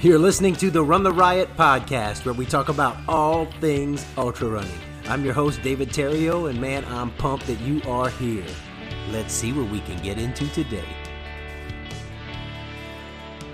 [0.00, 4.46] You're listening to the Run the Riot podcast, where we talk about all things ultra
[4.46, 4.78] running.
[5.08, 8.46] I'm your host, David Terrio, and man, I'm pumped that you are here.
[9.10, 10.86] Let's see what we can get into today.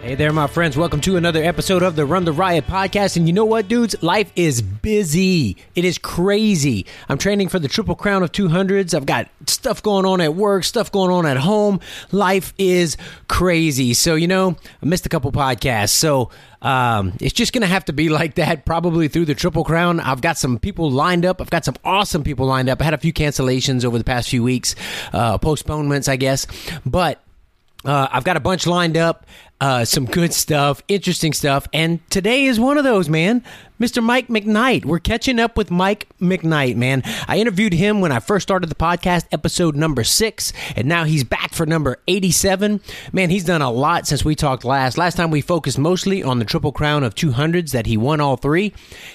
[0.04, 0.76] Hey there, my friends.
[0.76, 3.16] Welcome to another episode of the Run the Riot podcast.
[3.16, 3.96] And you know what, dudes?
[4.02, 5.56] Life is busy.
[5.74, 6.84] It is crazy.
[7.08, 8.92] I'm training for the Triple Crown of 200s.
[8.92, 11.80] I've got stuff going on at work, stuff going on at home.
[12.12, 12.98] Life is
[13.28, 13.94] crazy.
[13.94, 15.88] So, you know, I missed a couple podcasts.
[15.88, 16.28] So,
[16.60, 20.00] um, it's just going to have to be like that probably through the Triple Crown.
[20.00, 21.40] I've got some people lined up.
[21.40, 22.82] I've got some awesome people lined up.
[22.82, 24.74] I had a few cancellations over the past few weeks,
[25.14, 26.46] uh, postponements, I guess.
[26.84, 27.24] But
[27.84, 29.26] uh, I've got a bunch lined up,
[29.60, 33.42] uh, some good stuff, interesting stuff, and today is one of those, man.
[33.80, 34.00] Mr.
[34.00, 34.84] Mike McKnight.
[34.84, 37.02] We're catching up with Mike McKnight, man.
[37.26, 41.24] I interviewed him when I first started the podcast, episode number six, and now he's
[41.24, 42.80] back for number 87.
[43.12, 44.96] Man, he's done a lot since we talked last.
[44.96, 48.36] Last time we focused mostly on the Triple Crown of 200s that he won all
[48.36, 48.72] three.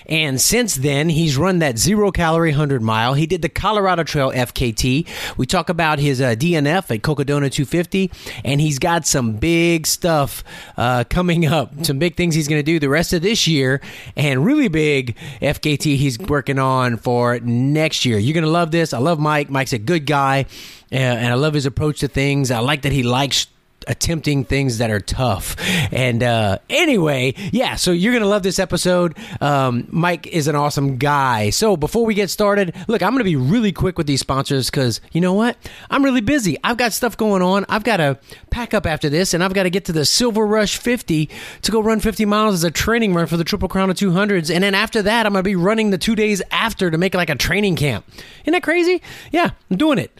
[0.08, 3.14] And since then, he's run that zero calorie 100 mile.
[3.14, 5.08] He did the Colorado Trail FKT.
[5.38, 8.12] We talk about his uh, DNF at Cocodona 250,
[8.44, 10.29] and he's got some big stuff
[10.78, 13.82] uh, coming up, some big things he's going to do the rest of this year.
[14.16, 18.18] And really big FKT he's working on for next year.
[18.18, 18.94] You're going to love this.
[18.94, 19.50] I love Mike.
[19.50, 20.46] Mike's a good guy,
[20.92, 22.52] and I love his approach to things.
[22.52, 23.48] I like that he likes
[23.90, 25.56] attempting things that are tough.
[25.92, 29.18] And uh, anyway, yeah, so you're going to love this episode.
[29.42, 31.50] Um, Mike is an awesome guy.
[31.50, 34.70] So before we get started, look, I'm going to be really quick with these sponsors
[34.70, 35.58] because you know what?
[35.90, 36.58] I'm really busy.
[36.64, 37.66] I've got stuff going on.
[37.68, 38.20] I've got to
[38.52, 41.30] pack up after this, and I've got to get to the Silver Rush 50
[41.64, 44.54] to go run 50 miles as a training run for the Triple Crown of 200s.
[44.54, 47.14] And then after that, I'm going to be running the two days after to make
[47.16, 48.06] like a training camp.
[48.44, 49.02] Isn't that crazy?
[49.32, 50.12] Yeah, I'm doing it.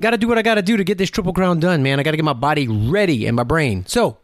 [0.00, 2.00] Got to do what I got to do to get this triple crown done, man.
[2.00, 3.84] I got to get my body ready and my brain.
[3.86, 4.18] So,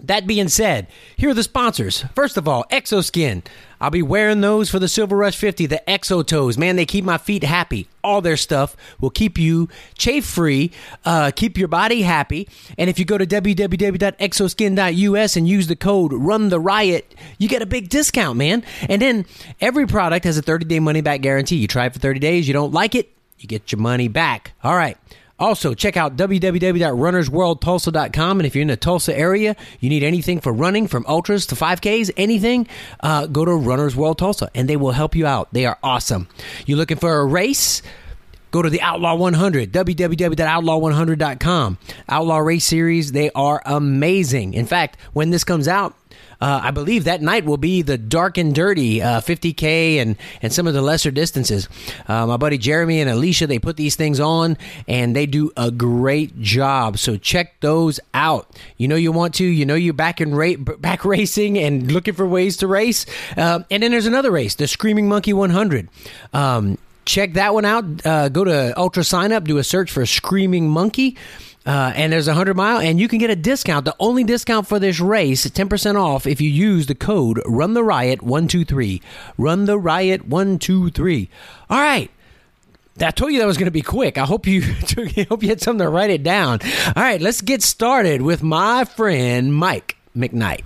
[0.00, 2.04] that being said, here are the sponsors.
[2.14, 3.42] First of all, Xoskin.
[3.80, 6.58] I'll be wearing those for the Silver Rush 50, the Exo Toes.
[6.58, 7.88] Man, they keep my feet happy.
[8.02, 10.72] All their stuff will keep you chafe free,
[11.04, 12.48] uh, keep your body happy.
[12.76, 13.76] And if you go to www.xoskin.us
[15.36, 18.64] and use the code Run the Riot, you get a big discount, man.
[18.88, 19.26] And then
[19.60, 21.56] every product has a 30 day money back guarantee.
[21.56, 24.52] You try it for 30 days, you don't like it, you get your money back.
[24.62, 24.98] All right.
[25.38, 28.40] Also, check out www.runnersworldtulsa.com.
[28.40, 31.54] And if you're in the Tulsa area, you need anything for running from ultras to
[31.54, 32.66] 5Ks, anything,
[33.00, 35.48] uh, go to Runners World Tulsa and they will help you out.
[35.52, 36.26] They are awesome.
[36.66, 37.82] You're looking for a race?
[38.50, 41.78] Go to the Outlaw 100, www.outlaw100.com.
[42.08, 44.54] Outlaw Race Series, they are amazing.
[44.54, 45.94] In fact, when this comes out,
[46.40, 50.52] uh, I believe that night will be the dark and dirty uh, 50k and and
[50.52, 51.68] some of the lesser distances.
[52.06, 54.56] Uh, my buddy Jeremy and Alicia they put these things on
[54.86, 56.98] and they do a great job.
[56.98, 58.48] So check those out.
[58.76, 59.44] You know you want to.
[59.44, 63.06] You know you're back in ra- back racing and looking for ways to race.
[63.36, 65.88] Uh, and then there's another race, the Screaming Monkey 100.
[66.32, 67.84] Um, check that one out.
[68.06, 71.16] Uh, go to Ultra Sign Up, do a search for Screaming Monkey.
[71.68, 73.84] Uh, and there's a 100 mile, and you can get a discount.
[73.84, 77.84] The only discount for this race, 10% off, if you use the code Run the
[77.84, 79.02] Riot 123.
[79.36, 81.28] Run the Riot 123.
[81.68, 82.10] All right.
[83.02, 84.16] I told you that was going to be quick.
[84.16, 84.62] I hope you
[85.16, 86.60] I hope you had something to write it down.
[86.96, 90.64] All right, let's get started with my friend Mike McKnight.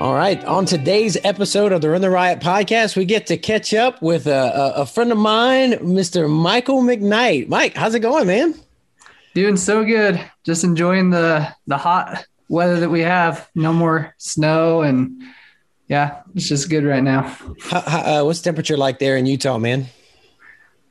[0.00, 0.42] All right.
[0.46, 4.26] On today's episode of the Run the Riot podcast, we get to catch up with
[4.26, 6.26] a, a, friend of mine, Mr.
[6.26, 7.48] Michael McKnight.
[7.48, 8.54] Mike, how's it going, man?
[9.34, 10.18] Doing so good.
[10.42, 13.50] Just enjoying the the hot weather that we have.
[13.54, 15.22] No more snow, and
[15.86, 17.36] yeah, it's just good right now.
[17.60, 19.84] How, how, uh, what's temperature like there in Utah, man?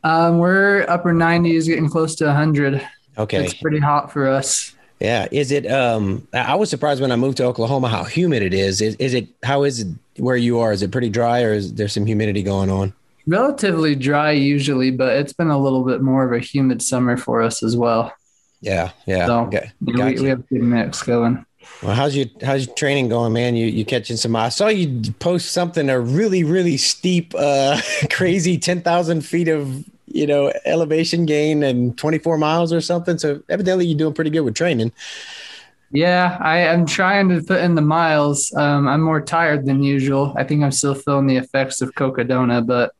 [0.03, 2.88] Um, we're upper 90s, getting close to 100.
[3.18, 4.76] Okay, it's pretty hot for us.
[4.99, 5.28] Yeah.
[5.31, 8.81] Is it, um, I was surprised when I moved to Oklahoma how humid it is.
[8.81, 9.87] Is, is it, how is it
[10.17, 10.72] where you are?
[10.72, 12.93] Is it pretty dry or is there some humidity going on?
[13.25, 17.41] Relatively dry usually, but it's been a little bit more of a humid summer for
[17.41, 18.13] us as well.
[18.61, 18.91] Yeah.
[19.05, 19.28] Yeah.
[19.28, 19.72] So okay.
[19.81, 21.45] we, we have a good mix going.
[21.81, 23.55] Well, how's your how's your training going, man?
[23.55, 24.35] You you catching some?
[24.35, 27.79] I saw you post something a really really steep, uh,
[28.11, 33.17] crazy ten thousand feet of you know, elevation gain and 24 miles or something.
[33.17, 34.91] So evidently you're doing pretty good with training.
[35.91, 38.53] Yeah, I am trying to put in the miles.
[38.53, 40.34] Um, I'm more tired than usual.
[40.38, 42.94] I think I'm still feeling the effects of Cocodona, but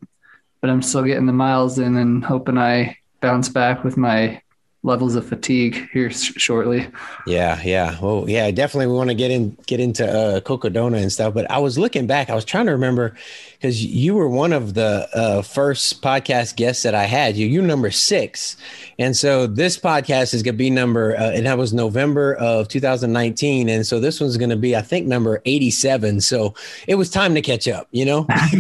[0.62, 4.42] but I'm still getting the miles in and hoping I bounce back with my
[4.82, 6.88] levels of fatigue here sh- shortly.
[7.28, 8.00] Yeah, yeah.
[8.02, 11.34] Well, yeah, definitely we want to get in get into uh Cocodona and stuff.
[11.34, 13.16] But I was looking back, I was trying to remember
[13.54, 17.36] because you were one of the uh, first podcast guests that I had.
[17.36, 18.56] You you number six,
[18.98, 23.68] and so this podcast is gonna be number uh, and that was November of 2019,
[23.68, 26.22] and so this one's gonna be I think number 87.
[26.22, 26.54] So
[26.88, 28.26] it was time to catch up, you know.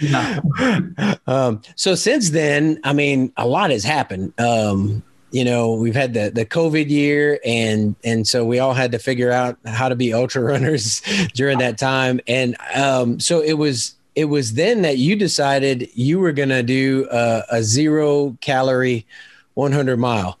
[0.00, 0.40] yeah.
[1.26, 4.32] um, so since then, I mean, a lot has happened.
[4.68, 8.92] Um, you know we've had the the covid year and and so we all had
[8.92, 11.02] to figure out how to be ultra runners
[11.34, 12.20] during that time.
[12.26, 16.64] And um so it was it was then that you decided you were going to
[16.64, 19.06] do a, a, zero calorie
[19.54, 20.38] 100 mile.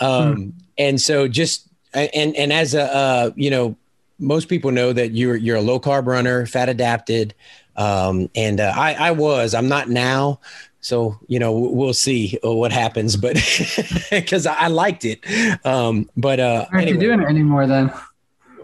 [0.00, 0.50] Um hmm.
[0.78, 3.76] and so just and and as a uh you know
[4.18, 7.34] most people know that you're you're a low carb runner fat adapted.
[7.76, 10.40] Um and uh, i i was i'm not now
[10.80, 13.34] so you know we'll see uh, what happens but
[14.10, 15.20] because i liked it.
[15.64, 16.92] Um but uh aren't anyway.
[16.92, 17.92] you doing it anymore then?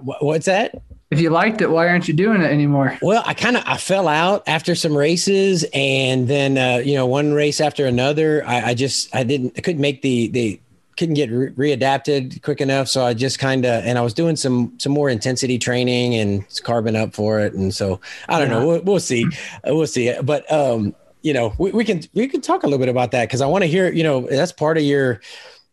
[0.03, 0.83] What's that?
[1.11, 2.99] If you liked it why aren't you doing it anymore?
[3.03, 7.07] Well i kind of i fell out after some races and then uh you know
[7.07, 10.61] one race after another i, I just i didn't i couldn't make the the
[10.97, 14.35] couldn't get re- readapted quick enough so i just kind of and i was doing
[14.35, 18.59] some some more intensity training and carbon up for it and so i don't yeah.
[18.59, 19.27] know we'll, we'll see.
[19.67, 20.15] We'll see.
[20.23, 20.95] But um
[21.27, 23.47] you know, we, we can we can talk a little bit about that because I
[23.47, 25.21] want to hear, you know, that's part of your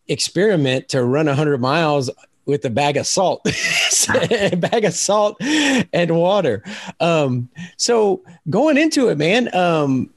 [0.08, 2.10] experiment to run 100 miles
[2.48, 3.42] with a bag of salt,
[4.32, 6.64] a bag of salt and water.
[7.00, 10.10] Um, so going into it, man, um,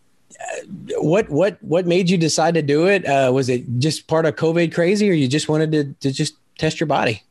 [0.97, 3.05] what what what made you decide to do it?
[3.05, 6.35] Uh, was it just part of COVID crazy, or you just wanted to to just
[6.57, 7.23] test your body?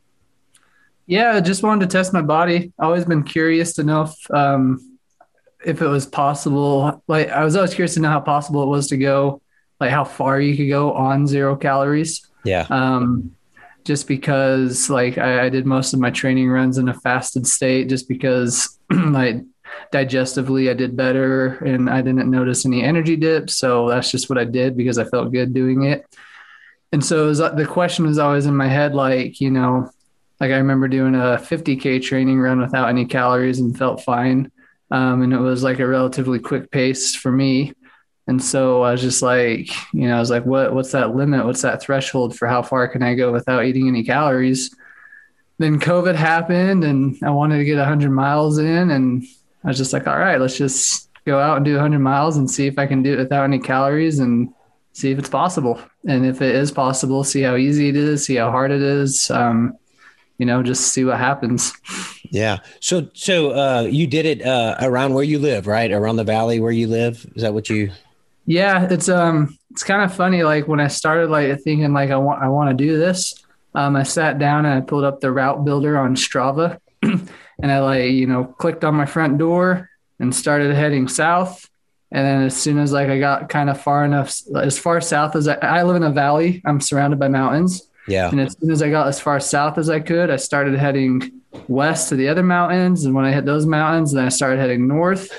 [1.06, 2.72] Yeah, I just wanted to test my body.
[2.78, 4.95] Always been curious to know um,
[5.66, 7.02] if it was possible.
[7.08, 9.42] Like I was always curious to know how possible it was to go,
[9.80, 12.26] like how far you could go on zero calories.
[12.44, 12.66] Yeah.
[12.70, 13.34] Um,
[13.84, 17.88] just because like I, I did most of my training runs in a fasted state,
[17.88, 19.42] just because like
[19.92, 23.56] digestively I did better and I didn't notice any energy dips.
[23.56, 26.06] So that's just what I did because I felt good doing it.
[26.92, 29.90] And so was, the question was always in my head, like, you know,
[30.40, 34.50] like I remember doing a 50K training run without any calories and felt fine.
[34.90, 37.72] Um, and it was like a relatively quick pace for me.
[38.28, 41.44] And so I was just like, you know, I was like, what, what's that limit?
[41.44, 44.74] What's that threshold for how far can I go without eating any calories?
[45.58, 48.90] Then COVID happened and I wanted to get 100 miles in.
[48.90, 49.24] And
[49.64, 52.50] I was just like, all right, let's just go out and do 100 miles and
[52.50, 54.52] see if I can do it without any calories and
[54.92, 55.80] see if it's possible.
[56.08, 59.30] And if it is possible, see how easy it is, see how hard it is.
[59.30, 59.78] Um,
[60.38, 61.72] you know, just see what happens.
[62.30, 62.58] Yeah.
[62.80, 65.90] So, so uh, you did it uh, around where you live, right?
[65.90, 67.26] Around the valley where you live.
[67.34, 67.90] Is that what you?
[68.46, 70.44] Yeah, it's um, it's kind of funny.
[70.44, 73.34] Like when I started, like thinking, like I want, I want to do this.
[73.74, 77.28] Um, I sat down and I pulled up the route builder on Strava, and
[77.60, 81.68] I like, you know, clicked on my front door and started heading south.
[82.12, 85.34] And then as soon as like I got kind of far enough, as far south
[85.34, 87.88] as I, I live in a valley, I'm surrounded by mountains.
[88.08, 88.30] Yeah.
[88.30, 91.42] And as soon as I got as far south as I could, I started heading
[91.68, 93.04] west to the other mountains.
[93.04, 95.30] And when I hit those mountains, then I started heading north.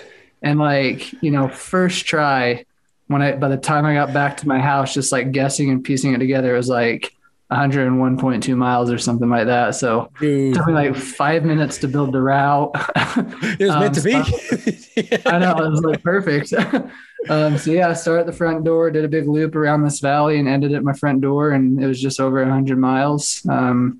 [0.41, 2.65] And like, you know, first try,
[3.07, 5.83] when I, by the time I got back to my house, just like guessing and
[5.83, 7.13] piecing it together, it was like
[7.51, 9.75] 101.2 miles or something like that.
[9.75, 10.51] So Dude.
[10.51, 12.71] it took me like five minutes to build the route.
[12.75, 15.21] it was meant um, to be.
[15.25, 16.53] I know it was like perfect.
[17.29, 20.01] um, so yeah, I started at the front door, did a big loop around this
[20.01, 23.45] valley, and ended at my front door, and it was just over 100 miles.
[23.49, 23.99] Um,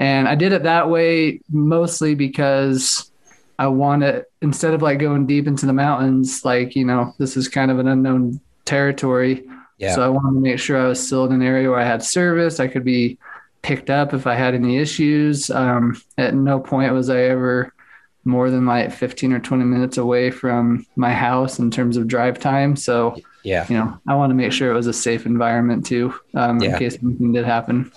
[0.00, 3.12] and I did it that way mostly because
[3.58, 7.48] I wanted instead of like going deep into the mountains, like you know, this is
[7.48, 9.46] kind of an unknown territory.
[9.76, 9.94] Yeah.
[9.94, 12.02] So I wanted to make sure I was still in an area where I had
[12.02, 12.60] service.
[12.60, 13.18] I could be
[13.60, 15.50] picked up if I had any issues.
[15.50, 17.74] Um, at no point was I ever
[18.24, 22.38] more than like 15 or 20 minutes away from my house in terms of drive
[22.38, 22.74] time.
[22.74, 26.14] So, yeah, you know, I want to make sure it was a safe environment too,
[26.34, 26.72] um, yeah.
[26.72, 27.92] in case anything did happen.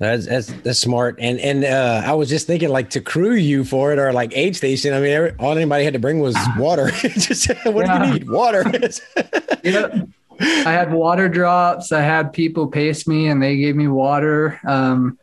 [0.00, 1.18] That's, that's that's smart.
[1.20, 4.34] And and uh, I was just thinking like to crew you for it or like
[4.34, 4.94] aid station.
[4.94, 6.90] I mean, every, all anybody had to bring was water.
[6.90, 7.98] just what yeah.
[7.98, 8.30] do you need?
[8.30, 8.64] Water.
[9.62, 10.04] yeah.
[10.40, 11.92] I had water drops.
[11.92, 14.58] I had people pace me and they gave me water.
[14.66, 15.18] Um,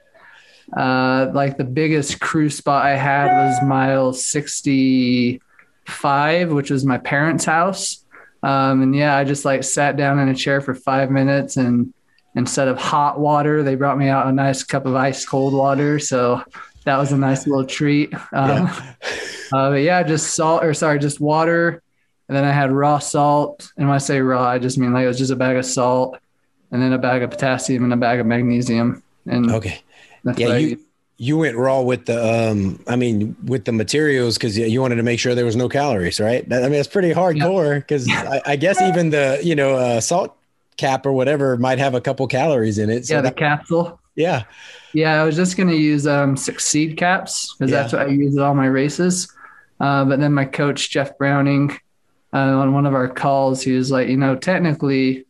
[0.76, 7.46] uh, like the biggest crew spot I had was mile 65, which was my parents'
[7.46, 8.06] house.
[8.44, 11.96] Um, and yeah, I just like sat down in a chair for five minutes and
[12.38, 15.98] instead of hot water, they brought me out a nice cup of ice cold water.
[15.98, 16.44] So
[16.86, 18.14] that was a nice little treat.
[18.32, 18.94] Um, yeah.
[19.54, 21.82] Uh, but yeah, just salt or sorry, just water.
[22.28, 23.72] And then I had raw salt.
[23.78, 25.66] And when I say raw, I just mean like it was just a bag of
[25.66, 26.20] salt
[26.70, 29.02] and then a bag of potassium and a bag of magnesium.
[29.26, 29.80] And Okay.
[30.36, 30.80] Yeah, you
[31.18, 35.04] you went raw with the um I mean with the materials because you wanted to
[35.04, 36.44] make sure there was no calories, right?
[36.52, 40.36] I mean it's pretty hardcore because I, I guess even the you know uh, salt
[40.78, 43.06] cap or whatever might have a couple calories in it.
[43.06, 44.00] So yeah, the that- capsule.
[44.16, 44.44] yeah.
[44.94, 48.44] Yeah, I was just gonna use um, Succeed caps because that's what I use at
[48.44, 49.32] all my races.
[49.80, 51.72] Uh, but then my coach Jeff Browning,
[52.34, 55.26] uh, on one of our calls, he was like, you know, technically,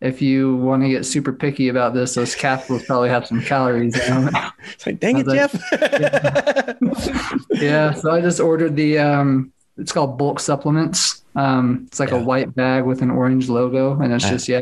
[0.00, 3.98] if you want to get super picky about this, those capsules probably have some calories
[3.98, 4.36] in them.
[4.72, 5.54] It's like dang it, was Jeff.
[7.50, 11.24] yeah, so I just ordered the um, it's called bulk supplements.
[11.34, 12.18] Um, it's like Yeah.
[12.18, 14.60] a white bag with an orange logo, and it's just yeah,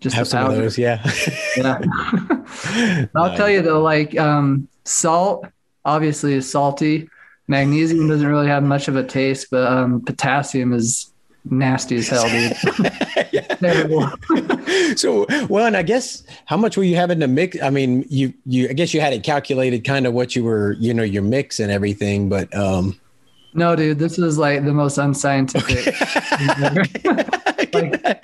[0.00, 1.02] just have some of those, yeah.
[1.56, 3.06] Yeah.
[3.14, 5.46] I'll tell you though, like um, salt
[5.84, 7.08] obviously is salty.
[7.48, 11.12] Magnesium doesn't really have much of a taste, but um, potassium is
[11.48, 12.56] nasty as hell, dude.
[13.60, 14.10] Terrible.
[14.96, 18.34] so well and i guess how much were you having to mix i mean you
[18.44, 21.22] you i guess you had it calculated kind of what you were you know your
[21.22, 22.98] mix and everything but um
[23.54, 25.86] No, dude, this is like the most unscientific.
[27.64, 28.22] like,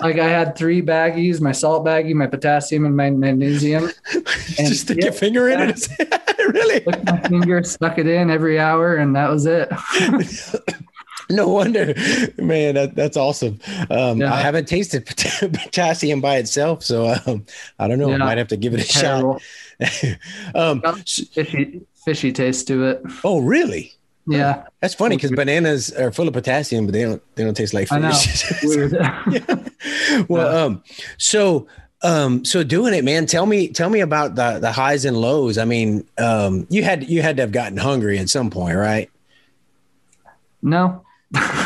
[0.00, 3.90] like I had three baggies: my salt baggie, my potassium, and my magnesium.
[4.56, 5.88] just stick yeah, your finger in it
[6.54, 9.68] really my finger, stuck it in every hour, and that was it.
[11.30, 11.94] no wonder
[12.38, 14.32] man that, that's awesome um Yeah.
[14.32, 17.44] i haven't tasted pot- potassium by itself so um
[17.78, 19.38] i don't know i might have to give it a Terrible.
[19.82, 20.16] shot
[20.54, 23.02] um fishy, fishy taste to it.
[23.24, 23.92] oh really
[24.26, 27.74] Yeah, that's funny because bananas are full of potassium but they don't they don't taste
[27.74, 27.92] like fish.
[27.92, 28.16] I know.
[28.62, 29.67] Weird.
[30.28, 30.82] well um
[31.16, 31.66] so
[32.02, 35.58] um so doing it man tell me tell me about the the highs and lows
[35.58, 39.10] i mean um you had you had to have gotten hungry at some point right
[40.62, 41.04] no,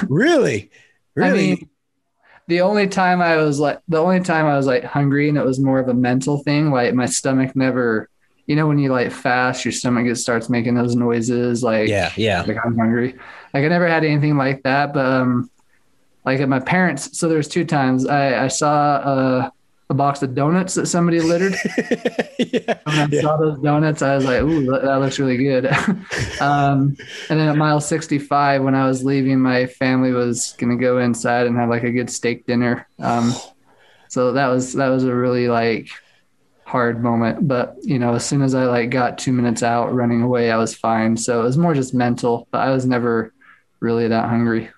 [0.08, 0.70] really
[1.14, 1.68] really I mean,
[2.48, 5.44] the only time I was like, the only time I was like hungry, and it
[5.44, 6.70] was more of a mental thing.
[6.70, 8.08] Like my stomach never,
[8.46, 11.62] you know, when you like fast, your stomach just starts making those noises.
[11.62, 13.14] Like, yeah yeah like I'm hungry.
[13.54, 15.50] Like I never had anything like that, but um,
[16.24, 17.18] like at my parents.
[17.18, 19.52] So there's two times I I saw a,
[19.90, 21.54] a box of donuts that somebody littered.
[22.38, 23.20] yeah, When I yeah.
[23.20, 25.66] saw those donuts, I was like, "Ooh, that, looks really good."
[26.40, 26.96] um,
[27.28, 31.46] and then at mile 65, when I was leaving, my family was gonna go inside
[31.46, 32.86] and have like a good steak dinner.
[32.98, 33.32] Um,
[34.08, 35.88] so that was that was a really like
[36.64, 37.46] hard moment.
[37.46, 40.56] But you know, as soon as I like got two minutes out running away, I
[40.56, 41.16] was fine.
[41.16, 42.46] So it was more just mental.
[42.50, 43.32] But I was never
[43.80, 44.70] really that hungry.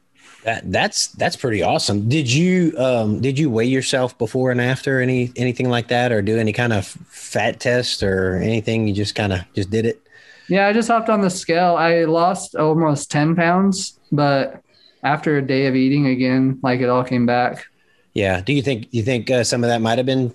[0.44, 2.08] That that's that's pretty awesome.
[2.08, 6.20] Did you um did you weigh yourself before and after any anything like that or
[6.20, 8.86] do any kind of fat test or anything?
[8.86, 10.02] You just kind of just did it.
[10.48, 11.76] Yeah, I just hopped on the scale.
[11.76, 14.62] I lost almost 10 pounds, but
[15.02, 17.66] after a day of eating again, like it all came back.
[18.12, 18.40] Yeah.
[18.40, 20.32] Do you think you think uh, some of that might have been,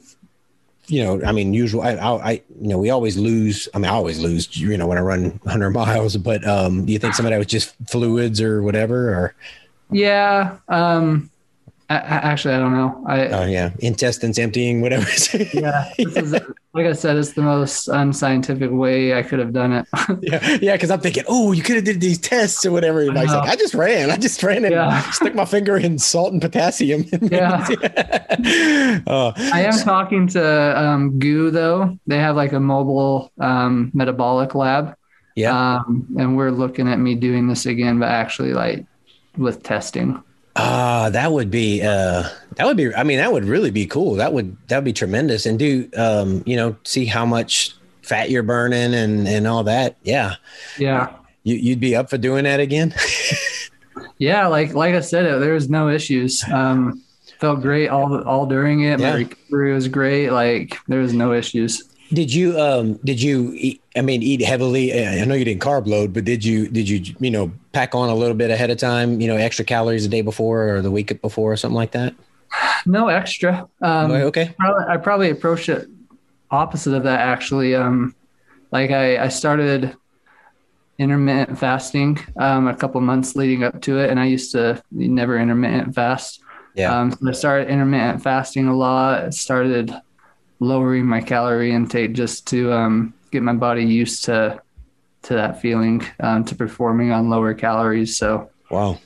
[0.88, 1.82] you know, I mean, usual.
[1.82, 3.70] I, I, I, you know, we always lose.
[3.74, 4.58] I mean, I always lose.
[4.58, 6.18] You know, when I run 100 miles.
[6.18, 9.10] But um, do you think some of that was just fluids or whatever?
[9.10, 9.36] Or
[9.92, 10.58] Yeah.
[10.68, 11.30] Um,
[11.92, 12.00] I, I,
[12.32, 13.04] actually, I don't know.
[13.08, 15.10] I, oh yeah, intestines emptying, whatever.
[15.54, 19.74] yeah, this is, like I said, it's the most unscientific way I could have done
[19.74, 19.88] it.
[20.22, 20.74] yeah, yeah.
[20.74, 23.02] Because I'm thinking, oh, you could have did these tests or whatever.
[23.02, 24.12] And I was like, I just ran.
[24.12, 25.02] I just ran and Yeah.
[25.12, 27.06] stuck my finger in salt and potassium.
[27.32, 27.66] Yeah.
[29.08, 31.98] oh, I am talking to um, GU though.
[32.06, 34.96] They have like a mobile um, metabolic lab.
[35.36, 35.78] yeah.
[35.78, 38.86] Um, and we're looking at me doing this again, but actually like
[39.40, 40.22] with testing.
[40.56, 44.16] Ah, that would be uh that would be I mean that would really be cool.
[44.16, 48.30] That would that would be tremendous and do um you know see how much fat
[48.30, 49.98] you're burning and and all that.
[50.04, 50.36] Yeah.
[50.78, 51.14] Yeah.
[51.44, 52.94] You you'd be up for doing that again?
[54.20, 54.48] Yeah.
[54.48, 56.44] Like, like I said, there was no issues.
[56.52, 57.02] Um,
[57.40, 59.00] felt great all, all during it.
[59.00, 59.12] Yeah.
[59.12, 60.30] My recovery was great.
[60.30, 61.89] Like there was no issues.
[62.12, 64.94] Did you um did you eat, I mean eat heavily?
[65.06, 68.10] I know you didn't carb load, but did you did you you know pack on
[68.10, 70.92] a little bit ahead of time, you know, extra calories the day before or the
[70.92, 72.14] week before or something like that?
[72.86, 73.68] No extra.
[73.82, 74.56] Um, okay.
[74.58, 75.88] probably, I probably approached it
[76.50, 77.76] opposite of that actually.
[77.76, 78.16] Um,
[78.72, 79.96] like I, I started
[80.98, 85.38] intermittent fasting um, a couple months leading up to it, and I used to never
[85.40, 86.42] intermittent fast.
[86.76, 86.98] Yeah.
[86.98, 89.34] Um, so I started intermittent fasting a lot.
[89.34, 89.94] Started
[90.60, 94.62] lowering my calorie intake just to um, get my body used to
[95.22, 98.18] to that feeling, um, to performing on lower calories.
[98.18, 98.98] So wow.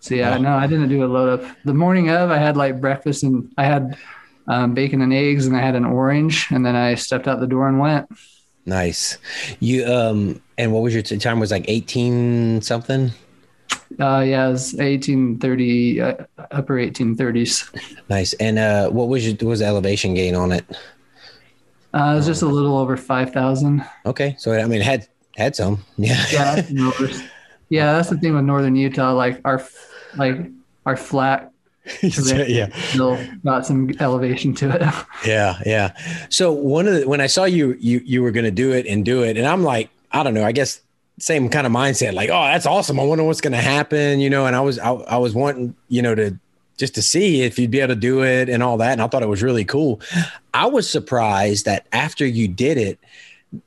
[0.00, 0.38] so yeah, Wow.
[0.42, 2.30] no, I didn't do a load of the morning of.
[2.30, 3.98] I had like breakfast and I had
[4.48, 7.46] um, bacon and eggs and I had an orange, and then I stepped out the
[7.46, 8.08] door and went.
[8.64, 9.18] Nice.
[9.60, 13.12] You um and what was your time was like 18 something?
[14.00, 16.14] Uh, yeah, it was 1830, uh,
[16.50, 17.72] upper 1830s.
[18.08, 18.32] Nice.
[18.34, 20.64] And uh, what was your was the elevation gain on it?
[21.94, 23.84] Uh, it was just a little over 5,000.
[24.04, 25.84] Okay, so I mean, it had had some.
[25.96, 26.22] Yeah.
[26.30, 27.22] Yeah, that's
[27.68, 29.12] yeah, that's the thing with northern Utah.
[29.12, 29.64] Like our
[30.16, 30.36] like
[30.84, 31.52] our flat
[32.02, 32.68] yeah.
[32.88, 34.82] still got some elevation to it.
[35.26, 35.96] Yeah, yeah.
[36.28, 38.86] So one of the when I saw you you you were going to do it
[38.86, 40.44] and do it, and I'm like, I don't know.
[40.44, 40.80] I guess
[41.18, 42.14] same kind of mindset.
[42.14, 43.00] Like, oh, that's awesome.
[43.00, 44.46] I wonder what's going to happen, you know.
[44.46, 46.38] And I was I, I was wanting you know to
[46.76, 48.92] just to see if you'd be able to do it and all that.
[48.92, 50.00] And I thought it was really cool.
[50.52, 52.98] I was surprised that after you did it,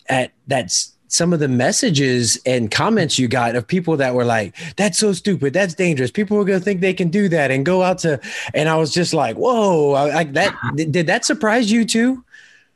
[0.08, 4.56] at that's some of the messages and comments you got of people that were like,
[4.76, 5.54] "That's so stupid.
[5.54, 6.12] That's dangerous.
[6.12, 8.20] People are going to think they can do that and go out to."
[8.54, 12.24] And I was just like, "Whoa!" I, that did that surprise you too?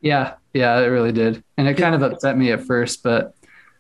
[0.02, 3.36] Yeah, yeah, it really did, and it kind of upset me at first, but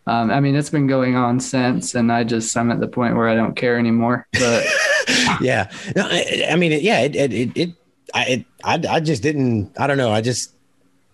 [0.05, 3.15] um, I mean, it's been going on since, and I just I'm at the point
[3.15, 4.27] where I don't care anymore.
[4.33, 4.65] But
[5.41, 7.69] yeah, no, I, I, mean, yeah, it it it, it
[8.13, 9.71] I, it, I I just didn't.
[9.79, 10.11] I don't know.
[10.11, 10.53] I just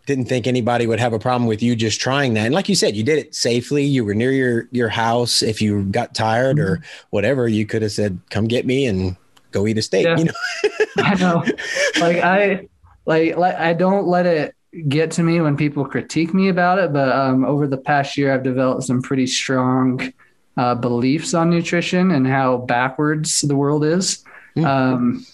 [0.07, 2.47] didn't think anybody would have a problem with you just trying that.
[2.47, 3.83] And like you said, you did it safely.
[3.83, 5.43] You were near your your house.
[5.43, 6.73] If you got tired mm-hmm.
[6.73, 9.15] or whatever, you could have said, "Come get me and
[9.51, 10.17] go eat a steak." Yeah.
[10.17, 10.33] You know,
[10.97, 11.45] I know.
[11.99, 12.67] Like I
[13.05, 14.55] like like I don't let it
[14.87, 16.93] get to me when people critique me about it.
[16.93, 20.13] But um, over the past year, I've developed some pretty strong
[20.57, 24.23] uh, beliefs on nutrition and how backwards the world is.
[24.55, 24.65] Mm-hmm.
[24.65, 25.25] Um,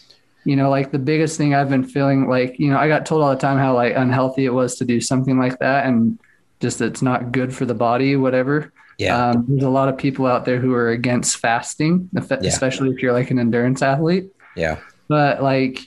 [0.44, 3.24] you know, like the biggest thing I've been feeling like, you know, I got told
[3.24, 6.20] all the time how like unhealthy it was to do something like that and
[6.60, 8.72] just it's not good for the body, whatever.
[8.98, 9.30] Yeah.
[9.30, 12.96] Um, there's a lot of people out there who are against fasting, especially yeah.
[12.96, 14.32] if you're like an endurance athlete.
[14.56, 14.80] Yeah.
[15.08, 15.80] But like,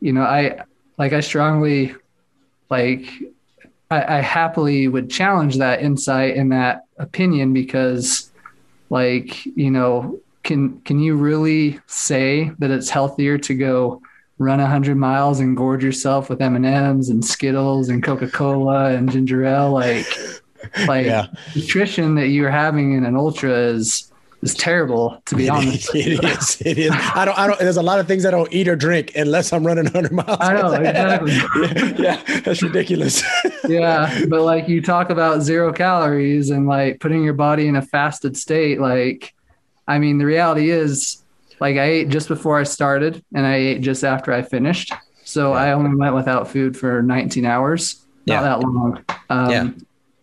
[0.00, 0.60] you know, I
[0.98, 1.94] like I strongly
[2.72, 3.06] like
[3.90, 8.30] I, I happily would challenge that insight and that opinion because
[8.88, 14.00] like, you know, can can you really say that it's healthier to go
[14.38, 19.70] run 100 miles and gorge yourself with m&ms and skittles and coca-cola and ginger ale
[19.70, 20.06] like
[20.88, 21.26] like yeah.
[21.54, 24.11] nutrition that you're having in an ultra is
[24.42, 25.94] is terrible to be honest.
[25.94, 26.60] it is.
[26.60, 26.92] It is.
[26.92, 27.38] I don't.
[27.38, 27.58] I don't.
[27.58, 30.38] There's a lot of things I don't eat or drink unless I'm running 100 miles.
[30.40, 31.32] I know exactly.
[31.32, 33.22] yeah, yeah, that's ridiculous.
[33.68, 37.82] yeah, but like you talk about zero calories and like putting your body in a
[37.82, 39.34] fasted state, like
[39.86, 41.22] I mean, the reality is,
[41.60, 44.92] like, I ate just before I started and I ate just after I finished.
[45.24, 45.52] So.
[45.52, 48.42] I only went without food for 19 hours, not yeah.
[48.42, 49.04] that long.
[49.30, 49.70] Um, yeah.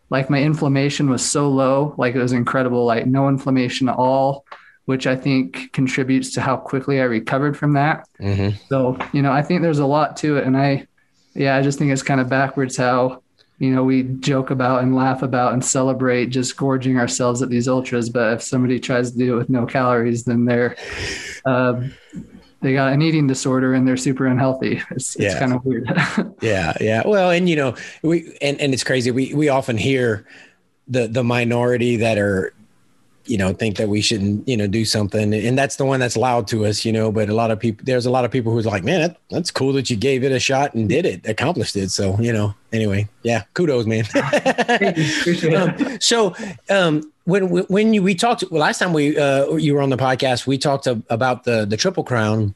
[0.10, 4.46] Like, my inflammation was so low, like, it was incredible, like, no inflammation at all,
[4.86, 8.08] which I think contributes to how quickly I recovered from that.
[8.20, 8.58] Mm-hmm.
[8.70, 10.48] So, you know, I think there's a lot to it.
[10.48, 10.88] And I,
[11.36, 13.22] yeah, I just think it's kind of backwards how
[13.60, 17.68] you know, we joke about and laugh about and celebrate just gorging ourselves at these
[17.68, 18.10] ultras.
[18.10, 20.78] But if somebody tries to do it with no calories, then they're,
[21.46, 21.84] uh,
[22.62, 24.82] they got an eating disorder and they're super unhealthy.
[24.92, 25.28] It's, yeah.
[25.28, 25.88] it's kind of weird.
[26.42, 26.74] yeah.
[26.82, 27.04] Yeah.
[27.06, 29.12] Well, and you know, we, and, and it's crazy.
[29.12, 30.26] We, we often hear
[30.88, 32.54] the, the minority that are,
[33.30, 36.18] you know think that we shouldn't you know do something and that's the one that's
[36.18, 38.52] loud to us you know but a lot of people there's a lot of people
[38.52, 41.28] who's like man that, that's cool that you gave it a shot and did it
[41.28, 44.04] accomplished it so you know anyway yeah kudos man
[45.56, 46.36] um, so
[46.70, 49.98] um when when you we talked well, last time we uh you were on the
[49.98, 52.54] podcast we talked about the the triple crown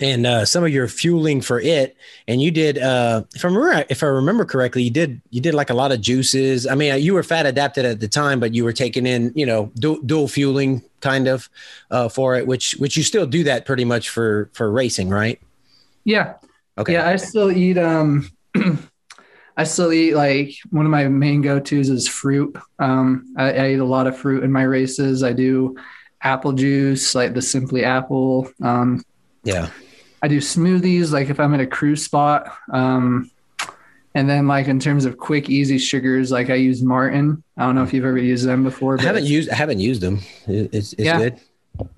[0.00, 1.96] and uh, some of your fueling for it.
[2.26, 5.54] And you did, uh, if I remember, if I remember correctly, you did you did
[5.54, 6.66] like a lot of juices.
[6.66, 9.46] I mean, you were fat adapted at the time, but you were taking in, you
[9.46, 11.48] know, dual, dual fueling kind of
[11.90, 15.40] uh, for it, which which you still do that pretty much for for racing, right?
[16.04, 16.34] Yeah.
[16.76, 16.92] Okay.
[16.92, 17.78] Yeah, I still eat.
[17.78, 18.30] Um,
[19.58, 22.56] I still eat like one of my main go tos is fruit.
[22.78, 25.24] Um, I, I eat a lot of fruit in my races.
[25.24, 25.76] I do
[26.22, 28.48] apple juice, like the Simply Apple.
[28.62, 29.04] Um,
[29.42, 29.68] yeah.
[30.22, 32.52] I do smoothies, like if I'm at a cruise spot.
[32.72, 33.32] Um,
[34.14, 37.42] and then like in terms of quick, easy sugars, like I use Maurten.
[37.56, 38.98] I don't know if you've ever used them before.
[39.00, 40.20] I haven't used, I haven't used them.
[40.46, 41.18] It's, it's yeah.
[41.18, 41.40] good.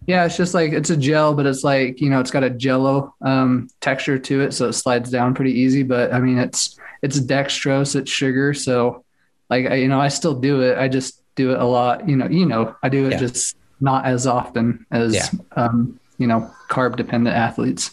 [0.07, 2.51] Yeah, it's just like it's a gel, but it's like you know it's got a
[2.51, 5.83] jello um, texture to it, so it slides down pretty easy.
[5.83, 9.05] But I mean, it's it's dextrose, it's sugar, so
[9.49, 10.79] like I, you know I still do it.
[10.79, 12.09] I just do it a lot.
[12.09, 13.19] You know, you know I do it yeah.
[13.19, 15.29] just not as often as yeah.
[15.57, 17.91] um, you know carb dependent athletes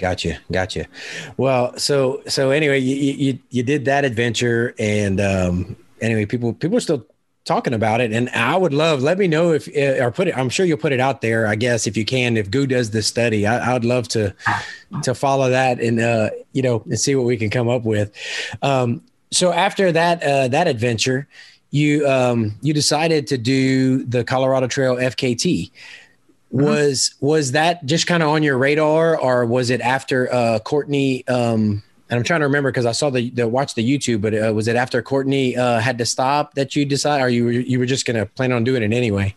[0.00, 0.86] gotcha gotcha
[1.36, 6.76] well so so anyway you you, you did that adventure and um anyway people people
[6.76, 7.06] are still
[7.48, 10.36] talking about it and i would love let me know if eh, or put it
[10.36, 12.90] i'm sure you'll put it out there i guess if you can if GU does
[12.90, 14.34] this study I, would love to
[15.02, 18.12] to follow that and uh you know and see what we can come up with
[18.62, 21.26] um so after that uh that adventure
[21.70, 25.70] you um you decided to do the colorado trail fkt
[26.50, 31.26] was was that just kind of on your radar, or was it after uh, Courtney?
[31.28, 34.34] Um, and I'm trying to remember because I saw the, the watch the YouTube, but
[34.34, 37.50] uh, was it after Courtney uh, had to stop that you decide, or you were,
[37.52, 39.34] you were just gonna plan on doing it anyway?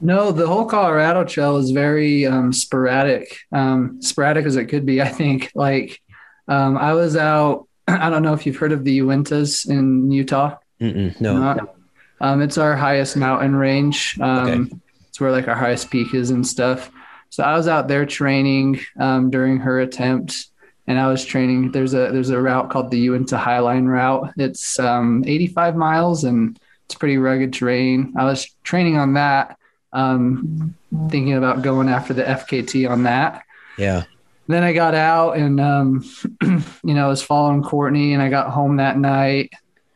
[0.00, 5.02] No, the whole Colorado trail is very um, sporadic, um, sporadic as it could be.
[5.08, 5.50] I think.
[5.54, 6.00] Like,
[6.46, 7.66] um, I was out.
[7.88, 10.56] I don't know if you've heard of the Uintas in Utah.
[10.80, 11.38] Mm-mm, no.
[11.38, 11.74] Not,
[12.20, 14.18] um, it's our highest mountain range.
[14.20, 14.76] Um, Okay.
[15.08, 16.92] It's where like our highest peak is and stuff.
[17.30, 20.46] So I was out there training um, during her attempt,
[20.88, 21.70] and I was training.
[21.70, 24.32] There's a there's a route called the Uinta Highline route.
[24.36, 28.14] It's um, 85 miles and it's pretty rugged terrain.
[28.16, 29.56] I was training on that,
[29.92, 30.74] um,
[31.10, 33.42] thinking about going after the FKT on that
[33.76, 34.04] Yeah.
[34.46, 36.04] then I got out and um,
[36.42, 39.52] you know, I was following Courtney and I got home that night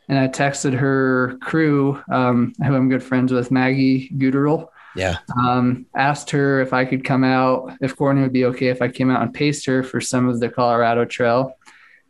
[0.08, 4.68] and I texted her crew, um, who I'm good friends with, Maggie Guterl.
[4.94, 5.18] Yeah.
[5.38, 8.88] Um, asked her if I could come out, if Courtney would be okay if I
[8.88, 11.56] came out and paced her for some of the Colorado Trail.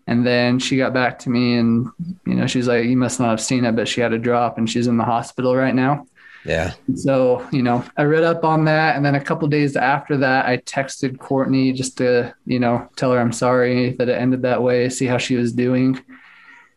[0.06, 1.86] And then she got back to me and,
[2.26, 4.58] you know, she's like, you must not have seen it, but she had a drop
[4.58, 6.06] and she's in the hospital right now.
[6.44, 6.72] Yeah.
[6.96, 8.96] So, you know, I read up on that.
[8.96, 13.12] And then a couple days after that, I texted Courtney just to, you know, tell
[13.12, 16.02] her I'm sorry that it ended that way, see how she was doing.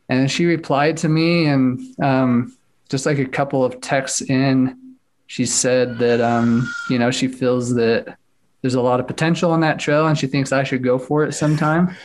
[0.08, 1.48] And she replied to me.
[1.48, 2.56] And um,
[2.89, 4.80] just like a couple of texts in,
[5.28, 8.18] she said that, um, you know, she feels that
[8.62, 11.24] there's a lot of potential on that trail and she thinks I should go for
[11.24, 11.96] it sometime.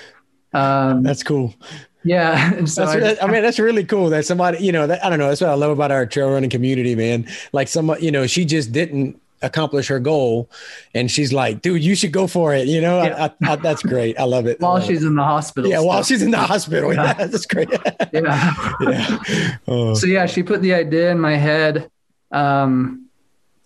[0.53, 1.55] Um, That's cool.
[2.05, 2.65] yeah.
[2.67, 5.19] So I, that- I mean, that's really cool that somebody, you know, that, I don't
[5.19, 5.29] know.
[5.29, 7.27] That's what I love about our trail running community, man.
[7.53, 10.51] Like some, you know, she just didn't accomplish her goal
[10.95, 12.67] and she's like, dude, you should go for it.
[12.69, 13.29] You know, Yeah.
[13.43, 14.19] I, I, that's great.
[14.19, 14.61] I love it.
[14.61, 14.87] While love it.
[14.89, 15.71] she's in the hospital.
[15.71, 16.93] yeah, while she's in the hospital.
[16.93, 17.69] Yeah, that's great.
[18.13, 18.53] yeah.
[18.81, 19.57] yeah.
[19.67, 21.91] Oh, so yeah, she put the idea in my head.
[22.33, 23.00] Um,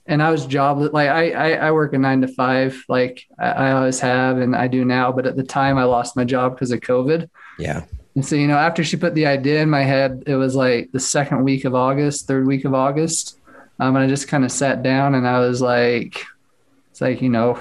[0.07, 0.93] and I was jobless.
[0.93, 4.55] Like I, I, I work a nine to five, like I, I always have, and
[4.55, 5.13] I do now.
[5.13, 7.29] But at the time, I lost my job because of COVID.
[7.59, 7.85] yeah.
[8.17, 10.93] And so, you know, after she put the idea in my head, it was like
[10.93, 13.41] the second week of August, third week of August.
[13.81, 16.25] Um, and I just kind of sat down and I was like,
[16.93, 17.59] it's like, you know,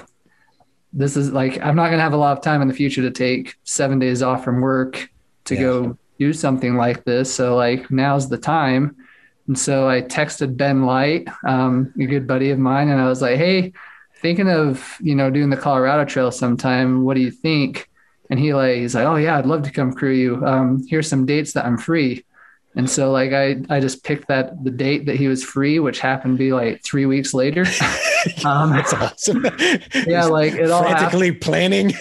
[0.92, 3.02] this is like, I'm not going to have a lot of time in the future
[3.02, 5.10] to take seven days off from work
[5.46, 5.62] to Yeah.
[5.62, 7.34] go do something like this.
[7.34, 8.96] So, like, now's the time.
[9.48, 13.22] And so I texted Ben Light, um, a good buddy of mine, and I was
[13.22, 13.74] like, hey,
[14.22, 17.04] thinking of, you know, doing the Colorado Trail sometime.
[17.04, 17.90] What do you think?
[18.30, 20.46] And he like he's like, oh yeah, I'd love to come crew you.
[20.46, 22.26] Um, here's some dates that I'm free.
[22.76, 26.00] And so like I I just picked that the date that he was free, which
[26.00, 27.62] happened to be like three weeks later.
[28.46, 29.46] um, That's awesome.
[30.08, 31.94] yeah, like it all frantically planning.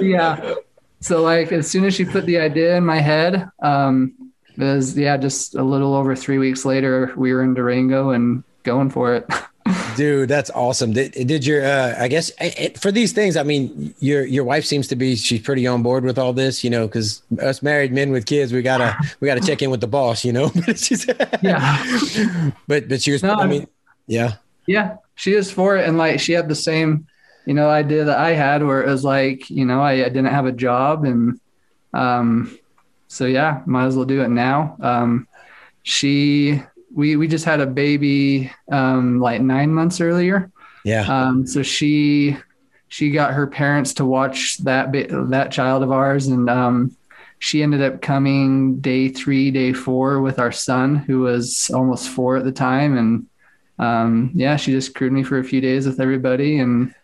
[0.00, 0.54] Yeah.
[1.00, 4.98] So like as soon as she put the idea in my head, um, it was
[4.98, 9.14] yeah, just a little over three weeks later, we were in Durango and going for
[9.14, 9.28] it.
[9.96, 10.92] Dude, that's awesome.
[10.92, 14.64] Did, did your, uh, I guess eh, for these things, I mean, your, your wife
[14.64, 17.92] seems to be, she's pretty on board with all this, you know, cause us married
[17.92, 20.78] men with kids, we gotta, we gotta check in with the boss, you know, but
[20.78, 21.06] she's,
[21.42, 22.50] Yeah.
[22.66, 23.66] but, but she was, No, I mean,
[24.06, 24.34] yeah,
[24.66, 27.06] Yeah, she is for it, and like she had the same,
[27.44, 30.26] you know, idea that I had, where it was like, you know, I, I didn't
[30.26, 31.40] have a job, and
[31.92, 32.56] um,
[33.08, 34.76] so yeah, might as well do it now.
[34.80, 35.26] Um,
[35.82, 36.62] she,
[36.94, 40.50] we we just had a baby, um, like nine months earlier,
[40.84, 42.36] yeah, um, so she
[42.88, 46.96] she got her parents to watch that ba- that child of ours, and um,
[47.38, 52.36] she ended up coming day three, day four with our son, who was almost four
[52.36, 53.26] at the time, and
[53.78, 56.94] um, yeah, she just crewed me for a few days with everybody, and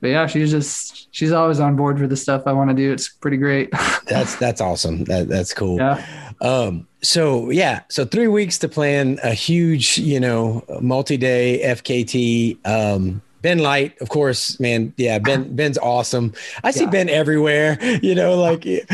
[0.00, 2.92] but yeah, she's just she's always on board for the stuff I want to do.
[2.92, 3.70] It's pretty great.
[4.06, 5.04] that's, that's awesome.
[5.04, 5.76] That, that's cool.
[5.76, 6.04] yeah,
[6.40, 12.58] Um, so yeah, so three weeks to plan a huge, you know, multi-day FKT.
[12.66, 14.92] Um, Ben Light, of course, man.
[14.98, 15.54] Yeah, Ben.
[15.56, 16.34] Ben's awesome.
[16.62, 16.90] I see Yeah.
[16.90, 17.78] Ben everywhere.
[18.02, 18.84] You know, like he's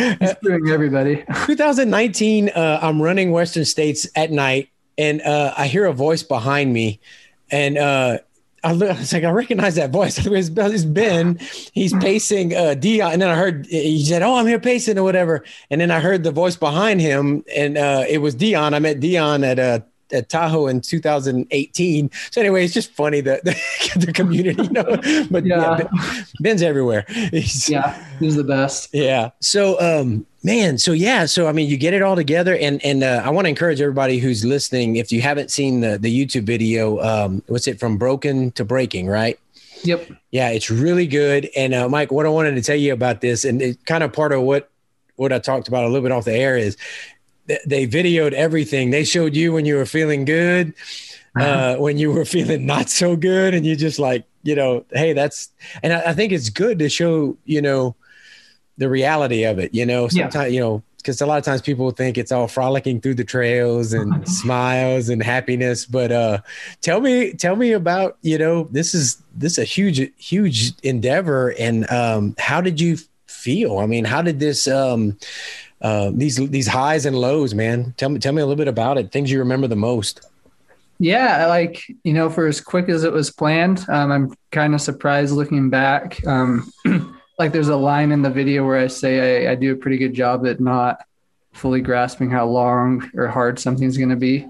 [0.42, 1.24] crewing everybody.
[1.46, 2.50] 2019.
[2.50, 7.00] Uh, I'm running Western States at night, and uh, I hear a voice behind me,
[7.50, 8.18] and uh,
[8.64, 10.26] I, look, was like, I recognize that voice.
[10.26, 11.38] It's Ben.
[11.72, 15.02] He's pacing uh, Dion, and then I heard he said, "Oh, I'm here pacing or
[15.02, 18.74] whatever." And then I heard the voice behind him, and uh, it was Dion.
[18.74, 19.80] I met Dion at uh,
[20.12, 22.10] at Tahoe in 2018.
[22.30, 23.44] So anyway, it's just funny that
[23.96, 24.84] the, community, you know.
[25.30, 25.76] But yeah, Yeah.
[25.76, 27.04] Ben- Ben's everywhere.
[27.08, 28.90] He's, yeah, he's the best.
[28.92, 29.30] yeah.
[29.40, 33.02] So, um, man, so yeah, so I mean, you get it all together, and and
[33.02, 34.96] uh, I want to encourage everybody who's listening.
[34.96, 39.08] If you haven't seen the the YouTube video, um, what's it from broken to breaking,
[39.08, 39.38] right?
[39.82, 40.10] Yep.
[40.30, 41.50] Yeah, it's really good.
[41.56, 44.12] And uh, Mike, what I wanted to tell you about this, and it kind of
[44.12, 44.70] part of what
[45.16, 46.76] what I talked about a little bit off the air is
[47.48, 48.90] th- they videoed everything.
[48.90, 50.74] They showed you when you were feeling good,
[51.38, 55.12] uh, when you were feeling not so good, and you just like you know, hey,
[55.12, 55.50] that's,
[55.82, 57.96] and I, I, think it's good to show, you know,
[58.78, 60.54] the reality of it, you know, sometimes, yeah.
[60.54, 63.92] you know, because a lot of times people think it's all frolicking through the trails
[63.92, 65.84] and smiles and happiness.
[65.84, 66.38] But uh,
[66.80, 71.54] tell me, tell me about, you know, this is, this is a huge, huge endeavor.
[71.58, 73.78] And um, how did you feel?
[73.78, 75.16] I mean, how did this, um,
[75.80, 78.98] uh, these, these highs and lows, man, tell me, tell me a little bit about
[78.98, 79.12] it.
[79.12, 80.26] Things you remember the most.
[80.98, 84.80] Yeah, like you know, for as quick as it was planned, um, I'm kind of
[84.80, 86.26] surprised looking back.
[86.26, 86.72] Um,
[87.38, 89.98] like there's a line in the video where I say I, I, do a pretty
[89.98, 90.98] good job at not
[91.52, 94.46] fully grasping how long or hard something's going to be.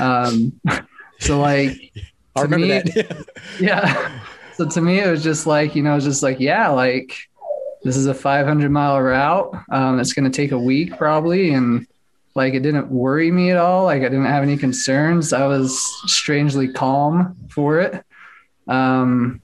[0.00, 0.60] Um,
[1.20, 1.92] so like,
[2.36, 3.26] I remember me, that.
[3.60, 4.20] yeah.
[4.54, 7.16] So to me, it was just like you know, it's just like yeah, like
[7.84, 9.54] this is a 500 mile route.
[9.70, 11.86] Um, it's going to take a week probably, and
[12.34, 13.84] like it didn't worry me at all.
[13.84, 15.32] Like I didn't have any concerns.
[15.32, 15.78] I was
[16.10, 18.04] strangely calm for it.
[18.66, 19.42] Um,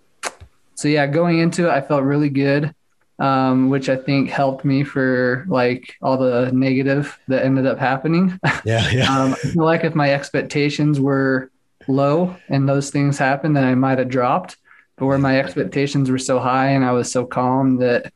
[0.74, 2.74] so yeah, going into it, I felt really good,
[3.18, 8.38] um, which I think helped me for like all the negative that ended up happening.
[8.64, 9.18] Yeah, yeah.
[9.18, 11.50] um, I feel like if my expectations were
[11.88, 14.56] low and those things happened, then I might have dropped.
[14.96, 18.12] But where my expectations were so high and I was so calm that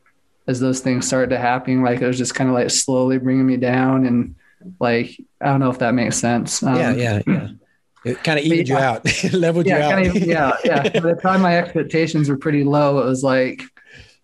[0.46, 3.46] as those things started to happen, like it was just kind of like slowly bringing
[3.46, 4.34] me down and
[4.80, 6.62] like, I don't know if that makes sense.
[6.62, 7.48] Um, yeah, yeah, yeah.
[8.04, 10.16] It kind of evened yeah, you out, leveled yeah, you out.
[10.16, 10.82] Of, yeah, yeah.
[11.00, 13.62] By the time my expectations were pretty low, it was like,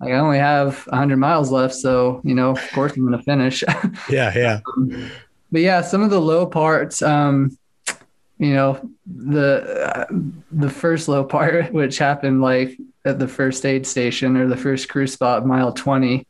[0.00, 3.24] like I only have 100 miles left, so you know, of course, I'm going to
[3.24, 3.64] finish.
[4.10, 4.60] yeah, yeah.
[4.76, 5.10] Um,
[5.50, 7.56] but yeah, some of the low parts, um,
[8.36, 10.06] you know, the uh,
[10.52, 14.88] the first low part, which happened like at the first aid station or the first
[14.88, 16.26] crew spot, mile 20.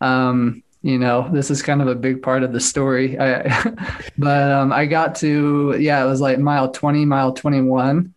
[0.00, 3.18] Um, you know this is kind of a big part of the story.
[3.18, 3.42] I,
[4.18, 8.14] but um, i got to yeah it was like mile 20 mile 21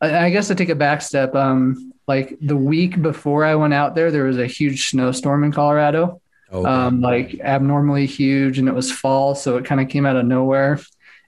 [0.00, 3.74] I, I, guess to take a back step um, like the week before i went
[3.74, 6.20] out there there was a huge snowstorm in colorado.
[6.50, 10.16] Oh, um, like abnormally huge and it was fall so it kind of came out
[10.16, 10.80] of nowhere.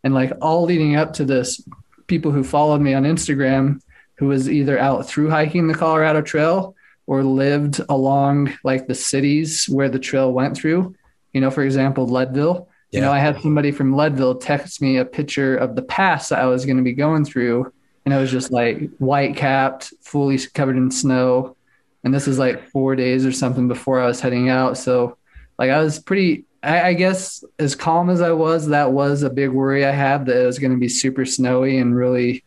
[0.04, 1.66] And like all leading up to this
[2.06, 3.80] people who followed me on instagram
[4.18, 6.74] who was either out through hiking the colorado trail
[7.06, 10.94] or lived along like the cities where the trail went through.
[11.32, 12.68] You know, for example, Leadville.
[12.90, 13.00] Yeah.
[13.00, 16.40] You know, I had somebody from Leadville text me a picture of the pass that
[16.40, 17.72] I was going to be going through,
[18.04, 21.56] and it was just like white capped, fully covered in snow.
[22.04, 24.78] And this is like four days or something before I was heading out.
[24.78, 25.18] So,
[25.58, 29.30] like, I was pretty, I, I guess, as calm as I was, that was a
[29.30, 32.44] big worry I had that it was going to be super snowy and really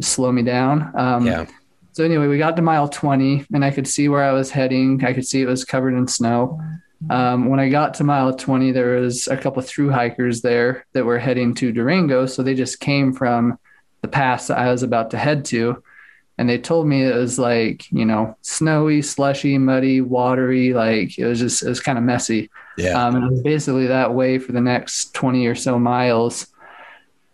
[0.00, 0.92] slow me down.
[0.94, 1.46] Um, yeah
[1.94, 5.04] so anyway, we got to mile 20 and I could see where I was heading.
[5.04, 6.60] I could see it was covered in snow.
[7.08, 11.04] Um, when I got to mile 20, there was a couple through hikers there that
[11.04, 12.26] were heading to Durango.
[12.26, 13.60] So they just came from
[14.02, 15.84] the pass that I was about to head to.
[16.36, 20.74] And they told me it was like, you know, snowy, slushy, muddy, watery.
[20.74, 22.50] Like it was just, it was kind of messy.
[22.76, 23.06] Yeah.
[23.06, 26.48] Um, and it was basically that way for the next 20 or so miles.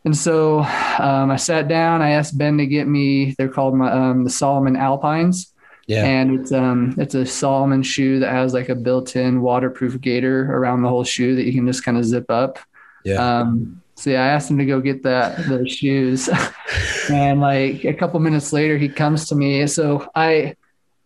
[0.04, 0.60] And so
[0.98, 2.00] um, I sat down.
[2.00, 3.34] I asked Ben to get me.
[3.36, 5.52] They're called my, um, the Salomon Alpines.
[5.86, 6.04] Yeah.
[6.04, 10.82] And it's um it's a Salomon shoe that has like a built-in waterproof gaiter around
[10.82, 12.60] the whole shoe that you can just kind of zip up.
[13.04, 13.40] Yeah.
[13.40, 16.30] Um, so yeah, I asked him to go get that those shoes,
[17.10, 19.66] and like a couple minutes later, he comes to me.
[19.66, 20.54] So I,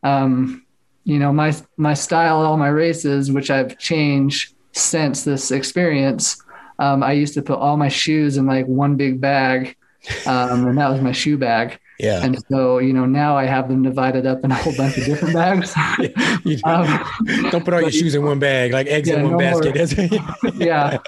[0.02, 0.66] um,
[1.04, 6.42] you know, my my style all my races, which I've changed since this experience,
[6.78, 9.76] um, I used to put all my shoes in like one big bag,
[10.26, 11.78] um, and that was my shoe bag.
[11.98, 12.24] Yeah.
[12.24, 15.04] And so, you know, now I have them divided up in a whole bunch of
[15.04, 15.72] different bags.
[16.64, 19.38] um, Don't put all your shoes in one bag, like eggs yeah, in one no
[19.38, 20.20] basket.
[20.56, 20.98] yeah.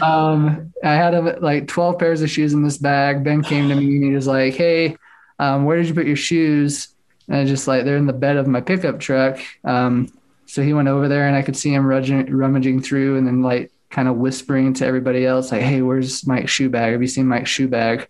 [0.00, 3.24] Um, I had like 12 pairs of shoes in this bag.
[3.24, 4.96] Ben came to me and he was like, Hey,
[5.38, 6.88] um, where did you put your shoes?
[7.26, 9.38] And I just like, they're in the bed of my pickup truck.
[9.64, 10.08] Um,
[10.46, 13.42] so he went over there and I could see him rummaging, rummaging through and then
[13.42, 16.92] like kind of whispering to everybody else, like, "Hey, where's Mike's shoe bag?
[16.92, 18.08] Have you seen Mike's shoe bag?"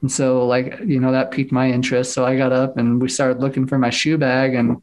[0.00, 2.12] And so, like, you know, that piqued my interest.
[2.12, 4.82] So I got up and we started looking for my shoe bag, and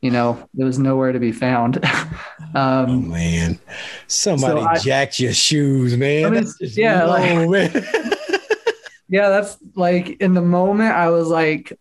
[0.00, 1.84] you know, it was nowhere to be found.
[2.54, 3.58] um, oh man,
[4.06, 6.24] somebody so I, jacked your shoes, man.
[6.26, 7.84] I mean, yeah, low, like, man.
[9.08, 11.72] yeah, that's like in the moment I was like,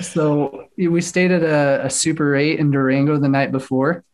[0.00, 4.04] so we stayed at a, a Super Eight in Durango the night before,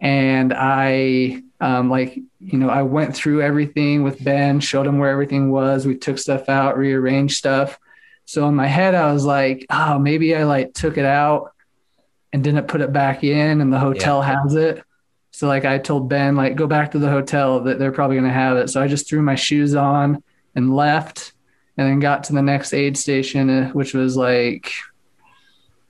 [0.00, 5.10] and I um, like you know i went through everything with ben showed him where
[5.10, 7.78] everything was we took stuff out rearranged stuff
[8.24, 11.52] so in my head i was like oh maybe i like took it out
[12.32, 14.40] and didn't put it back in and the hotel yeah.
[14.42, 14.84] has it
[15.30, 18.28] so like i told ben like go back to the hotel that they're probably going
[18.28, 20.22] to have it so i just threw my shoes on
[20.54, 21.32] and left
[21.76, 24.72] and then got to the next aid station uh, which was like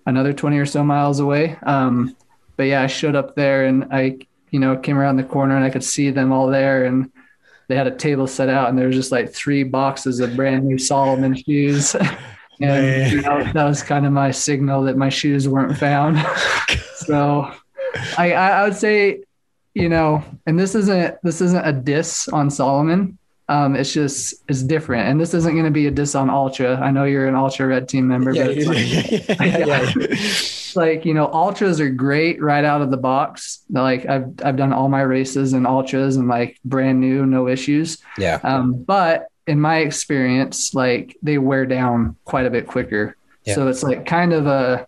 [0.08, 1.56] another 20 or so miles away.
[1.62, 2.16] Um,
[2.56, 4.18] but yeah, I showed up there and I,
[4.50, 7.10] you know, came around the corner and I could see them all there and
[7.68, 10.64] they had a table set out and there was just like three boxes of brand
[10.64, 11.94] new Salomon shoes.
[12.60, 16.18] and you know, that was kind of my signal that my shoes weren't found.
[16.94, 17.52] so
[18.16, 19.22] I, I would say,
[19.74, 23.18] you know, and this isn't this isn't a diss on Salomon.
[23.50, 26.76] Um, it's just it's different, and this isn't going to be a diss on Altra.
[26.76, 30.82] I know you're an Altra Red Team member, yeah, but it's like, yeah, yeah.
[30.82, 33.64] like you know, Altras are great right out of the box.
[33.70, 37.98] Like I've I've done all my races and Altras and like brand new, no issues.
[38.18, 38.38] Yeah.
[38.42, 43.16] Um, but in my experience, like they wear down quite a bit quicker.
[43.44, 43.54] Yeah.
[43.54, 44.86] So it's like kind of a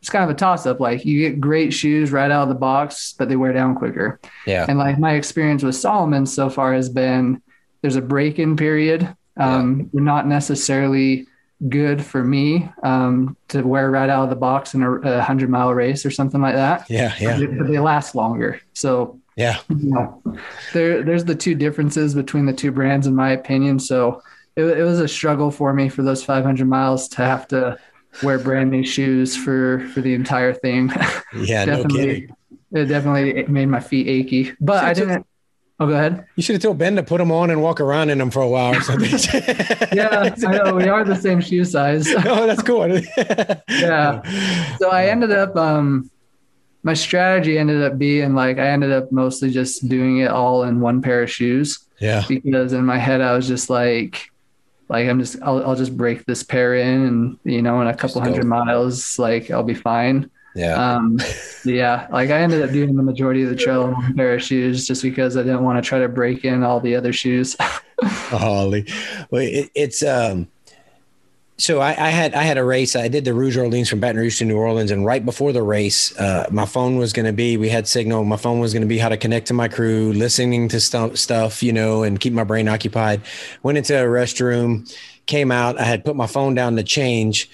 [0.00, 0.80] it's kind of a toss up.
[0.80, 4.18] Like you get great shoes right out of the box, but they wear down quicker.
[4.44, 4.66] Yeah.
[4.68, 7.40] And like my experience with Salomon so far has been
[7.82, 9.14] there's a break in period.
[9.36, 10.00] Um, yeah.
[10.02, 11.26] Not necessarily
[11.68, 15.48] good for me um, to wear right out of the box in a, a, hundred
[15.48, 16.88] mile race or something like that.
[16.90, 17.32] Yeah, yeah.
[17.32, 18.60] But they, but they last longer.
[18.72, 20.22] So yeah, you know,
[20.72, 23.78] there there's the two differences between the two brands, in my opinion.
[23.78, 24.22] So
[24.56, 27.78] it, it was a struggle for me for those 500 miles to have to
[28.22, 30.90] wear brand new shoes for for the entire thing.
[31.34, 31.98] Yeah, definitely.
[31.98, 32.36] No kidding.
[32.74, 35.26] It definitely made my feet achy, but I didn't.
[35.80, 36.26] Oh, go ahead.
[36.36, 38.40] You should have told Ben to put them on and walk around in them for
[38.40, 39.10] a while or something.
[39.92, 42.06] yeah, I know we are the same shoe size.
[42.24, 42.88] oh, that's cool.
[43.68, 44.76] yeah.
[44.78, 46.10] So I ended up, um,
[46.82, 50.80] my strategy ended up being like I ended up mostly just doing it all in
[50.80, 51.78] one pair of shoes.
[52.00, 52.24] Yeah.
[52.28, 54.30] Because in my head I was just like,
[54.88, 57.96] like I'm just I'll, I'll just break this pair in, and you know, in a
[57.96, 60.30] couple hundred miles, like I'll be fine.
[60.54, 60.74] Yeah.
[60.74, 61.18] Um,
[61.64, 62.06] yeah.
[62.10, 64.86] Like I ended up doing the majority of the trail in one pair of shoes
[64.86, 67.56] just because I didn't want to try to break in all the other shoes.
[68.02, 68.86] Holly,
[69.30, 70.48] well, it, it's um.
[71.58, 72.96] So I, I, had I had a race.
[72.96, 75.62] I did the Rouge Orleans from Baton Rouge to New Orleans, and right before the
[75.62, 77.56] race, uh, my phone was going to be.
[77.56, 78.24] We had signal.
[78.24, 81.18] My phone was going to be how to connect to my crew, listening to st-
[81.18, 83.20] stuff, you know, and keep my brain occupied.
[83.62, 84.92] Went into a restroom,
[85.26, 85.78] came out.
[85.78, 87.48] I had put my phone down to change,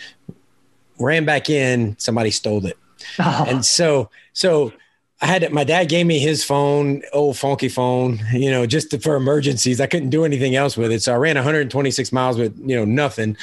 [0.99, 1.99] ran back in.
[1.99, 2.79] Somebody stole it.
[3.19, 3.45] Oh.
[3.49, 4.73] And so, so
[5.21, 8.91] I had it, my dad gave me his phone, old funky phone, you know, just
[8.93, 9.81] to, for emergencies.
[9.81, 11.03] I couldn't do anything else with it.
[11.03, 13.37] So I ran 126 miles with, you know, nothing.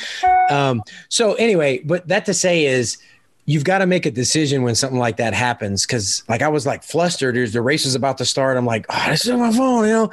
[0.49, 2.97] Um, so anyway, but that to say is
[3.45, 5.85] you've got to make a decision when something like that happens.
[5.85, 7.35] Cause like I was like flustered.
[7.35, 8.55] There's the race was about to start.
[8.55, 10.11] I'm like, oh, this is my phone, you know?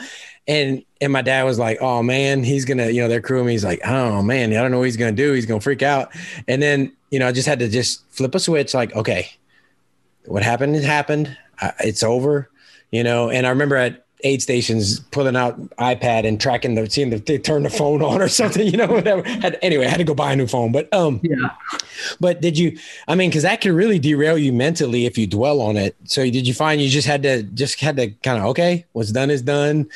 [0.53, 3.53] And and my dad was like, "Oh man, he's gonna, you know, they're crewing me."
[3.53, 5.33] He's like, "Oh man, I don't know what he's gonna do.
[5.33, 6.15] He's gonna freak out."
[6.47, 8.75] And then, you know, I just had to just flip a switch.
[8.75, 9.31] Like, okay,
[10.27, 10.77] what happened?
[10.77, 11.35] It happened.
[11.81, 12.51] It's over.
[12.91, 13.31] You know.
[13.31, 17.39] And I remember at aid stations pulling out iPad and tracking the seeing if they
[17.39, 18.67] turn the phone on or something.
[18.67, 19.23] You know, whatever.
[19.27, 20.71] Had, anyway, I had to go buy a new phone.
[20.71, 21.49] But um, yeah.
[22.21, 22.77] But did you?
[23.09, 25.97] I mean, because that can really derail you mentally if you dwell on it.
[26.05, 29.13] So did you find you just had to just had to kind of okay, what's
[29.13, 29.89] done is done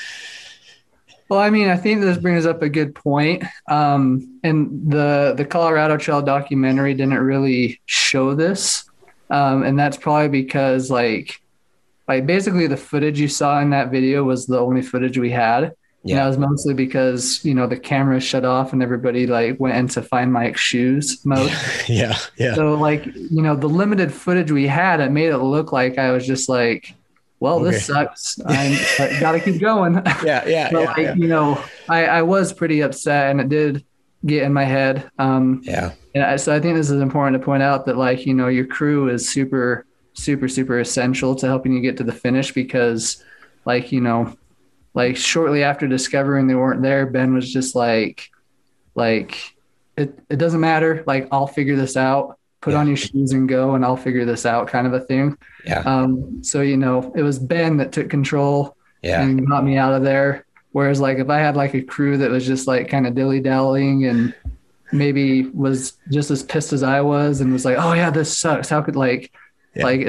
[1.28, 3.44] well, I mean, I think this brings up a good point.
[3.68, 8.88] Um, and the the Colorado Trail documentary didn't really show this,
[9.30, 11.40] um, and that's probably because like
[12.06, 15.74] like basically the footage you saw in that video was the only footage we had.
[16.04, 19.58] Yeah, and that was mostly because you know the camera shut off and everybody like
[19.58, 21.50] went into find Mike's shoes mode.
[21.88, 22.54] yeah, yeah.
[22.54, 26.12] So like you know the limited footage we had, it made it look like I
[26.12, 26.94] was just like
[27.40, 27.70] well, okay.
[27.70, 28.40] this sucks.
[28.46, 28.76] I'm
[29.20, 29.94] gotta keep going.
[30.24, 31.14] Yeah, yeah, but yeah, like, yeah.
[31.14, 33.84] You know, I, I was pretty upset, and it did
[34.24, 35.10] get in my head.
[35.18, 35.92] Um, yeah.
[36.14, 38.48] And I, so I think this is important to point out that like you know
[38.48, 43.22] your crew is super, super, super essential to helping you get to the finish because,
[43.64, 44.34] like you know,
[44.94, 48.30] like shortly after discovering they weren't there, Ben was just like,
[48.94, 49.54] like
[49.96, 51.04] it it doesn't matter.
[51.06, 52.80] Like I'll figure this out put yeah.
[52.80, 55.38] on your shoes and go and I'll figure this out kind of a thing.
[55.64, 55.84] Yeah.
[55.86, 59.22] Um, so, you know, it was Ben that took control yeah.
[59.22, 60.44] and got me out of there.
[60.72, 63.38] Whereas like if I had like a crew that was just like kind of dilly
[63.38, 64.34] dallying and
[64.90, 68.68] maybe was just as pissed as I was and was like, oh yeah, this sucks.
[68.68, 69.32] How could like,
[69.76, 69.84] yeah.
[69.84, 70.00] like,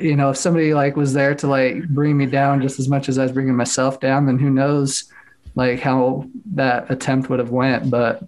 [0.00, 3.10] you know, if somebody like was there to like bring me down just as much
[3.10, 5.12] as I was bringing myself down, then who knows
[5.54, 7.90] like how that attempt would have went.
[7.90, 8.22] But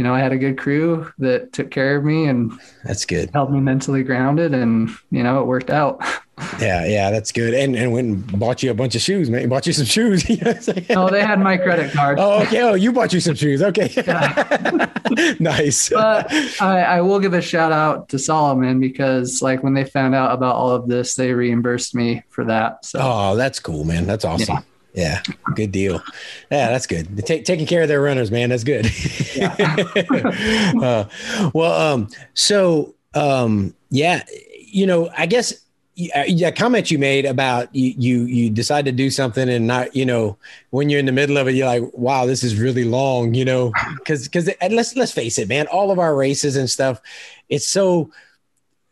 [0.00, 3.28] you know, I had a good crew that took care of me and that's good.
[3.34, 6.02] Held me mentally grounded and, you know, it worked out.
[6.58, 7.52] Yeah, yeah, that's good.
[7.52, 9.46] And and went and bought you a bunch of shoes, man.
[9.50, 10.24] Bought you some shoes.
[10.90, 12.18] oh, they had my credit card.
[12.18, 12.62] Oh, okay.
[12.62, 13.60] Oh, you bought you some shoes.
[13.60, 13.92] Okay.
[15.38, 15.90] nice.
[15.90, 16.32] But
[16.62, 20.32] I, I will give a shout out to Salomon because like when they found out
[20.32, 22.86] about all of this, they reimbursed me for that.
[22.86, 24.06] So Oh, that's cool, man.
[24.06, 24.54] That's awesome.
[24.54, 24.62] Yeah.
[24.92, 25.22] Yeah,
[25.54, 26.02] good deal.
[26.50, 27.24] Yeah, that's good.
[27.24, 28.48] Take, taking care of their runners, man.
[28.48, 28.86] That's good.
[30.82, 31.04] uh,
[31.54, 34.24] well, um, so um, yeah,
[34.58, 35.64] you know, I guess
[36.00, 39.94] yeah, uh, comment you made about you, you you decide to do something and not
[39.94, 40.38] you know
[40.70, 43.44] when you're in the middle of it you're like wow this is really long you
[43.44, 47.00] know because because let's let's face it man all of our races and stuff
[47.48, 48.10] it's so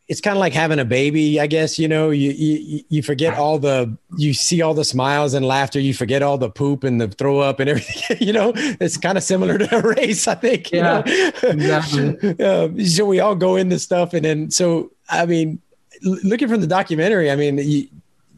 [0.08, 2.10] it's kind of like having a baby i guess you know?
[2.10, 6.22] You, you you forget all the you see all the smiles and laughter you forget
[6.22, 8.52] all the poop and the throw up and everything you know?
[8.56, 12.40] It's kind of similar to a race i think yeah exactly.
[12.44, 15.60] um, so we all go into stuff and then so i mean
[16.02, 17.88] looking from the documentary, I mean, you,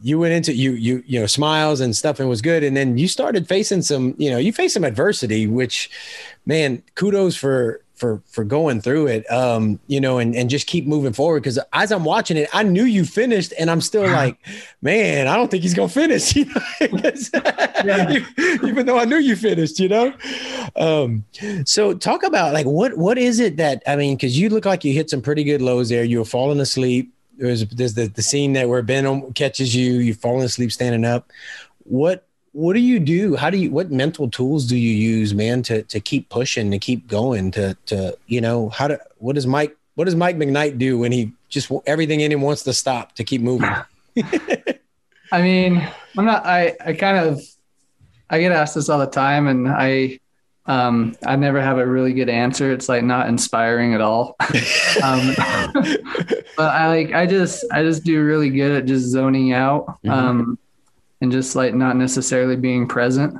[0.03, 2.97] you went into you you you know smiles and stuff and was good, and then
[2.97, 5.89] you started facing some you know you faced some adversity, which
[6.45, 10.87] man, kudos for for for going through it um you know and and just keep
[10.87, 11.41] moving forward.
[11.41, 14.37] Because as i'm watching it i knew you finished and i'm still like
[14.81, 16.35] man i don't think he's gonna finish.
[17.81, 18.17] You know
[18.67, 20.13] even though i knew you finished you know?
[20.75, 21.23] Um
[21.65, 24.83] so talk about like what what is it that i mean because you look like
[24.83, 26.03] you hit some pretty good lows there.
[26.03, 27.13] You were falling asleep.
[27.37, 31.31] There's there's the, the scene that where Ben catches you, You're falling asleep standing up.
[31.83, 33.35] What what do you do?
[33.35, 36.79] How do you what mental tools do you use, man, to to keep pushing, to
[36.79, 40.77] keep going, to to you know, how to what does Mike what does Mike McKnight
[40.77, 43.69] do when he just everything in him wants to stop to keep moving?
[45.31, 45.87] I mean,
[46.17, 47.41] I'm not I I kind of
[48.29, 50.19] I get asked this all the time and I
[50.65, 52.71] um, I never have a really good answer.
[52.71, 54.35] It's like not inspiring at all.
[55.03, 55.33] um,
[56.55, 60.53] but I like, I just, I just do really good at just zoning out, mm-hmm.
[61.21, 63.37] And just like not necessarily being present.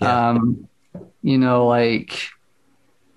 [0.00, 0.30] Yeah.
[0.30, 0.68] Um,
[1.22, 2.18] you know, like,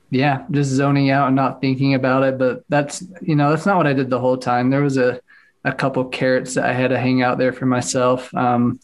[0.09, 2.38] yeah, just zoning out and not thinking about it.
[2.38, 4.70] But that's, you know, that's not what I did the whole time.
[4.70, 5.22] There was a,
[5.64, 8.34] a couple carrots that I had to hang out there for myself.
[8.34, 8.80] Um,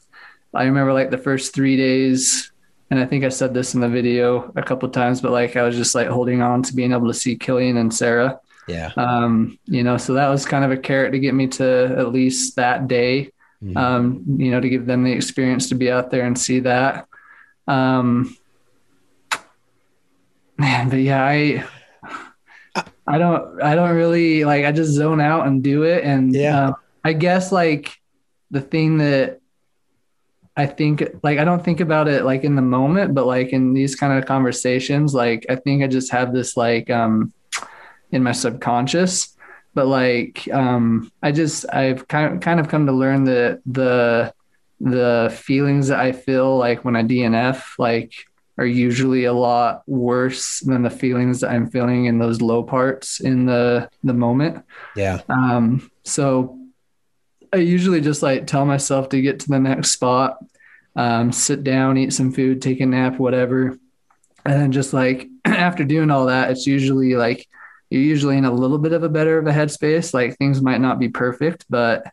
[0.54, 2.52] I remember like the first three days,
[2.90, 5.64] and I think I said this in the video a couple times, but like I
[5.64, 8.40] was just like holding on to being able to see Killian and Sarah.
[8.68, 8.92] Yeah.
[8.96, 12.14] Um, you know, so that was kind of a carrot to get me to at
[12.14, 13.32] least that day.
[13.64, 13.78] Mm-hmm.
[13.78, 17.08] Um, you know, to give them the experience to be out there and see that.
[17.68, 18.38] Um,
[20.58, 21.66] man, but yeah, I
[23.08, 26.04] I don't I don't really like I just zone out and do it.
[26.04, 27.98] And yeah, uh, I guess like
[28.52, 29.40] the thing that
[30.56, 33.74] I think like I don't think about it like in the moment, but like in
[33.74, 37.34] these kind of conversations, like I think I just have this like um
[38.12, 39.37] in my subconscious.
[39.78, 44.34] But like um I just I've kind of kind of come to learn that the
[44.82, 48.12] the feelings that I feel like when I DNF like
[48.58, 53.20] are usually a lot worse than the feelings that I'm feeling in those low parts
[53.20, 54.66] in the the moment.
[54.96, 55.22] Yeah.
[55.30, 56.58] Um so
[57.54, 60.44] I usually just like tell myself to get to the next spot,
[60.96, 63.78] um, sit down, eat some food, take a nap, whatever.
[64.44, 67.48] And then just like after doing all that, it's usually like
[67.90, 70.14] you're usually in a little bit of a better of a headspace.
[70.14, 72.06] Like things might not be perfect, but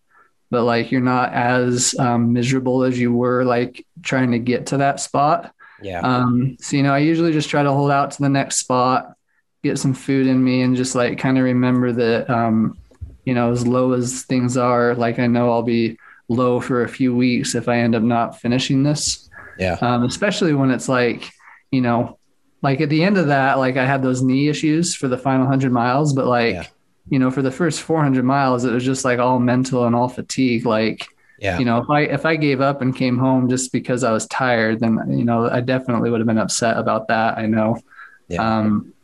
[0.50, 4.76] but like you're not as um, miserable as you were like trying to get to
[4.78, 5.52] that spot.
[5.82, 6.00] Yeah.
[6.00, 9.14] Um, so you know, I usually just try to hold out to the next spot,
[9.62, 12.78] get some food in me, and just like kind of remember that um,
[13.24, 15.98] you know, as low as things are, like I know I'll be
[16.28, 19.28] low for a few weeks if I end up not finishing this.
[19.58, 19.78] Yeah.
[19.80, 21.30] Um, especially when it's like,
[21.70, 22.18] you know,
[22.64, 25.46] like at the end of that, like I had those knee issues for the final
[25.46, 26.66] hundred miles, but like, yeah.
[27.10, 30.08] you know, for the first 400 miles, it was just like all mental and all
[30.08, 30.64] fatigue.
[30.64, 31.06] Like,
[31.38, 31.58] yeah.
[31.58, 34.26] you know, if I, if I gave up and came home just because I was
[34.28, 37.36] tired, then, you know, I definitely would have been upset about that.
[37.36, 37.82] I know.
[38.28, 38.58] Yeah.
[38.58, 38.94] Um,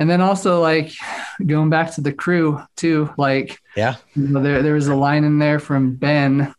[0.00, 0.90] and then also like
[1.46, 5.24] going back to the crew too like yeah you know, there, there was a line
[5.24, 6.54] in there from ben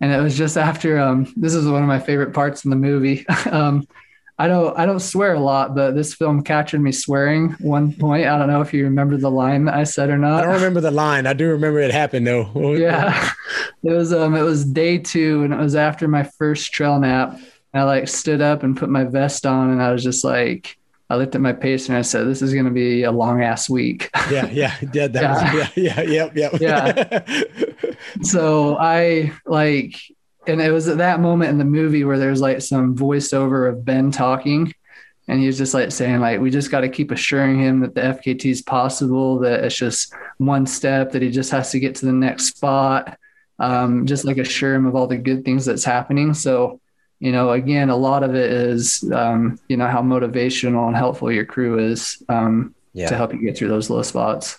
[0.00, 2.76] and it was just after um this is one of my favorite parts in the
[2.76, 3.84] movie um
[4.38, 8.26] i don't i don't swear a lot but this film captured me swearing one point
[8.26, 10.54] i don't know if you remember the line that i said or not i don't
[10.54, 13.30] remember the line i do remember it happened though yeah
[13.82, 17.38] it was um it was day two and it was after my first trail nap
[17.74, 20.76] i like stood up and put my vest on and i was just like
[21.08, 23.42] I looked at my pace and I said, "This is going to be a long
[23.42, 25.54] ass week." Yeah, yeah, yeah, that yeah.
[25.54, 26.60] Was, yeah, yeah, yep, yep.
[26.60, 27.92] yeah.
[28.22, 30.00] so I like,
[30.48, 33.84] and it was at that moment in the movie where there's like some voiceover of
[33.84, 34.72] Ben talking,
[35.28, 37.94] and he was just like saying, like, we just got to keep assuring him that
[37.94, 41.94] the FKT is possible, that it's just one step, that he just has to get
[41.96, 43.18] to the next spot,
[43.58, 46.34] um, just like assure him of all the good things that's happening.
[46.34, 46.80] So
[47.18, 51.32] you know, again, a lot of it is, um, you know, how motivational and helpful
[51.32, 53.08] your crew is um, yeah.
[53.08, 54.58] to help you get through those low spots.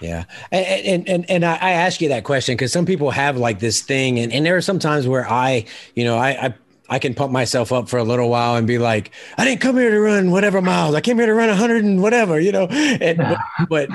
[0.00, 0.24] Yeah.
[0.52, 4.18] And, and, and, I, ask you that question because some people have like this thing
[4.18, 6.54] and, and there are some times where I, you know, I, I,
[6.88, 9.76] I can pump myself up for a little while and be like, I didn't come
[9.76, 10.94] here to run whatever miles.
[10.94, 13.38] I came here to run a hundred and whatever, you know, and, but,
[13.68, 13.90] but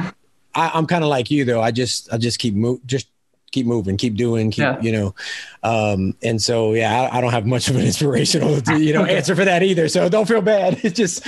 [0.55, 1.61] I, I'm kind of like you though.
[1.61, 3.07] I just I just keep move just
[3.51, 4.81] keep moving, keep doing, keep Yeah.
[4.81, 5.15] you know.
[5.63, 9.35] Um, and so yeah, I, I don't have much of an inspirational you know answer
[9.35, 9.87] for that either.
[9.87, 10.79] So don't feel bad.
[10.83, 11.25] It's just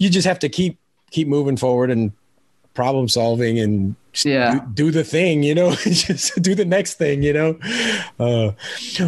[0.00, 0.78] you just have to keep
[1.10, 2.12] keep moving forward and
[2.76, 4.60] problem solving and Yeah.
[4.74, 7.58] do, do the thing, you know, just do the next thing, you know.
[8.20, 8.52] Uh,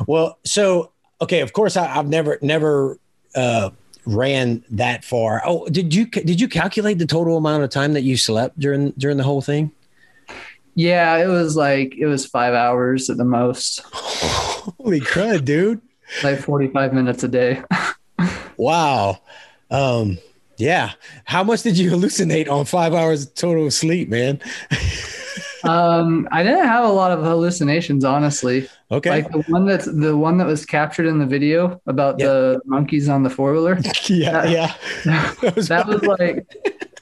[0.06, 0.90] well, so
[1.20, 2.98] okay, of course I, I've never never
[3.34, 3.70] uh,
[4.06, 5.42] ran that far.
[5.46, 8.90] Oh, did you did you calculate the total amount of time that you slept during
[8.98, 9.70] during the whole thing?
[10.74, 15.80] Yeah, it was like it was five hours at the most, Holy crud, dude!
[16.24, 17.62] like 45 minutes a day.
[18.56, 19.20] Wow.
[19.70, 20.18] Um,
[20.58, 20.92] yeah.
[21.24, 24.40] How much did you hallucinate on five hours total of sleep, man?
[25.64, 28.68] Um, I didn't have a lot of hallucinations, honestly.
[28.92, 29.10] Okay.
[29.10, 32.26] Like the one that's the one that was captured in the video about Yeah.
[32.26, 33.78] the monkeys on the four wheeler.
[34.06, 34.74] yeah, yeah.
[35.04, 36.46] That was, that was like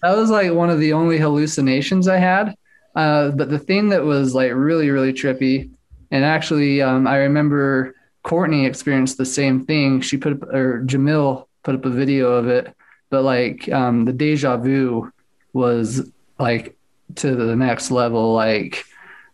[0.02, 2.56] that was like one of the only hallucinations I had.
[2.94, 5.70] Uh, but the thing that was like really really trippy,
[6.10, 10.00] and actually um, I remember Courtney experienced the same thing.
[10.00, 12.74] She put up, or Jamil put up a video of it,
[13.10, 15.12] but like um, the deja vu
[15.52, 16.76] was like
[17.16, 18.34] to the next level.
[18.34, 18.84] Like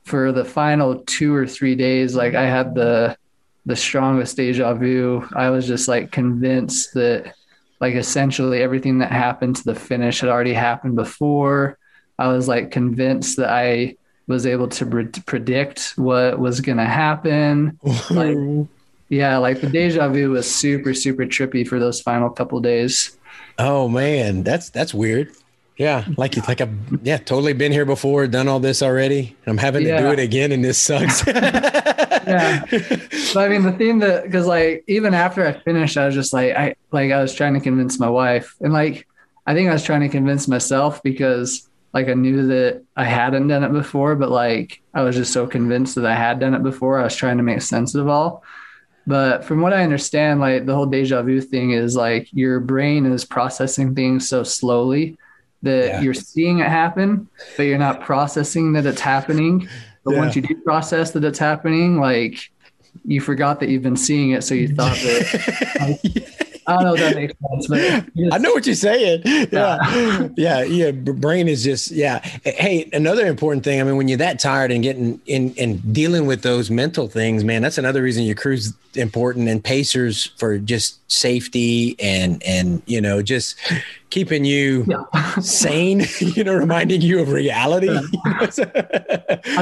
[0.04, 3.16] for the final two or three days, like I had the
[3.66, 5.26] the strongest deja vu.
[5.34, 7.34] I was just like convinced that
[7.80, 11.78] like essentially everything that happened to the finish had already happened before.
[12.18, 13.96] I was like convinced that I
[14.28, 17.78] was able to pre- predict what was going to happen.
[18.10, 18.68] Like,
[19.08, 23.18] yeah, like the deja vu was super, super trippy for those final couple days.
[23.58, 25.32] Oh man, that's that's weird.
[25.76, 29.36] Yeah, like it's like I've yeah totally been here before, done all this already.
[29.46, 31.24] I'm having to do it again, and this sucks.
[32.26, 32.64] Yeah.
[33.34, 36.32] But I mean, the thing that, cause like, even after I finished, I was just
[36.32, 39.06] like, I, like, I was trying to convince my wife and like,
[39.46, 43.48] I think I was trying to convince myself because like I knew that I hadn't
[43.48, 46.62] done it before, but like I was just so convinced that I had done it
[46.62, 47.00] before.
[47.00, 48.44] I was trying to make sense of all.
[49.06, 53.04] But from what I understand, like the whole deja vu thing is like your brain
[53.06, 55.16] is processing things so slowly
[55.62, 56.00] that Yeah.
[56.00, 59.68] you're seeing it happen, but you're not processing that it's happening.
[60.04, 60.18] But Yeah.
[60.20, 62.36] once you do process that it's happening, like
[63.04, 66.28] you forgot that you've been seeing it, so you thought that.
[66.66, 69.22] I don't know if that makes sense, but I know what you're saying.
[69.24, 70.30] Yeah.
[70.36, 70.62] Yeah.
[70.62, 70.90] Yeah.
[70.92, 72.18] b- Brain is just, yeah.
[72.44, 73.80] Hey, another important thing.
[73.80, 77.44] I mean, when you're that tired and getting in and dealing with those mental things,
[77.44, 83.00] man, that's another reason your crew's important and pacers for just safety and, and, you
[83.00, 83.56] know, just
[84.10, 85.34] keeping you Yeah.
[85.40, 87.88] sane, you know, reminding you of reality.
[88.24, 88.46] I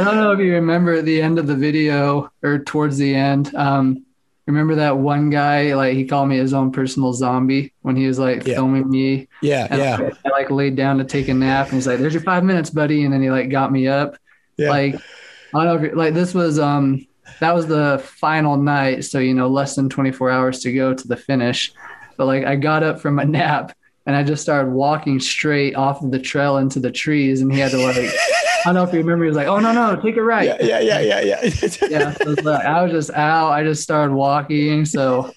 [0.05, 3.55] don't know if you remember at the end of the video or towards the end.
[3.55, 4.05] Um,
[4.51, 8.19] remember that one guy, like he called me his own personal zombie when he was
[8.19, 8.55] like Yeah.
[8.55, 9.29] filming me.
[9.43, 9.67] yeah.
[9.71, 10.11] And Yeah.
[10.25, 12.45] I, I like laid down to take a nap and he's like, there's your five
[12.45, 13.05] minutes, buddy.
[13.05, 14.17] And then he like got me up.
[14.57, 14.71] Yeah.
[14.71, 14.97] Like,
[15.55, 17.07] I don't know like this was, um,
[17.41, 19.05] that was the final night.
[19.05, 21.73] So, you know, less than 24 hours to go to the finish.
[22.17, 23.75] But like, I got up from a nap
[24.07, 27.41] and I just started walking straight off of the trail into the trees.
[27.41, 28.11] And he had to like,
[28.65, 30.47] don't know if you remember, he was like, oh, no, no, take it right.
[30.47, 30.57] yeah.
[30.61, 30.81] Yeah.
[30.81, 31.01] Yeah.
[31.01, 31.21] Yeah.
[31.21, 31.41] Yeah.
[31.89, 33.51] yeah, so it's like, I was just out.
[33.51, 34.85] I just started walking.
[34.85, 35.33] So,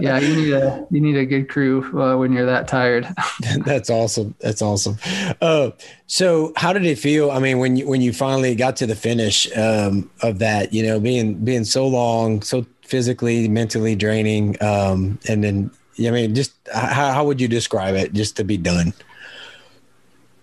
[0.00, 3.06] yeah, you need a you need a good crew uh, when you're that tired.
[3.64, 4.34] That's awesome.
[4.40, 4.98] That's awesome.
[5.40, 5.70] Uh,
[6.06, 7.30] so how did it feel?
[7.30, 10.82] I mean, when you when you finally got to the finish um, of that, you
[10.82, 16.52] know, being being so long, so physically, mentally draining, um, and then I mean, just
[16.72, 18.12] how how would you describe it?
[18.12, 18.92] Just to be done.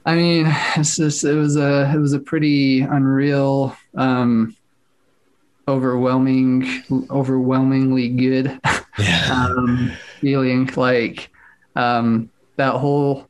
[0.06, 0.46] I mean,
[0.78, 4.56] it's just it was a it was a pretty unreal, um,
[5.68, 8.60] overwhelming, overwhelmingly good
[9.00, 9.30] Yeah.
[9.58, 9.92] um,
[10.22, 10.70] feeling.
[10.76, 11.30] Like
[11.76, 13.28] um, that whole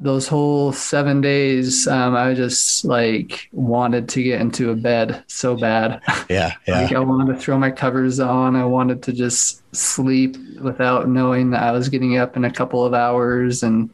[0.00, 5.56] those whole seven days, um, I just like wanted to get into a bed so
[5.56, 6.02] bad.
[6.28, 6.52] Yeah.
[6.68, 6.98] Like Yeah.
[6.98, 8.54] I wanted to throw my covers on.
[8.54, 12.84] I wanted to just sleep without knowing that I was getting up in a couple
[12.84, 13.88] of hours and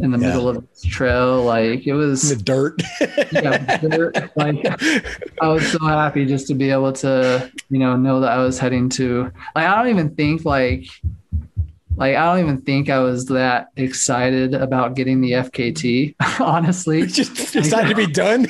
[0.00, 0.28] in the Yeah.
[0.28, 1.42] middle of this trail.
[1.44, 2.82] Like it In was, the dirt.
[3.32, 4.16] yeah, dirt.
[4.36, 4.64] like
[5.40, 8.58] I was so happy just to be able to, you know, know that I was
[8.58, 9.30] heading to.
[9.54, 10.86] Like I don't even think like,
[11.96, 16.14] like I don't even think I was that excited about getting the FKT.
[16.40, 18.46] Honestly, just decided to be done.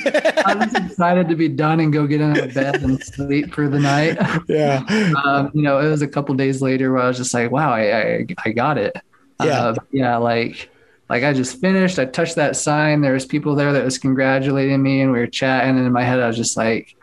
[0.46, 3.68] I was excited to be done and go get in a bed and sleep for
[3.68, 4.16] the night.
[4.48, 4.84] yeah.
[5.24, 7.72] um, you know, it was a couple days later where I was just like, wow,
[7.72, 8.96] I, I, I got it.
[9.42, 9.60] Yeah.
[9.60, 10.16] Uh, yeah.
[10.18, 10.70] Like,
[11.12, 13.02] like I just finished, I touched that sign.
[13.02, 15.76] There was people there that was congratulating me and we were chatting.
[15.76, 16.96] And in my head, I was just like,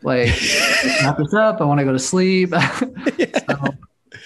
[0.00, 0.28] like,
[1.02, 1.60] wrap this up.
[1.60, 2.48] I want to go to sleep.
[2.54, 3.74] so,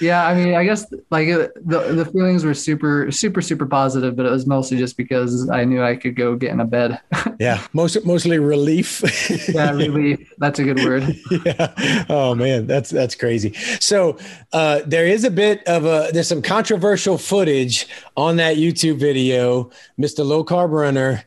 [0.00, 1.50] yeah, I mean, I guess like the
[1.94, 5.82] the feelings were super super super positive, but it was mostly just because I knew
[5.82, 7.00] I could go get in a bed.
[7.40, 9.02] yeah, most mostly relief.
[9.48, 10.32] yeah, relief.
[10.38, 11.16] That's a good word.
[11.44, 12.04] yeah.
[12.08, 13.52] Oh man, that's that's crazy.
[13.80, 14.18] So
[14.52, 19.70] uh, there is a bit of a there's some controversial footage on that YouTube video,
[19.98, 20.24] Mr.
[20.24, 21.24] Low Carb Runner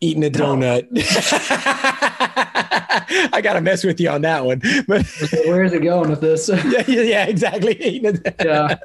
[0.00, 0.86] eating a donut.
[3.32, 4.60] I gotta mess with you on that one.
[4.86, 5.06] But
[5.46, 6.48] where's it going with this?
[6.48, 8.00] yeah, yeah, exactly.
[8.00, 8.76] yeah.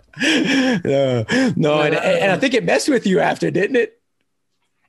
[0.84, 1.26] no,
[1.56, 4.00] no, and, and I think it messed with you after, didn't it?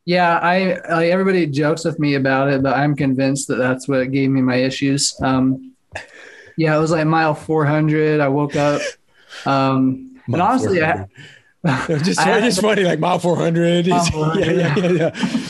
[0.05, 4.11] Yeah, I like everybody jokes with me about it, but I'm convinced that that's what
[4.11, 5.15] gave me my issues.
[5.23, 5.73] Um,
[6.57, 8.21] yeah, it was like mile 400.
[8.21, 8.83] I woke up,
[9.47, 11.07] um, and honestly, I,
[12.03, 13.87] just I just funny, like mile 400.
[13.87, 15.49] Mile 400 yeah, yeah, yeah, yeah.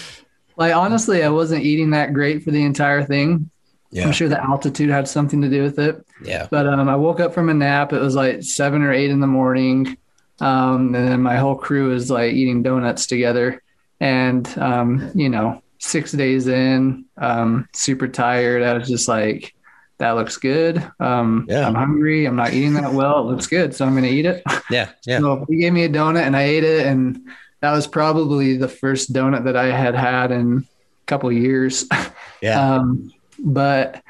[0.60, 3.50] Like honestly, I wasn't eating that great for the entire thing.
[3.90, 4.04] Yeah.
[4.04, 6.06] I'm sure the altitude had something to do with it.
[6.22, 6.46] Yeah.
[6.50, 7.94] But um, I woke up from a nap.
[7.94, 9.96] It was like seven or eight in the morning.
[10.38, 13.62] Um, and then my whole crew was like eating donuts together.
[14.00, 18.62] And, um, you know, six days in, um, super tired.
[18.62, 19.54] I was just like,
[19.96, 20.86] that looks good.
[21.00, 21.66] Um, yeah.
[21.66, 22.26] I'm hungry.
[22.26, 23.20] I'm not eating that well.
[23.20, 23.74] It looks good.
[23.74, 24.42] So I'm going to eat it.
[24.70, 24.90] Yeah.
[25.06, 25.18] Yeah.
[25.20, 26.86] So he gave me a donut and I ate it.
[26.86, 27.28] And
[27.60, 31.86] that was probably the first donut that I had had in a couple years.
[32.42, 32.76] Yeah.
[32.76, 34.02] um, but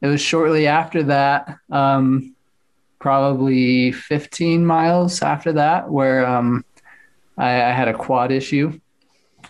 [0.00, 2.34] it was shortly after that, um,
[2.98, 6.64] probably 15 miles after that, where um,
[7.36, 8.80] I, I had a quad issue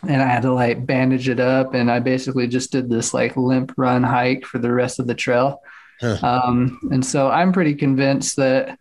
[0.03, 1.75] and I had to like bandage it up.
[1.75, 5.15] And I basically just did this like limp run hike for the rest of the
[5.15, 5.63] trail.
[6.01, 6.19] Huh.
[6.21, 8.77] Um, and so I'm pretty convinced that.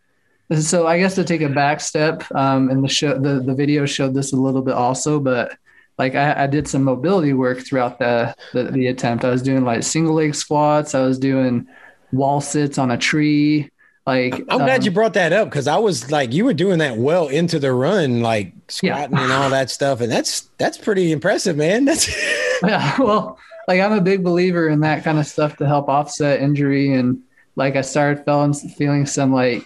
[0.54, 3.86] So I guess to take a back step, um, and the show, the, the video
[3.86, 5.58] showed this a little bit also, but
[5.98, 9.26] like I, I did some mobility work throughout the, the, the attempt.
[9.26, 10.94] I was doing like single leg squats.
[10.94, 11.68] I was doing
[12.12, 13.72] wall sits on a tree.
[14.06, 16.78] Like I'm glad um, you brought that up because I was like you were doing
[16.78, 19.24] that well into the run, like squatting yeah.
[19.24, 21.86] and all that stuff, and that's that's pretty impressive, man.
[21.86, 22.08] That's
[22.64, 23.02] yeah.
[23.02, 26.94] Well, like I'm a big believer in that kind of stuff to help offset injury,
[26.94, 27.24] and
[27.56, 29.66] like I started feeling feeling some like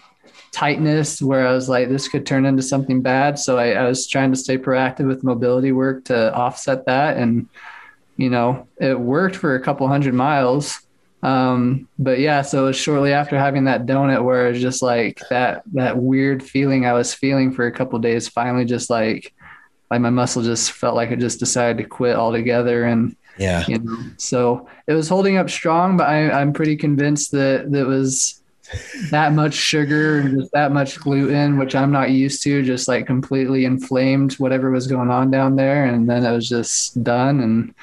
[0.52, 3.38] tightness where I was like, this could turn into something bad.
[3.38, 7.18] So I, I, was trying to stay proactive with mobility work to offset that.
[7.18, 7.48] And,
[8.18, 10.80] you know, it worked for a couple hundred miles.
[11.22, 14.82] Um, but yeah, so it was shortly after having that donut where it was just
[14.82, 19.34] like that, that weird feeling I was feeling for a couple days, finally just like,
[19.92, 22.86] like my muscle just felt like it just decided to quit altogether.
[22.86, 27.32] And, yeah, you know, so it was holding up strong, but I, I'm pretty convinced
[27.32, 28.39] that that was,
[29.12, 33.08] that much sugar and just that much gluten, which I'm not used to, just like
[33.08, 35.86] completely inflamed whatever was going on down there.
[35.86, 37.74] And then it was just done and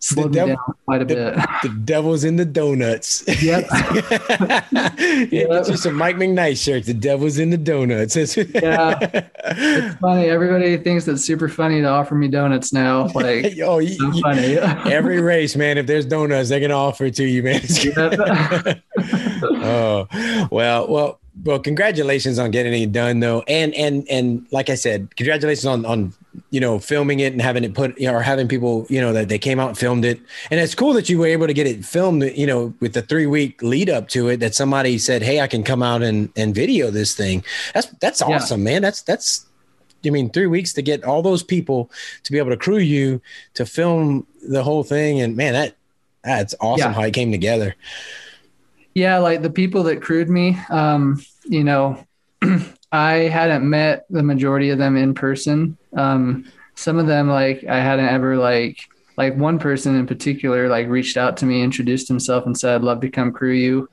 [0.00, 1.34] slowed devil, me down quite a the, bit.
[1.62, 3.24] The devil's in the donuts.
[3.40, 3.66] Yep.
[3.70, 4.66] yeah,
[5.30, 5.68] yep.
[5.68, 6.84] You some Mike McKnight shirt.
[6.84, 8.16] The devil's in the donuts.
[8.36, 8.98] yeah.
[9.44, 10.24] It's funny.
[10.28, 13.08] Everybody thinks it's super funny to offer me donuts now.
[13.20, 14.56] Like, oh, you, so funny.
[14.56, 17.60] every race, man, if there's donuts, they're to offer it to you, man.
[19.62, 20.06] Oh
[20.50, 21.58] well, well, well.
[21.58, 26.14] Congratulations on getting it done, though, and and and like I said, congratulations on on
[26.50, 29.12] you know filming it and having it put you know, or having people you know
[29.12, 30.20] that they came out and filmed it.
[30.50, 32.22] And it's cool that you were able to get it filmed.
[32.22, 35.46] You know, with the three week lead up to it, that somebody said, "Hey, I
[35.46, 38.72] can come out and and video this thing." That's that's awesome, yeah.
[38.72, 38.82] man.
[38.82, 39.46] That's that's
[40.04, 41.90] I mean, three weeks to get all those people
[42.22, 43.20] to be able to crew you
[43.54, 45.76] to film the whole thing, and man, that
[46.22, 46.94] that's awesome yeah.
[46.94, 47.74] how it came together.
[48.94, 52.04] Yeah, like the people that crewed me, um, you know,
[52.92, 55.76] I hadn't met the majority of them in person.
[55.96, 60.88] Um, some of them, like, I hadn't ever like like one person in particular, like
[60.88, 63.88] reached out to me, introduced himself, and said, "I'd love to come crew you."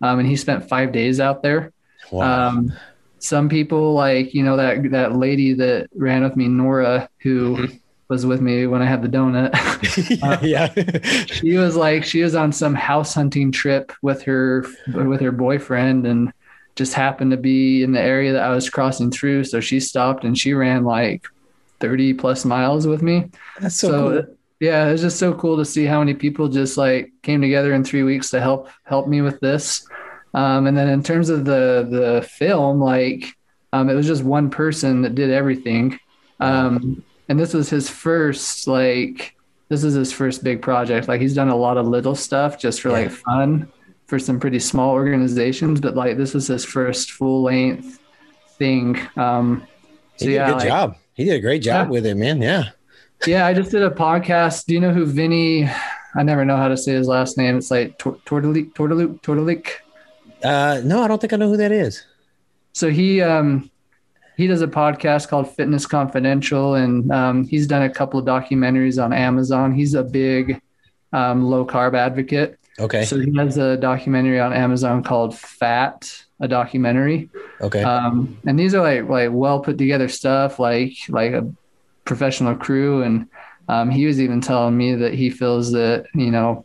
[0.00, 1.72] Um, and he spent five days out there.
[2.10, 2.48] Wow.
[2.48, 2.72] Um,
[3.18, 7.76] some people, like you know that that lady that ran with me, Nora, who mm-hmm
[8.12, 9.54] was with me when I had the donut.
[10.22, 11.24] uh, yeah.
[11.26, 16.06] she was like she was on some house hunting trip with her with her boyfriend
[16.06, 16.30] and
[16.74, 19.44] just happened to be in the area that I was crossing through.
[19.44, 21.26] So she stopped and she ran like
[21.80, 23.30] 30 plus miles with me.
[23.60, 24.36] That's so, so cool.
[24.60, 27.74] Yeah, it was just so cool to see how many people just like came together
[27.74, 29.86] in three weeks to help help me with this.
[30.34, 33.34] Um, and then in terms of the the film, like
[33.72, 35.98] um, it was just one person that did everything.
[36.38, 39.34] Um, and this was his first like
[39.68, 41.08] this is his first big project.
[41.08, 42.94] Like he's done a lot of little stuff just for yeah.
[42.94, 43.72] like fun
[44.12, 47.98] for some pretty small organizations, but like this was his first full length
[48.58, 49.00] thing.
[49.16, 49.66] Um,
[50.16, 50.96] so he did yeah, a good like, job.
[51.14, 51.90] He did a great job yeah.
[51.90, 52.42] with it, man.
[52.42, 52.64] Yeah.
[53.26, 54.66] Yeah, I just did a podcast.
[54.66, 55.66] Do you know who Vinnie?
[56.14, 57.56] I never know how to say his last name.
[57.56, 59.68] It's like Tortalik, Tortalik, Tortalik.
[60.44, 62.04] Uh, no, I don't think I know who that is.
[62.74, 63.70] so he um,
[64.36, 69.02] he does a podcast called Fitness Confidential, and um, he's done a couple of documentaries
[69.02, 69.72] on Amazon.
[69.72, 70.60] He's a big
[71.14, 72.58] um, low carb advocate.
[72.78, 73.04] Okay.
[73.04, 77.28] So he has a documentary on Amazon called Fat, a documentary.
[77.60, 77.82] Okay.
[77.82, 81.52] Um, and these are like like well put together stuff, like like a
[82.04, 83.02] professional crew.
[83.02, 83.28] And
[83.68, 86.64] um, he was even telling me that he feels that you know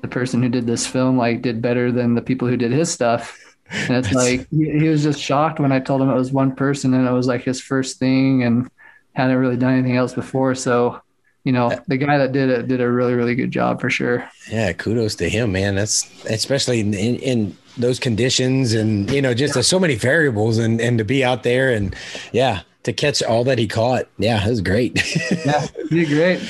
[0.00, 2.90] the person who did this film like did better than the people who did his
[2.90, 3.38] stuff.
[3.70, 6.54] And it's like he, he was just shocked when I told him it was one
[6.56, 8.70] person and it was like his first thing and
[9.12, 10.54] hadn't really done anything else before.
[10.54, 11.02] So
[11.44, 14.28] you know, the guy that did it did a really, really good job for sure.
[14.50, 15.74] Yeah, kudos to him, man.
[15.74, 19.62] That's especially in, in, in those conditions, and you know, just yeah.
[19.62, 21.96] so many variables, and and to be out there, and
[22.32, 24.94] yeah, to catch all that he caught, yeah, it was great.
[25.44, 26.40] yeah, he did great.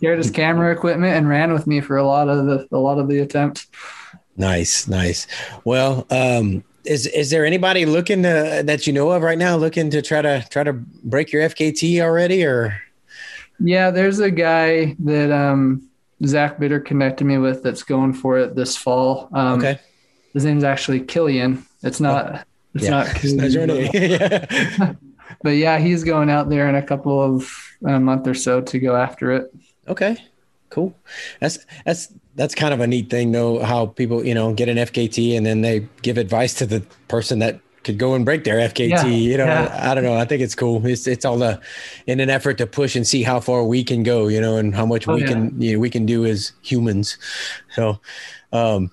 [0.00, 2.78] He had his camera equipment and ran with me for a lot of the a
[2.78, 3.68] lot of the attempt.
[4.36, 5.26] Nice, nice.
[5.64, 9.88] Well, um, is is there anybody looking to that you know of right now looking
[9.90, 12.78] to try to try to break your FKT already, or?
[13.60, 15.88] Yeah, there's a guy that um,
[16.24, 19.28] Zach Bitter connected me with that's going for it this fall.
[19.32, 19.78] Um, okay.
[20.32, 21.64] His name's actually Killian.
[21.82, 22.34] It's not.
[22.34, 22.42] Oh.
[22.74, 22.90] It's yeah.
[22.90, 23.06] not.
[23.16, 24.48] Killian,
[24.78, 24.96] but,
[25.42, 27.52] but yeah, he's going out there in a couple of
[27.86, 29.52] a month or so to go after it.
[29.88, 30.16] Okay.
[30.70, 30.94] Cool.
[31.40, 33.62] That's that's that's kind of a neat thing, though.
[33.62, 37.40] How people, you know, get an FKT and then they give advice to the person
[37.40, 38.90] that could go and break their FKT.
[38.90, 39.90] Yeah, you know, yeah.
[39.90, 40.14] I don't know.
[40.14, 40.84] I think it's cool.
[40.86, 41.60] It's it's all the
[42.06, 44.74] in an effort to push and see how far we can go, you know, and
[44.74, 45.28] how much oh, we yeah.
[45.28, 47.18] can you know, we can do as humans.
[47.74, 48.00] So,
[48.52, 48.90] um,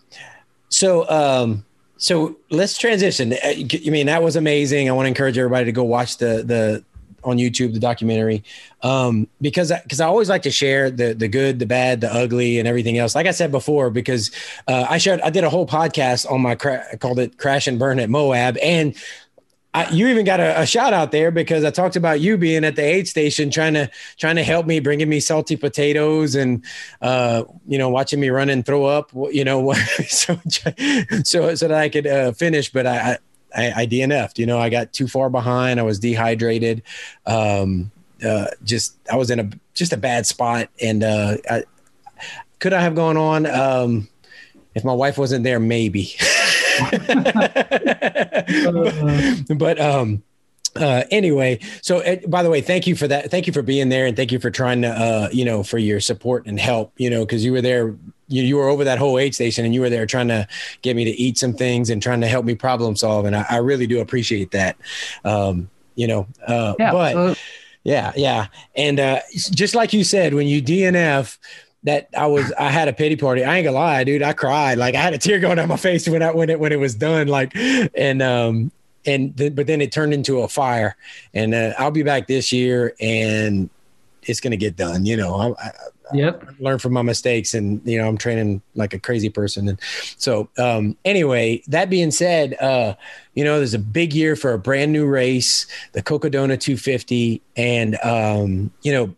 [0.69, 1.65] so um,
[1.97, 3.33] so let's transition.
[3.33, 4.89] Uh, I mean, that was amazing.
[4.89, 6.83] I want to encourage everybody to go watch the the
[7.23, 8.43] on YouTube, the documentary,
[8.81, 12.13] um, because because I, I, always like to share the the good, the bad, the
[12.13, 13.15] ugly, and everything else.
[13.15, 14.31] Like I said before, because
[14.67, 17.79] uh, I shared, I did a whole podcast on my cra- called it "Crash and
[17.79, 18.95] Burn at Moab," and
[19.73, 22.63] I, you even got a, a, shout out there because I talked about you being
[22.63, 26.65] at the aid station, trying to trying to help me, bringing me salty potatoes, and
[27.01, 29.73] uh, you know, watching me run and throw up, you know,
[30.07, 30.39] so
[31.23, 32.71] so so that I could uh, finish.
[32.71, 33.19] But I,
[33.55, 34.39] I, I DNF'd.
[34.39, 35.79] You know, I got too far behind.
[35.79, 36.83] I was dehydrated.
[37.25, 37.91] Um,
[38.25, 41.63] uh, just I was in a just a bad spot, and uh, I,
[42.59, 44.07] could I have gone on um,
[44.75, 45.59] if my wife wasn't there?
[45.59, 46.15] Maybe.
[47.07, 48.45] but,
[49.57, 50.23] but um,
[50.79, 53.29] uh, anyway, so uh, by the way, thank you for that.
[53.29, 55.77] Thank you for being there, and thank you for trying to, uh, you know, for
[55.77, 56.93] your support and help.
[56.97, 57.95] You know, because you were there
[58.29, 60.47] you, you were over that whole aid station and you were there trying to
[60.81, 63.25] get me to eat some things and trying to help me problem solve.
[63.25, 64.77] And I, I really do appreciate that.
[65.25, 67.35] Um, you know, uh, yeah, but uh,
[67.83, 68.47] yeah, yeah.
[68.75, 71.37] And uh, just like you said, when you DNF,
[71.83, 73.43] that I was I had a pity party.
[73.43, 74.21] I ain't gonna lie, dude.
[74.21, 74.77] I cried.
[74.77, 76.79] Like I had a tear going down my face when I when it when it
[76.79, 77.27] was done.
[77.27, 78.71] Like and um
[79.05, 80.95] and th- but then it turned into a fire.
[81.33, 83.69] And uh, I'll be back this year and
[84.23, 85.05] it's gonna get done.
[85.05, 85.71] You know, I, I,
[86.13, 89.79] yep learn from my mistakes and you know i'm training like a crazy person and
[90.17, 92.93] so um anyway that being said uh
[93.35, 97.97] you know there's a big year for a brand new race the cocodona 250 and
[98.03, 99.15] um you know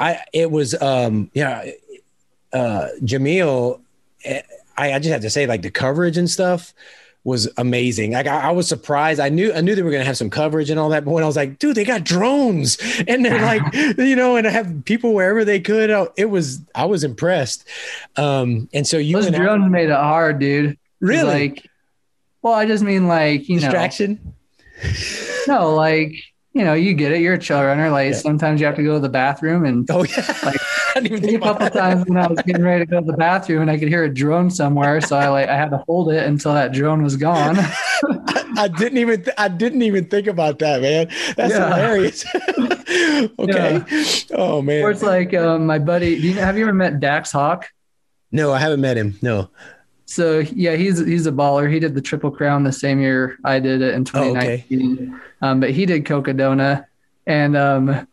[0.00, 1.64] i it was um yeah
[2.52, 3.80] uh jamil
[4.24, 4.42] eh,
[4.76, 6.72] I, I just have to say like the coverage and stuff
[7.24, 8.12] was amazing.
[8.12, 9.20] Like I, I, was surprised.
[9.20, 11.10] I knew I knew they were going to have some coverage and all that, but
[11.10, 13.62] when I was like, dude, they got drones and they're like,
[13.98, 15.90] you know, and I have people wherever they could.
[15.90, 17.66] Oh, it was I was impressed.
[18.16, 20.78] Um, and so you those drones made it hard, dude.
[21.00, 21.50] Really?
[21.50, 21.70] Like,
[22.42, 24.34] well, I just mean like you know distraction.
[25.46, 26.14] Know, no, like
[26.52, 27.20] you know, you get it.
[27.20, 27.90] You're a trail runner.
[27.90, 28.18] Like yeah.
[28.18, 30.60] sometimes you have to go to the bathroom, and oh yeah, like
[31.06, 33.78] a couple times when I was getting ready to go to the bathroom, and I
[33.78, 36.72] could hear a drone somewhere, so I like I had to hold it until that
[36.72, 37.56] drone was gone.
[38.58, 41.08] I didn't even th- I didn't even think about that, man.
[41.36, 41.74] That's yeah.
[41.74, 42.24] hilarious.
[43.38, 43.84] okay.
[43.88, 44.36] Yeah.
[44.36, 44.82] Oh man.
[44.82, 46.10] Or it's like um, my buddy.
[46.10, 47.68] You, have you ever met Dax Hawk?
[48.32, 49.18] No, I haven't met him.
[49.22, 49.50] No.
[50.06, 51.70] So yeah, he's he's a baller.
[51.70, 54.98] He did the Triple Crown the same year I did it in 2019.
[55.12, 55.22] Oh, okay.
[55.42, 56.86] um, but he did Cocodona,
[57.26, 58.08] and um,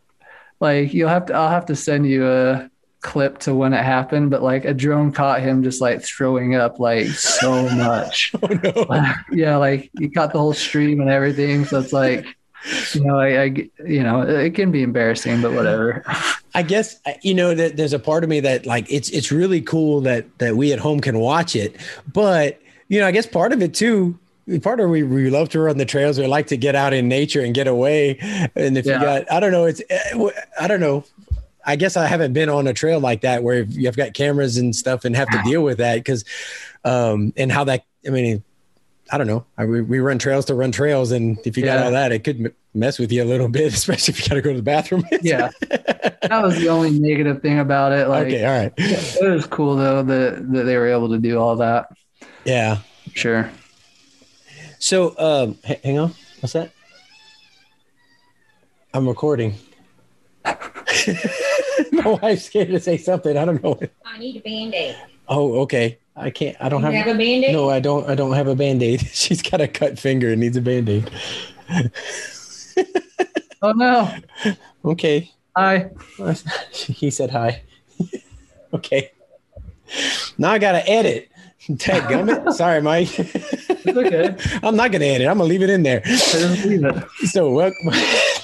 [0.60, 2.70] like you'll have to I'll have to send you a
[3.06, 4.30] clip to when it happened.
[4.30, 8.32] But like a drone caught him just like throwing up like so much.
[8.42, 9.14] oh, no.
[9.32, 11.64] yeah, like he caught the whole stream and everything.
[11.64, 12.26] So it's like
[12.92, 13.44] you know, I, I,
[13.84, 16.04] you know, it can be embarrassing, but whatever.
[16.54, 19.60] I guess you know that there's a part of me that like it's it's really
[19.60, 21.76] cool that that we at home can watch it,
[22.12, 24.18] but you know, I guess part of it too.
[24.62, 26.18] Part of we we love to run the trails.
[26.18, 28.18] We like to get out in nature and get away.
[28.54, 28.94] And if yeah.
[28.94, 30.30] you got, I don't know, it's eh,
[30.60, 31.04] I don't know.
[31.66, 34.74] I guess I haven't been on a trail like that where you've got cameras and
[34.74, 36.24] stuff and have to deal with that because,
[36.84, 38.44] um, and how that I mean
[39.10, 39.44] I don't know.
[39.56, 42.24] I, we, we run trails to run trails, and if you got all that, it
[42.24, 44.62] could mess with you a little bit, especially if you got to go to the
[44.62, 45.04] bathroom.
[45.22, 48.08] yeah, that was the only negative thing about it.
[48.08, 48.72] Like, okay, all right.
[48.76, 51.88] It was cool though that that they were able to do all that.
[52.44, 52.78] Yeah,
[53.12, 53.50] sure.
[54.78, 56.12] So, um, h- hang on.
[56.40, 56.72] What's that?
[58.92, 59.54] I'm recording.
[62.04, 63.36] My wife's scared to say something.
[63.36, 63.78] I don't know.
[64.04, 64.96] I need a band-aid.
[65.28, 65.98] Oh, okay.
[66.16, 66.56] I can't.
[66.60, 67.52] I don't You have, have a Band-Aid?
[67.52, 68.08] No, I don't.
[68.08, 69.00] I don't have a band aid.
[69.12, 71.10] She's got a cut finger and needs a band aid.
[73.62, 74.08] Oh no.
[74.84, 75.32] Okay.
[75.56, 75.90] Hi.
[76.72, 77.62] he said hi.
[78.74, 79.10] okay.
[80.36, 81.30] Now I gotta edit.
[81.78, 82.52] Tag gummit.
[82.52, 83.08] Sorry, Mike.
[83.18, 84.36] It's okay.
[84.62, 85.26] I'm not gonna edit.
[85.26, 86.00] I'm gonna leave it in there.
[86.00, 87.04] Just leave it.
[87.28, 87.72] So well,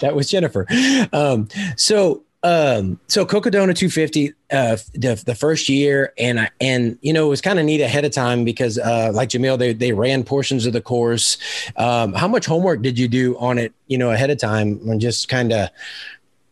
[0.00, 0.66] that was Jennifer.
[1.12, 7.12] Um, so um, so Cocodona 250, uh, the, the first year, and I, and you
[7.12, 9.92] know it was kind of neat ahead of time because uh, like Jamil, they they
[9.92, 11.38] ran portions of the course.
[11.76, 13.72] Um, how much homework did you do on it?
[13.86, 15.68] You know ahead of time and just kind of.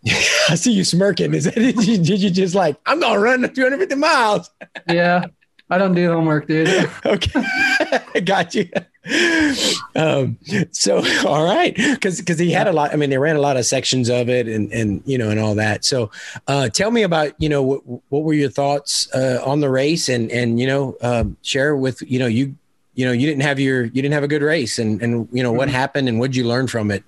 [0.49, 1.35] I see you smirking.
[1.35, 4.49] Is that did you, did you just like I'm gonna run the 250 miles?
[4.89, 5.27] Yeah.
[5.71, 6.69] I don't do homework, dude.
[7.07, 7.45] okay.
[8.25, 8.69] Got you.
[9.95, 10.39] Um
[10.73, 11.75] so all right.
[11.75, 14.29] Because because he had a lot i mean they ran a lot of sections of
[14.29, 15.85] it and and you know and all that.
[15.85, 16.11] So
[16.49, 20.09] uh tell me about you know what, what were your thoughts uh on the race?
[20.09, 22.57] And and you know um share with you know you
[22.95, 24.79] you know you didn't have your you didn't have a good race.
[24.79, 27.05] And and you know what happened and what'd you learn from it?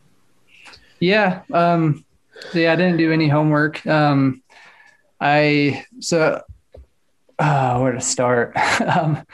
[1.02, 1.42] Yeah.
[1.52, 2.04] Um,
[2.50, 3.84] so yeah, I didn't do any homework.
[3.86, 4.42] Um,
[5.20, 6.42] I, so,
[7.38, 8.56] uh, where to start?
[8.80, 9.24] um,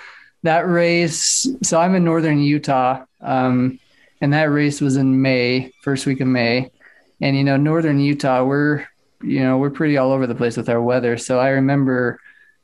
[0.42, 3.04] that race, so I'm in Northern Utah.
[3.20, 3.78] Um,
[4.20, 6.70] and that race was in May, first week of May.
[7.20, 8.86] And, you know, Northern Utah, we're,
[9.22, 11.16] you know, we're pretty all over the place with our weather.
[11.16, 12.20] So I remember,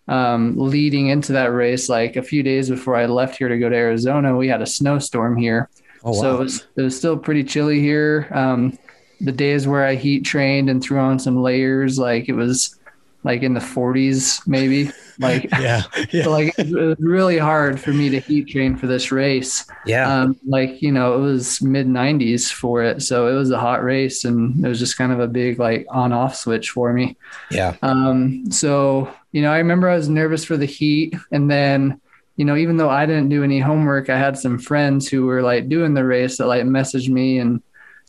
[0.06, 3.68] um, leading into that race, like a few days before I left here to go
[3.68, 5.68] to Arizona, we had a snowstorm here.
[6.04, 6.20] oh wow.
[6.20, 8.28] So it was, it was still pretty chilly here.
[8.30, 8.78] Um,
[9.20, 12.78] the days where I heat trained and threw on some layers, like it was
[13.22, 14.90] like in the 40s, maybe.
[15.18, 18.86] Like, yeah yeah so like it was really hard for me to heat train for
[18.86, 19.64] this race.
[19.86, 23.58] yeah Um, like you know, it was mid 90s for it, so it was a
[23.58, 27.16] hot race, and it was just kind of a big like on-off switch for me.
[27.50, 31.14] yeah Um, so, you know, I remember I was nervous for the heat.
[31.32, 32.00] And then,
[32.36, 35.42] you know, even though I didn't do any homework, I had some friends who were
[35.42, 37.62] like doing the race that like messaged me and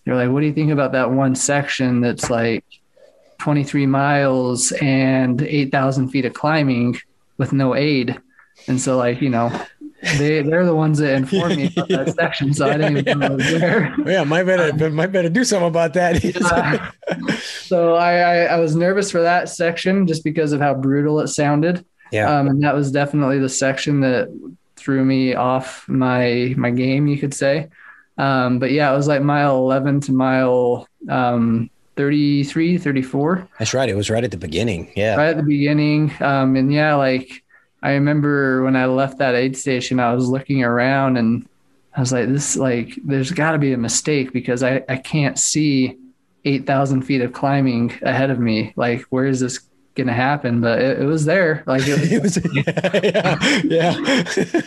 [0.03, 2.63] they're like, what do you think about that one section that's like
[3.39, 6.97] 23 miles and 8,000 feet of climbing
[7.37, 8.19] with no aid?
[8.67, 9.49] And so, like, you know,
[10.17, 12.53] they, they're the ones that informed me about that section.
[12.53, 13.95] So I didn't even know it was there.
[14.05, 18.75] yeah might better might better do something about that Uh, so I, I, I was
[18.75, 21.85] nervous for that section just because of how brutal it sounded.
[22.11, 24.27] yeah Um, and that was definitely the section that
[24.75, 27.69] threw me off my my game, you could say.
[28.17, 33.89] Um, but yeah, it was like mile 11 to mile um, 33, 34, that's right
[33.89, 36.11] it was right at the beginning yeah right at the beginning.
[36.21, 37.43] Um, and yeah, like
[37.85, 41.47] I remember when I left that aid station, I was looking around and
[41.95, 45.37] I was like, this, like, there's got to be a mistake because I, I can't
[45.37, 45.95] see
[46.45, 48.73] 8,000 feet of climbing ahead of me.
[48.75, 49.59] Like, where is this
[49.93, 50.61] going to happen?
[50.61, 51.63] But it, it was there.
[51.67, 54.23] Like, it was, it was yeah yeah,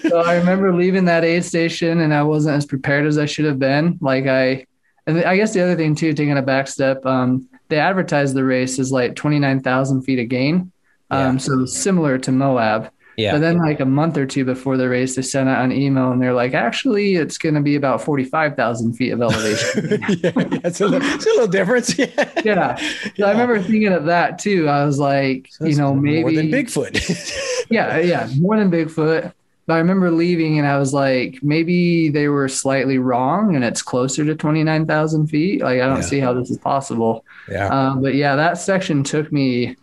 [0.08, 3.46] so I remember leaving that aid station and I wasn't as prepared as I should
[3.46, 3.98] have been.
[4.00, 4.64] Like I,
[5.08, 8.44] and I guess the other thing too, taking a back step, um, they advertised the
[8.44, 10.70] race as like 29,000 feet of gain.
[11.10, 11.36] Um, Yeah.
[11.38, 12.90] so similar to Moab.
[13.16, 13.32] yeah.
[13.32, 16.12] But then like a month or two before the race, they sent out an email
[16.12, 19.88] and they're like, actually, it's going to be about 45,000 feet of elevation.
[20.22, 20.32] yeah,
[20.64, 21.98] it's, a little, it's a little difference.
[21.98, 22.30] Yeah.
[22.44, 22.76] yeah.
[23.16, 24.68] So I remember thinking of that too.
[24.68, 27.66] I was like, you know, maybe more than Bigfoot.
[27.70, 29.32] yeah, yeah, more than Bigfoot.
[29.68, 33.82] But I remember leaving and I was like, maybe they were slightly wrong and it's
[33.82, 35.60] closer to 29,000 feet.
[35.60, 36.00] Like, I don't Yeah.
[36.02, 37.22] see how this is possible.
[37.50, 37.68] yeah.
[37.68, 39.76] Um, but yeah, that section took me,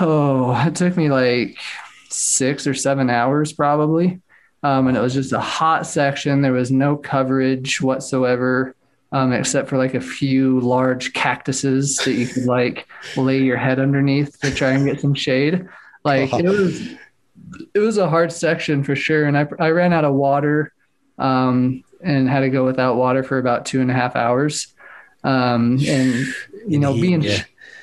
[0.00, 1.58] oh, it took me like
[2.08, 4.20] six or seven hours probably.
[4.62, 6.40] Um, and it was just a hot section.
[6.40, 8.74] There was no coverage whatsoever.
[9.14, 13.78] Um, except for like a few large cactuses that you could like lay your head
[13.78, 15.68] underneath to try and get some shade.
[16.02, 16.94] Like it was,
[17.74, 19.26] it was a hard section for sure.
[19.26, 20.72] And I, I ran out of water,
[21.18, 24.74] um, and had to go without water for about two and a half hours.
[25.24, 26.26] Um, and
[26.66, 27.42] you know, heat, being, yeah.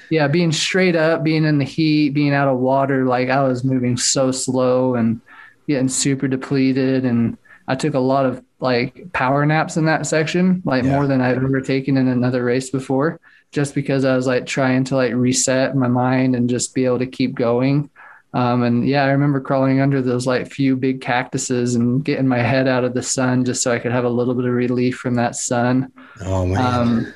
[0.10, 0.28] yeah.
[0.28, 3.96] being straight up, being in the heat, being out of water, like I was moving
[3.96, 5.22] so slow and
[5.68, 7.06] getting super depleted.
[7.06, 10.92] And I took a lot of like power naps in that section, like Yeah.
[10.92, 13.22] more than I've ever taken in another race before,
[13.54, 17.00] just because I was like trying to like reset my mind and just be able
[17.00, 17.90] to keep going.
[18.34, 22.40] Um, and yeah, I remember crawling under those like few big cactuses and getting my
[22.40, 24.98] head out of the sun just so I could have a little bit of relief
[24.98, 25.92] from that sun.
[26.22, 26.58] Oh man.
[26.58, 27.14] Um,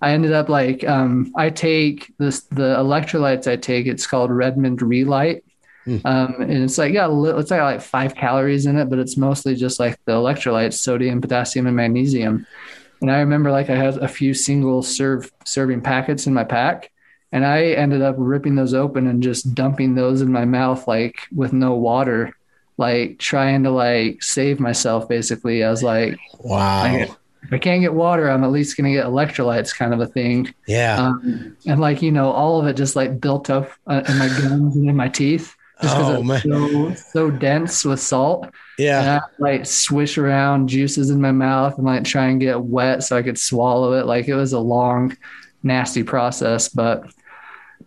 [0.00, 3.86] I ended up like um, I take this the electrolytes I take.
[3.86, 5.44] It's called Redmond Re-Lyte,
[5.86, 6.00] mm.
[6.04, 9.80] um, and it's like little, it's like five calories in it, but it's mostly just
[9.80, 12.46] like the electrolytes: sodium, potassium, and magnesium.
[13.00, 16.92] And I remember like I had a few single serve serving packets in my pack,
[17.32, 21.20] and I ended up ripping those open and just dumping those in my mouth like
[21.34, 22.36] with no water,
[22.76, 25.08] like trying to like save myself.
[25.08, 27.06] Basically, I was like, wow
[27.42, 30.06] if I can't get water, I'm at least going to get electrolytes, kind of a
[30.06, 30.52] thing.
[30.66, 30.98] Yeah.
[30.98, 34.28] Um, and like you know, all of it just like built up uh, in my
[34.28, 38.50] gums and in my teeth, just because oh, it's so so dense with salt.
[38.78, 39.00] Yeah.
[39.00, 43.02] And I, like swish around juices in my mouth and like try and get wet
[43.02, 44.06] so I could swallow it.
[44.06, 45.16] Like it was a long,
[45.62, 47.04] nasty process, but.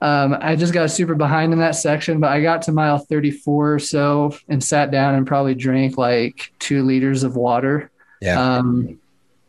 [0.01, 3.73] Um, I just got super behind in that section, but I got to mile 34
[3.73, 7.91] or so and sat down and probably drank like two liters of water.
[8.19, 8.41] Yeah.
[8.41, 8.99] Um,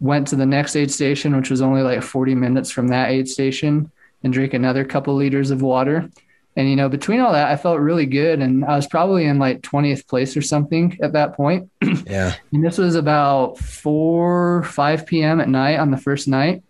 [0.00, 3.28] went to the next aid station, which was only like 40 minutes from that aid
[3.28, 3.90] station,
[4.24, 6.10] and drank another couple liters of water.
[6.56, 8.40] And, you know, between all that, I felt really good.
[8.40, 11.70] And I was probably in like 20th place or something at that point.
[12.04, 12.34] Yeah.
[12.52, 15.40] and this was about 4, 5 p.m.
[15.40, 16.62] at night on the first night.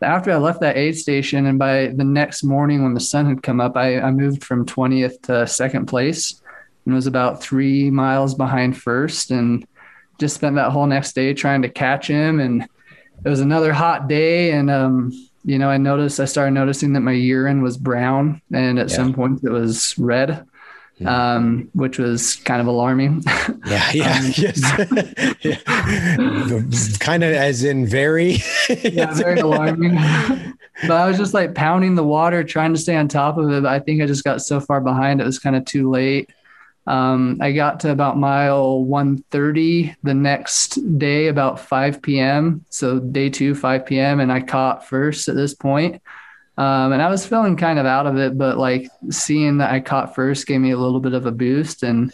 [0.00, 3.42] After I left that aid station, and by the next morning when the sun had
[3.42, 6.40] come up, I, I moved from 20th to second place
[6.86, 9.30] and was about three miles behind first.
[9.30, 9.66] And
[10.18, 12.40] just spent that whole next day trying to catch him.
[12.40, 12.68] And
[13.24, 14.52] it was another hot day.
[14.52, 15.12] And, um,
[15.44, 18.96] you know, I noticed, I started noticing that my urine was brown and at yeah.
[18.96, 20.46] some point it was red.
[20.98, 21.06] Hmm.
[21.06, 23.22] Um, which was kind of alarming.
[23.66, 24.60] Yeah, yeah, um, yes,
[25.44, 26.98] yeah.
[26.98, 28.38] kind of as in very,
[28.68, 29.94] yeah, very alarming.
[30.82, 33.62] but I was just like pounding the water, trying to stay on top of it.
[33.62, 36.30] But I think I just got so far behind; it was kind of too late.
[36.88, 42.64] Um, I got to about mile 130 the next day, about 5 p.m.
[42.70, 44.20] So day two, 5 p.m.
[44.20, 46.02] And I caught first at this point.
[46.58, 49.80] Um, and I was feeling kind of out of it, but like seeing that I
[49.80, 51.82] caught first gave me a little bit of a boost.
[51.82, 52.12] And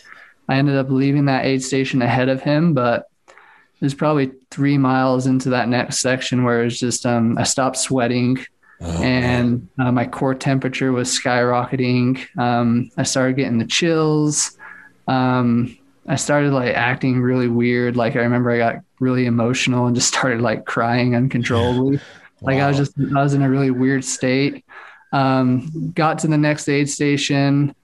[0.49, 2.75] I ended up leaving that aid station ahead of him.
[2.75, 7.37] But it was probably three miles into that next section where it was just, um,
[7.39, 8.39] I stopped sweating.
[8.81, 12.25] Oh, and uh, my core temperature was skyrocketing.
[12.39, 14.59] Um, I started getting the chills
[15.07, 15.77] um,
[16.07, 17.97] I started like acting really weird.
[17.97, 22.01] Like I remember I got really emotional and just started like crying uncontrollably.
[22.45, 22.53] wow.
[22.53, 24.65] Like I was just I was in a really weird state.
[25.13, 27.75] Um, got to the next aid station,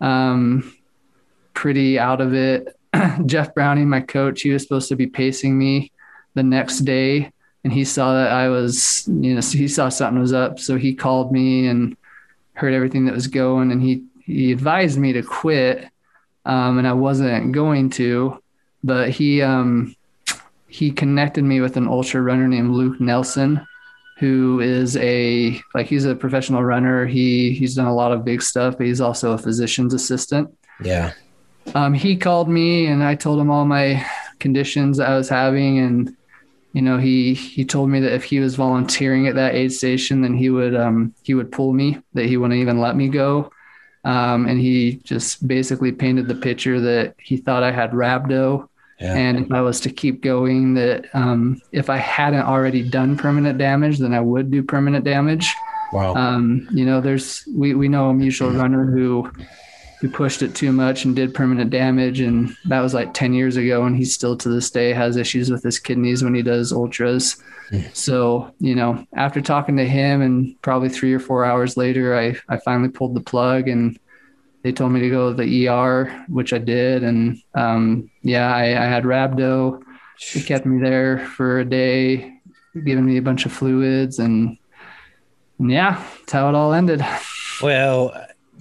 [0.00, 0.72] um,
[1.54, 2.76] pretty out of it.
[3.26, 5.90] Jeff Browning, my coach, he was supposed to be pacing me
[6.34, 7.32] the next day,
[7.64, 10.94] and he saw that I was, you know, he saw something was up, so he
[10.94, 11.96] called me and
[12.54, 15.88] heard everything that was going, and he he advised me to quit
[16.46, 18.40] um, and I wasn't going to,
[18.84, 19.96] but he um,
[20.68, 23.66] he connected me with an ultra runner named Luke Nelson,
[24.18, 27.06] who is a like he's a professional runner.
[27.06, 30.56] He he's done a lot of big stuff, but he's also a physician's assistant.
[30.82, 31.12] Yeah.
[31.74, 34.06] Um, he called me and I told him all my
[34.38, 36.16] conditions I was having, and
[36.72, 40.22] you know he he told me that if he was volunteering at that aid station,
[40.22, 43.50] then he would um, he would pull me, that he wouldn't even let me go.
[44.04, 48.68] Um, and he just basically painted the picture that he thought I had rhabdo.
[49.00, 49.14] Yeah.
[49.14, 53.58] And if I was to keep going, that um, if I hadn't already done permanent
[53.58, 55.52] damage, then I would do permanent damage.
[55.92, 56.14] Wow.
[56.14, 59.30] Um, you know, there's we we know a mutual runner who
[60.00, 63.56] who pushed it too much and did permanent damage, and that was like ten years
[63.56, 66.72] ago, and he still to this day has issues with his kidneys when he does
[66.72, 67.42] ultras.
[67.92, 72.36] So, you know, after talking to him and probably three or four hours later, I,
[72.48, 73.98] I finally pulled the plug and
[74.66, 77.04] they told me to go to the ER, which I did.
[77.04, 79.80] And um, yeah, I, I had rhabdo.
[80.34, 82.40] They kept me there for a day,
[82.74, 84.18] giving me a bunch of fluids.
[84.18, 84.58] And,
[85.60, 87.00] and yeah, that's how it all ended.
[87.62, 88.12] Well,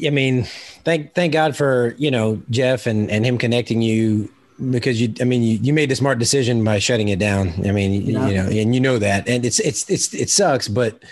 [0.06, 0.44] I mean,
[0.86, 4.32] thank thank God for you know Jeff and and him connecting you
[4.72, 7.50] because you, I mean, you, you made the smart decision by shutting it down.
[7.68, 8.28] I mean, yeah.
[8.30, 11.04] you know, and you know that, and it's, it's, it's, it sucks, but,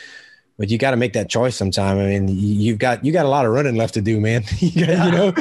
[0.57, 1.97] but you got to make that choice sometime.
[1.97, 4.85] I mean, you've got, you got a lot of running left to do, man, you,
[4.85, 5.33] got, you know,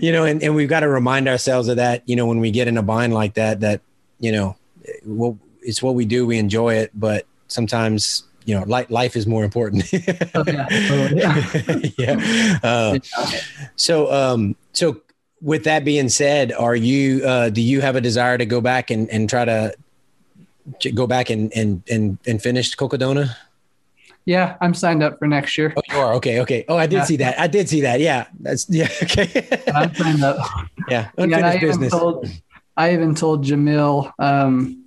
[0.00, 2.50] you know, and, and we've got to remind ourselves of that, you know, when we
[2.50, 3.80] get in a bind like that, that,
[4.18, 4.56] you know,
[5.04, 6.26] well, it's what we do.
[6.26, 9.84] We enjoy it, but sometimes, you know, life, life is more important.
[10.34, 10.68] oh, yeah.
[10.70, 11.78] Oh, yeah.
[11.98, 12.58] yeah.
[12.62, 12.98] Uh,
[13.74, 15.00] so, um, so
[15.42, 18.90] with that being said, are you uh, do you have a desire to go back
[18.90, 19.74] and, and try to
[20.94, 23.36] go back and and and, and finish Cocodona?
[24.26, 25.72] Yeah, I'm signed up for next year.
[25.76, 26.40] Oh, you are okay.
[26.40, 26.64] Okay.
[26.68, 27.04] Oh, I did Yeah.
[27.04, 27.38] see that.
[27.38, 28.00] I did see that.
[28.00, 28.88] Yeah, that's yeah.
[29.04, 29.48] Okay.
[29.74, 30.36] I'm signed up.
[30.90, 31.92] yeah, Yeah, unfinished I even business.
[31.92, 32.28] told
[32.76, 34.84] I even told Jamil, um,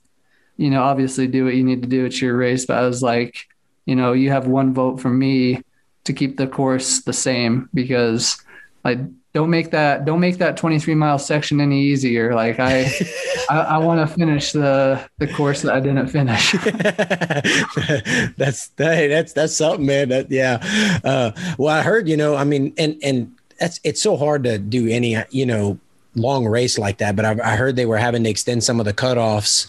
[0.57, 3.01] you know, obviously do what you need to do at your race, but I was
[3.01, 3.47] like,
[3.85, 5.61] you know, you have one vote from me
[6.03, 8.37] to keep the course the same because
[8.83, 8.99] like
[9.33, 12.33] don't make that don't make that 23 mile section any easier.
[12.33, 12.91] Like I
[13.49, 16.51] I, I want to finish the the course that I didn't finish.
[18.37, 20.09] that's hey, that's that's something, man.
[20.09, 20.59] That yeah.
[21.03, 24.57] Uh, well, I heard, you know, I mean, and and that's it's so hard to
[24.57, 25.77] do any, you know,
[26.15, 27.15] long race like that.
[27.15, 29.67] But I, I heard they were having to extend some of the cutoffs,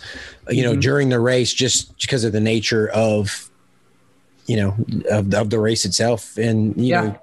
[0.48, 0.80] you know, Mhm.
[0.80, 3.50] during the race just because of the nature of,
[4.46, 4.74] you know,
[5.10, 6.36] of of the race itself.
[6.38, 7.00] And you Yeah.
[7.02, 7.18] know,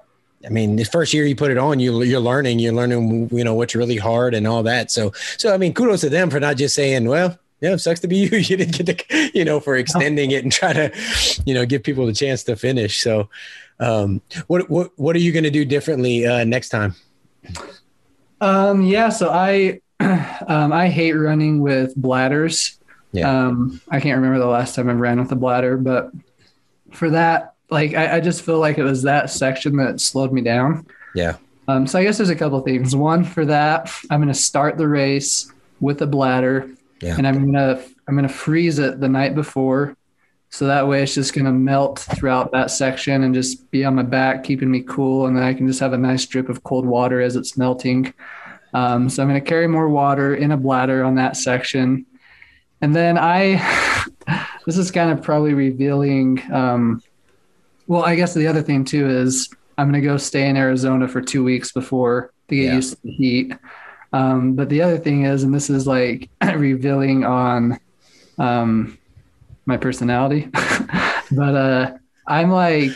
[0.46, 3.44] I mean, the first year you put it on, you you're learning, you're learning, you
[3.44, 4.90] know, what's really hard and all that.
[4.90, 7.38] So, so I mean, kudos to them for not just saying, well.
[7.60, 8.28] Yeah, it sucks to be you.
[8.38, 10.92] You didn't get to, you know, for extending it and try to,
[11.44, 13.00] you know, give people the chance to finish.
[13.00, 13.28] So,
[13.80, 16.94] um, what what what are you going to do differently uh, next time?
[18.40, 22.78] Um, yeah, so I um, I hate running with bladders.
[23.12, 23.46] Yeah.
[23.46, 26.12] Um, I can't remember the last time I ran with a bladder, but
[26.92, 30.40] for that, like I, I just feel like it was that section that slowed me
[30.40, 30.86] down.
[31.14, 31.36] Yeah.
[31.66, 32.96] Um, so I guess there's a couple things.
[32.96, 36.68] One for that, I'm going to start the race with a bladder,
[37.02, 37.14] Yeah.
[37.18, 39.94] and I'm gonna I'm gonna freeze it the night before,
[40.50, 44.02] so that way it's just gonna melt throughout that section and just be on my
[44.02, 46.84] back, keeping me cool, and then I can just have a nice drip of cold
[46.86, 48.12] water as it's melting.
[48.74, 52.06] Um, so I'm gonna carry more water in a bladder on that section,
[52.80, 53.56] and then I
[54.66, 56.40] this is kind of probably revealing.
[56.52, 57.02] Um,
[57.88, 61.20] well, I guess the other thing too is I'm gonna go stay in Arizona for
[61.20, 62.74] two weeks before to get Yeah.
[62.76, 63.52] used to the heat.
[64.12, 67.78] Um, but the other thing is, and this is like revealing on
[68.38, 68.96] um,
[69.66, 70.48] my personality,
[71.32, 71.92] but uh,
[72.26, 72.94] I'm like,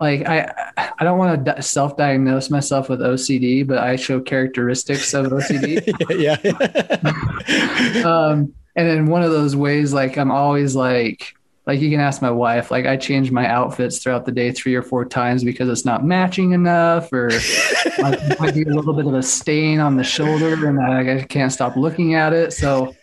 [0.00, 0.50] like I
[0.98, 5.82] I don't want to self-diagnose myself with OCD, but I show characteristics of OCD.
[6.20, 8.04] yeah.
[8.04, 11.34] um, and in one of those ways, like I'm always like,
[11.66, 14.74] like you can ask my wife, like I change my outfits throughout the day three
[14.74, 17.30] or four times because it's not matching enough, or
[17.98, 21.22] like might be a little bit of a stain on the shoulder, and I, I
[21.22, 22.52] can't stop looking at it.
[22.52, 22.94] So,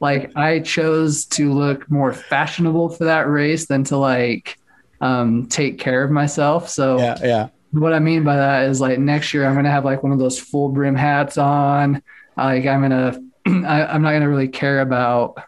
[0.00, 4.58] like I chose to look more fashionable for that race than to like
[5.00, 6.68] um, take care of myself.
[6.68, 7.48] So yeah, yeah.
[7.72, 10.18] what I mean by that is like next year I'm gonna have like one of
[10.18, 12.02] those full brim hats on.
[12.36, 15.38] Like I'm gonna, I, I'm not gonna really care about,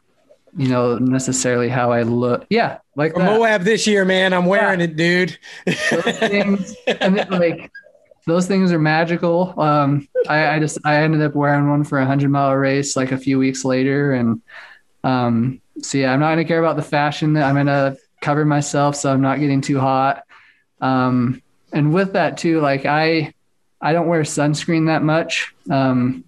[0.58, 2.44] you know, necessarily how I look.
[2.50, 3.24] Yeah, like that.
[3.24, 4.32] Moab this year, man.
[4.32, 5.38] I'm wearing it, dude.
[5.64, 5.78] Those
[6.18, 7.70] things, and like
[8.26, 9.54] those things are magical.
[9.58, 13.12] Um, I, I just I ended up wearing one for a hundred mile race like
[13.12, 14.42] a few weeks later, and
[15.04, 17.36] um, so yeah, I'm not gonna care about the fashion.
[17.36, 20.24] I'm gonna cover myself so I'm not getting too hot.
[20.80, 21.40] Um,
[21.72, 23.32] and with that too, like I
[23.80, 25.54] I don't wear sunscreen that much.
[25.70, 26.24] Um,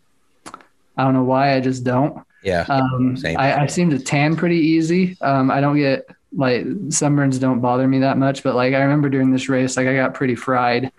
[0.97, 1.57] I don't know why.
[1.57, 2.25] I just don't.
[2.43, 2.65] Yeah.
[2.69, 3.17] Um.
[3.25, 5.17] I, I seem to tan pretty easy.
[5.21, 9.09] Um, I don't get like sunburns don't bother me that much, but like I remember
[9.09, 10.93] during this race, like I got pretty fried.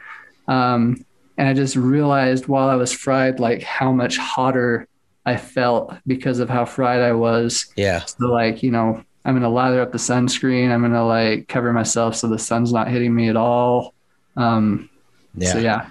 [0.47, 1.05] Um,
[1.37, 4.87] and I just realized while I was fried, like how much hotter
[5.25, 7.71] I felt because of how fried I was.
[7.75, 8.03] Yeah.
[8.05, 10.71] So like, you know, I'm going to lather up the sunscreen.
[10.71, 13.93] I'm going to like cover myself so the sun's not hitting me at all.
[14.35, 14.89] Um,
[15.35, 15.53] Yeah.
[15.53, 15.89] so yeah.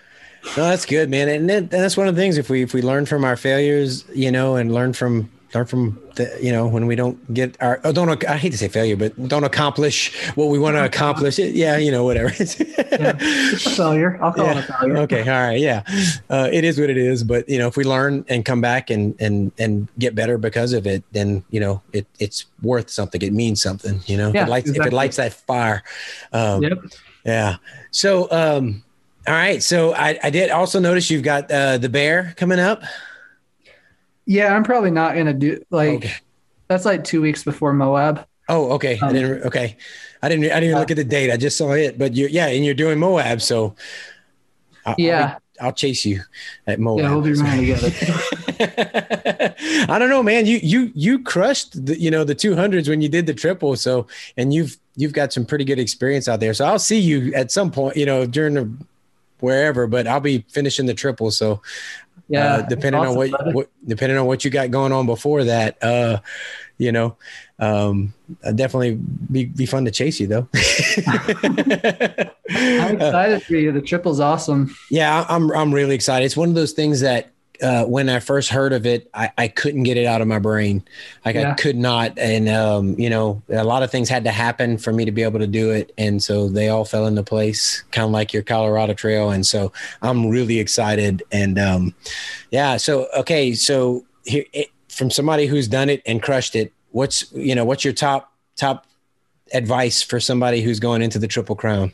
[0.57, 1.29] No, that's good, man.
[1.29, 2.39] And that's one of the things.
[2.39, 6.01] If we if we learn from our failures, you know, and learn from learn from
[6.15, 8.97] the, you know, when we don't get our oh, don't I hate to say failure,
[8.97, 11.39] but don't accomplish what we want to accomplish.
[11.39, 12.33] Yeah, you know, whatever.
[12.41, 14.19] It's a failure.
[14.23, 14.97] I'll call it a failure.
[14.99, 15.83] okay, all right, yeah,
[16.29, 17.25] uh, it is what it is.
[17.25, 20.73] But you know, if we learn and come back and and and get better because
[20.73, 23.23] of it, then you know, it it's worth something.
[23.23, 24.01] It means something.
[24.07, 25.83] You know, if Yeah, it lights if it lights that fire.
[26.33, 26.79] Um, Yep.
[27.25, 27.57] yeah.
[27.91, 28.83] So, um,
[29.27, 29.63] all right.
[29.63, 32.83] So I, I did also notice you've got uh, the bear coming up.
[34.31, 36.13] Yeah, I'm probably not gonna do like Okay.
[36.69, 38.25] that's like two weeks before Moab.
[38.49, 38.97] Oh, okay.
[39.03, 39.43] I Um, didn't.
[39.43, 39.77] Okay,
[40.23, 40.45] I didn't.
[40.45, 41.33] I didn't even uh, look at the date.
[41.33, 41.99] I just saw it.
[41.99, 43.75] But you, yeah, and you're doing Moab, so
[44.87, 45.39] I'll, Yeah.
[45.61, 46.21] I'll, I'll chase you
[46.69, 47.01] at Moab.
[47.01, 47.91] Yeah, we'll be running together.
[49.89, 50.47] I don't know, man.
[50.47, 53.75] You you you crushed the you know the two hundreds when you did the triple.
[53.75, 56.55] So and you've you've got some pretty good experience out there.
[56.55, 57.97] So I'll see you at some point.
[57.97, 58.71] You know during the
[59.41, 61.31] wherever, but I'll be finishing the triple.
[61.33, 61.63] So
[62.31, 63.53] Yeah, uh, depending on what, brother.
[63.53, 66.21] what depending on what you got going on before that, uh,
[66.79, 67.17] you know,
[67.59, 68.15] um,
[68.47, 69.01] I'd definitely
[69.31, 70.49] be be fun to chase you though.
[72.51, 73.73] I'm excited for you.
[73.73, 74.75] The triple's awesome.
[74.91, 76.25] yeah, I'm I'm really excited.
[76.25, 77.33] It's one of those things that
[77.63, 80.39] uh, when I first heard of it, I, I couldn't get it out of my
[80.39, 80.83] brain.
[81.25, 81.53] Like yeah.
[81.53, 82.19] I could not.
[82.19, 85.23] And, um, you know, a lot of things had to happen for me to be
[85.23, 85.93] able to do it.
[85.99, 89.31] And so they all fell into place, kind of like your Colorado Trail.
[89.31, 89.73] And so
[90.03, 91.23] I'm really excited.
[91.33, 91.95] And um,
[92.51, 93.53] yeah, so, okay.
[93.55, 97.85] So here, it, from somebody who's done it and crushed it, what's, you know, what's
[97.85, 98.87] your top, top
[99.53, 101.93] advice for somebody who's going into the Triple Crown?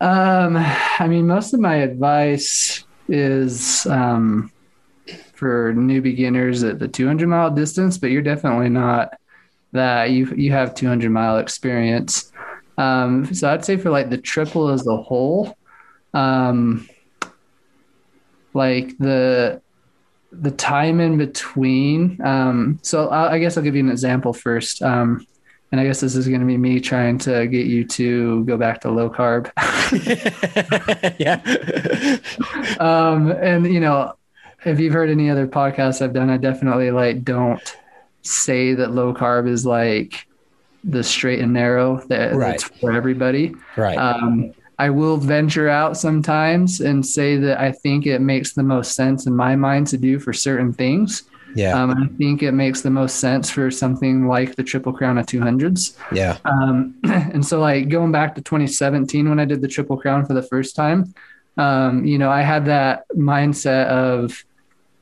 [0.00, 4.50] Um, I mean, most of my advice is um,
[5.34, 9.18] for new beginners at the 200 mile distance, but you're definitely not
[9.72, 10.10] that.
[10.10, 12.32] You you have 200 mile experience.
[12.78, 15.56] Um, so I'd say for like the triple as a whole,
[16.12, 16.88] um,
[18.52, 19.60] like the
[20.32, 22.20] the time in between.
[22.24, 24.82] Um, so I, I, guess I'll give you an example first.
[24.82, 25.24] Um,
[25.74, 28.56] and I guess this is going to be me trying to get you to go
[28.56, 29.50] back to low carb.
[31.18, 31.40] yeah.
[32.78, 34.14] um, and you know,
[34.64, 37.76] if you've heard any other podcasts I've done, I definitely like don't
[38.22, 40.28] say that low carb is like
[40.84, 42.54] the straight and narrow that right.
[42.54, 43.52] it's for everybody.
[43.76, 43.98] Right.
[43.98, 48.94] Um, I will venture out sometimes and say that I think it makes the most
[48.94, 51.24] sense in my mind to do for certain things.
[51.54, 51.80] Yeah.
[51.80, 55.26] Um, I think it makes the most sense for something like the Triple Crown of
[55.26, 55.96] 200s.
[56.12, 56.38] Yeah.
[56.44, 60.34] Um, and so, like, going back to 2017 when I did the Triple Crown for
[60.34, 61.14] the first time,
[61.56, 64.44] um, you know, I had that mindset of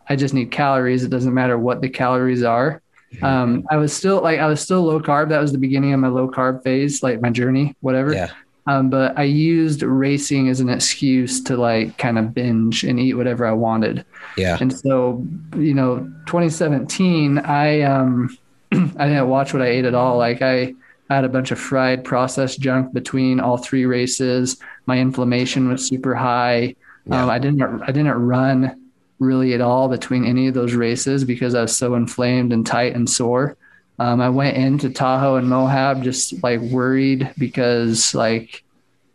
[0.08, 1.04] I just need calories.
[1.04, 2.82] It doesn't matter what the calories are.
[3.14, 3.24] Mm-hmm.
[3.24, 5.28] Um, I was still like, I was still low carb.
[5.28, 8.12] That was the beginning of my low carb phase, like my journey, whatever.
[8.12, 8.30] Yeah.
[8.66, 13.14] Um, but I used racing as an excuse to like kind of binge and eat
[13.14, 14.04] whatever I wanted.
[14.36, 14.56] Yeah.
[14.60, 15.26] And so,
[15.56, 18.36] you know, 2017, I um,
[18.72, 20.16] I didn't watch what I ate at all.
[20.16, 20.74] Like I,
[21.10, 24.56] I had a bunch of fried processed junk between all three races.
[24.86, 26.76] My inflammation was super high.
[27.06, 27.24] Yeah.
[27.24, 28.80] Um, I didn't I didn't run
[29.18, 32.94] really at all between any of those races because I was so inflamed and tight
[32.94, 33.56] and sore.
[34.02, 38.64] Um, I went into Tahoe and Moab just like worried because like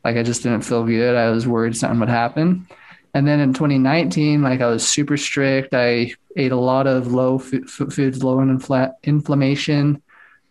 [0.05, 1.14] like I just didn't feel good.
[1.14, 2.65] I was worried something would happen.
[3.14, 5.73] And then in 2019, like I was super strict.
[5.73, 10.01] I ate a lot of low f- foods, low in infl- inflammation.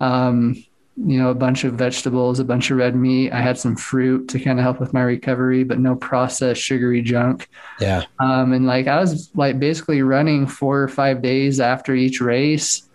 [0.00, 0.62] Um,
[0.98, 3.32] you know, a bunch of vegetables, a bunch of red meat.
[3.32, 7.00] I had some fruit to kind of help with my recovery, but no processed sugary
[7.00, 7.48] junk.
[7.80, 8.02] Yeah.
[8.18, 12.86] Um, and like I was like basically running four or five days after each race.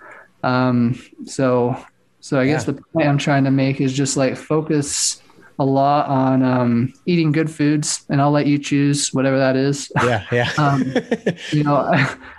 [0.44, 1.76] Um, so,
[2.20, 2.54] so I yeah.
[2.54, 5.22] guess the point I'm trying to make is just like focus
[5.60, 9.92] a lot on um, eating good foods, and I'll let you choose whatever that is.
[10.04, 10.50] Yeah, yeah.
[10.58, 10.92] um,
[11.52, 11.76] you know,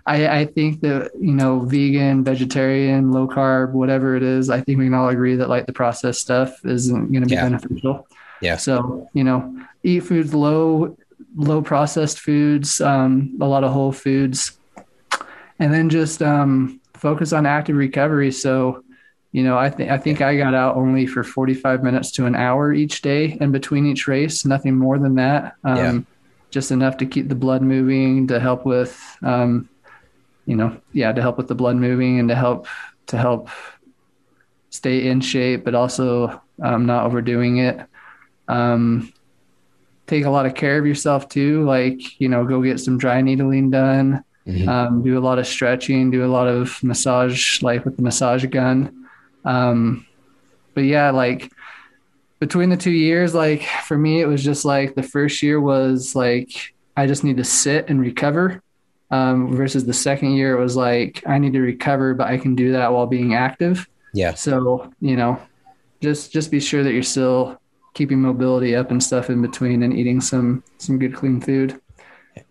[0.07, 4.81] I I think that you know, vegan, vegetarian, low carb, whatever it is, I think
[4.81, 7.49] we can all agree that like the processed stuff isn't going to be yeah.
[7.49, 8.09] beneficial.
[8.41, 8.57] Yeah.
[8.57, 10.97] So you know, eat foods low,
[11.37, 14.59] low processed foods, um, a lot of whole foods,
[15.61, 18.31] and then just um, focus on active recovery.
[18.31, 18.85] So,
[19.33, 22.37] you know, I think I think I got out only for 45 minutes to an
[22.37, 25.55] hour each day in between each race, nothing more than that.
[25.65, 26.01] Um, yeah.
[26.51, 29.69] Just enough to keep the blood moving, to help with, um,
[30.47, 32.69] you know, yeah, to help with the blood moving and to help
[33.07, 33.49] to help
[34.71, 37.81] stay in shape, but also um, not overdoing it.
[38.49, 39.13] Um,
[40.07, 43.23] take a lot of care of yourself too, like you know, go get some dry
[43.23, 44.23] needling done.
[44.47, 44.69] Mm-hmm.
[44.69, 48.45] Um, do a lot of stretching, do a lot of massage, like with the massage
[48.47, 49.09] gun.
[49.45, 50.07] Um,
[50.75, 51.51] but yeah, like
[52.41, 56.17] between the two years, like for me, it was just like the first year was
[56.17, 58.63] like I just need to sit and recover.
[59.11, 62.55] Um, versus the second year, it was like I need to recover, but I can
[62.55, 63.87] do that while being active.
[64.15, 64.35] Yeah.
[64.35, 65.41] So you know,
[66.01, 67.61] just just be sure that you're still
[67.95, 71.81] keeping mobility up and stuff in between, and eating some some good clean food.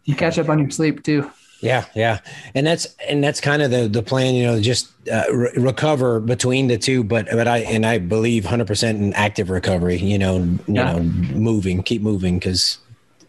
[0.06, 1.30] You catch up on your sleep too.
[1.62, 2.20] Yeah, yeah,
[2.56, 4.34] and that's and that's kind of the the plan.
[4.34, 7.04] You know, just uh, re- recover between the two.
[7.04, 9.98] But but I and I believe hundred percent in active recovery.
[9.98, 10.94] You know, you yeah.
[10.94, 12.80] know, moving, keep moving because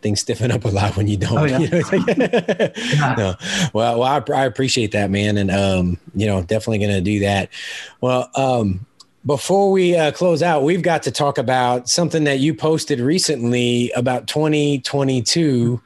[0.01, 1.39] things stiffen up a lot when you don't.
[1.39, 1.59] Oh, yeah.
[1.59, 1.83] you know,
[2.75, 3.15] yeah.
[3.19, 3.35] no.
[3.75, 7.21] Well, well, I, I, appreciate that, man, and um, you know, definitely going to do
[7.21, 7.51] that.
[8.01, 8.87] Well, um,
[9.27, 13.93] before we uh, close out, we've got to talk about something that you posted recently
[13.93, 15.81] about 2022.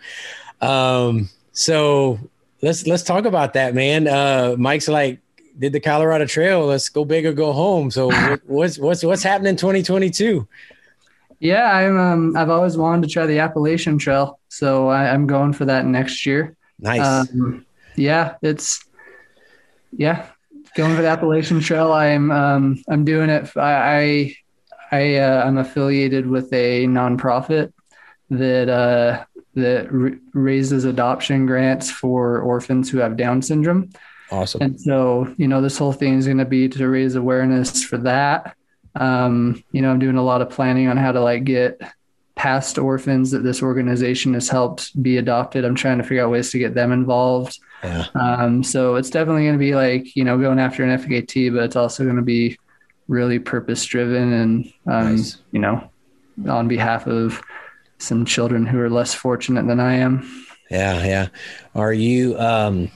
[0.61, 2.19] Um, so
[2.63, 4.07] let's let's talk about that, man.
[4.07, 5.21] Uh, Mike's like,
[5.59, 6.67] did the Colorado Trail?
[6.67, 7.91] Let's go big or go home.
[7.91, 8.11] So
[8.47, 10.47] what's what's what's happening in 2022?
[11.39, 11.99] Yeah, I'm.
[11.99, 15.85] Um, I've always wanted to try the Appalachian Trail, so I, am going for that
[15.85, 16.57] next year.
[16.79, 17.31] Nice.
[17.31, 18.83] Um, yeah, it's
[19.93, 20.27] yeah,
[20.77, 21.93] going for the Appalachian Trail.
[21.93, 23.55] I'm um, I'm doing it.
[23.55, 24.35] I
[24.91, 27.73] I, I uh, I'm affiliated with a nonprofit
[28.31, 29.25] that uh,
[29.57, 33.91] that r- raises adoption grants for orphans who have Down syndrome.
[34.31, 34.63] Awesome.
[34.63, 37.99] And so, you know, this whole thing is going to be to raise awareness for
[37.99, 38.57] that.
[38.95, 41.81] Um, you know, I'm doing a lot of planning on how to like get
[42.35, 45.65] past orphans that this organization has helped be adopted.
[45.65, 47.59] I'm trying to figure out ways to get them involved.
[47.83, 48.07] Yeah.
[48.15, 51.65] Um, so it's definitely going to be like, you know, going after an FKT, but
[51.65, 52.59] it's also going to be
[53.09, 55.39] really purpose driven and, um, Nice.
[55.53, 55.91] you know,
[56.49, 57.41] on behalf of
[57.99, 60.47] some children who are less fortunate than I am.
[60.71, 61.29] Yeah, yeah.
[61.75, 62.39] Are you?
[62.39, 62.91] Um,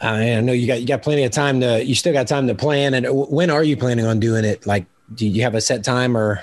[0.00, 1.84] I know you got you got plenty of time to.
[1.84, 2.94] You still got time to plan.
[2.94, 4.66] And when are you planning on doing it?
[4.66, 6.42] Like, do you have a set time or?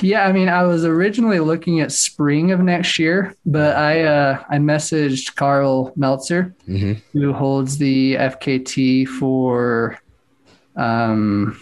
[0.00, 4.44] Yeah, I mean, I was originally looking at spring of next year, but I uh,
[4.48, 7.02] I messaged Karl Meltzer, Mhm.
[7.12, 9.98] who holds the FKT for
[10.76, 11.60] um,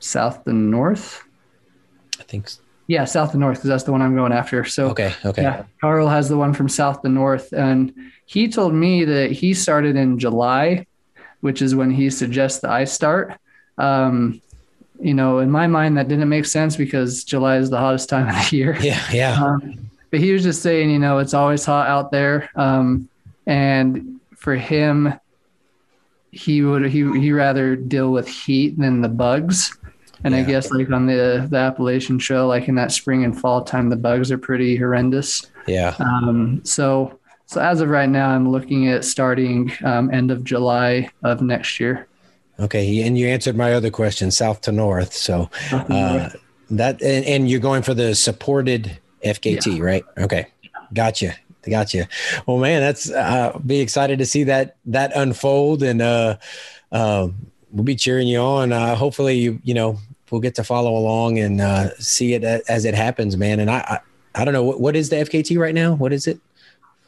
[0.00, 1.24] South and North.
[2.18, 2.50] I think.
[2.90, 4.64] Yeah, South and North, because that's the one I'm going after.
[4.64, 5.14] So Okay.
[5.24, 5.42] Okay.
[5.42, 7.94] yeah, Karl has the one from South to North, and
[8.26, 10.86] he told me that he started in July,
[11.40, 13.38] which is when he suggests that I start.
[13.78, 14.40] Um,
[14.98, 18.26] you know, in my mind, that didn't make sense because July is the hottest time
[18.28, 18.76] of the year.
[18.80, 19.00] Yeah.
[19.12, 19.40] Yeah.
[19.40, 23.08] Um, but he was just saying, you know, it's always hot out there, um,
[23.46, 25.14] and for him,
[26.32, 29.78] he would he he rather deal with heat than the bugs.
[30.24, 33.62] And I guess like on the the Appalachian Trail, like in that spring and fall
[33.62, 35.46] time, the bugs are pretty horrendous.
[35.66, 35.94] Yeah.
[35.98, 41.10] Um, so so as of right now, I'm looking at starting um, end of July
[41.24, 42.06] of next year.
[42.60, 43.02] Okay.
[43.02, 45.12] And you answered my other question, south to north.
[45.12, 46.30] So uh,
[46.70, 50.04] that and, and you're going for the supported FKT, right?
[50.18, 50.46] Okay.
[50.92, 51.34] Gotcha.
[51.68, 52.08] Gotcha.
[52.46, 56.36] Well, man, that's uh, be excited to see that that unfold, and uh,
[56.90, 57.28] uh,
[57.72, 58.72] we'll be cheering you on.
[58.72, 59.98] Uh, hopefully, you you know
[60.30, 63.60] we'll get to follow along and uh, see it as it happens, man.
[63.60, 65.94] And I I, I don't know what, what is the FKT right now.
[65.94, 66.38] What is it?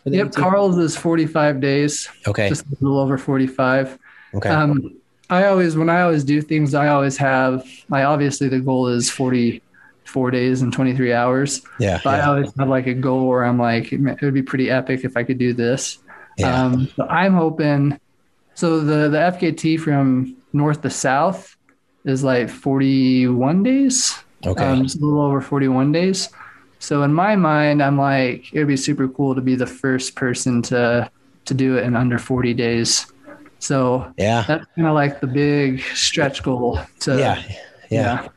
[0.05, 0.35] Yep, FKT?
[0.37, 2.49] Karl's is 45 days, Okay.
[2.49, 3.99] just a little over 45.
[4.35, 4.49] Okay.
[4.49, 4.97] Um,
[5.31, 9.09] I always, when I always do things, I always have, I obviously the goal is
[9.09, 12.01] 44 days and 23 hours, yeah.
[12.03, 15.05] but I always have like a goal where I'm like, it would be pretty epic
[15.05, 15.99] if I could do this.
[16.37, 16.65] yeah.
[16.65, 17.99] Um, so I'm hoping,
[18.55, 21.57] so the, the FKT from north to south
[22.05, 24.19] is like 41 days.
[24.45, 24.65] okay.
[24.65, 26.29] Um, just a little over 41 days.
[26.79, 30.17] So in my mind, I'm like, it would be super cool to be the first
[30.17, 31.11] person to
[31.45, 33.07] to do it in under 40 days.
[33.59, 34.45] So yeah.
[34.47, 36.81] that's kind of like the big stretch goal.
[37.01, 37.43] To yeah.
[37.91, 38.29] Yeah.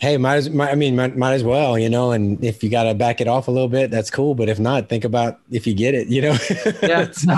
[0.00, 2.12] Hey, might as might, I mean might, might as well, you know.
[2.12, 4.34] And if you got to back it off a little bit, that's cool.
[4.34, 6.08] But if not, think about if you get it.
[6.08, 6.36] You know,
[6.82, 7.10] yeah.
[7.10, 7.32] So,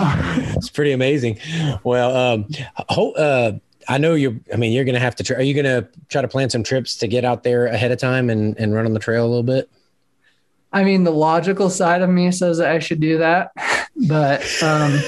[0.57, 1.39] it's pretty amazing.
[1.83, 2.47] Well, um,
[2.91, 3.53] ho- uh,
[3.89, 4.35] I know you're.
[4.53, 5.25] I mean, you're gonna have to.
[5.25, 7.99] Try, are you gonna try to plan some trips to get out there ahead of
[7.99, 9.69] time and and run on the trail a little bit?
[10.73, 13.51] I mean, the logical side of me says that I should do that,
[14.09, 14.93] but um,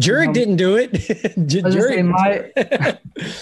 [0.00, 0.92] Jurek Um, didn't do it.
[1.46, 2.98] J- I was saying Jurek-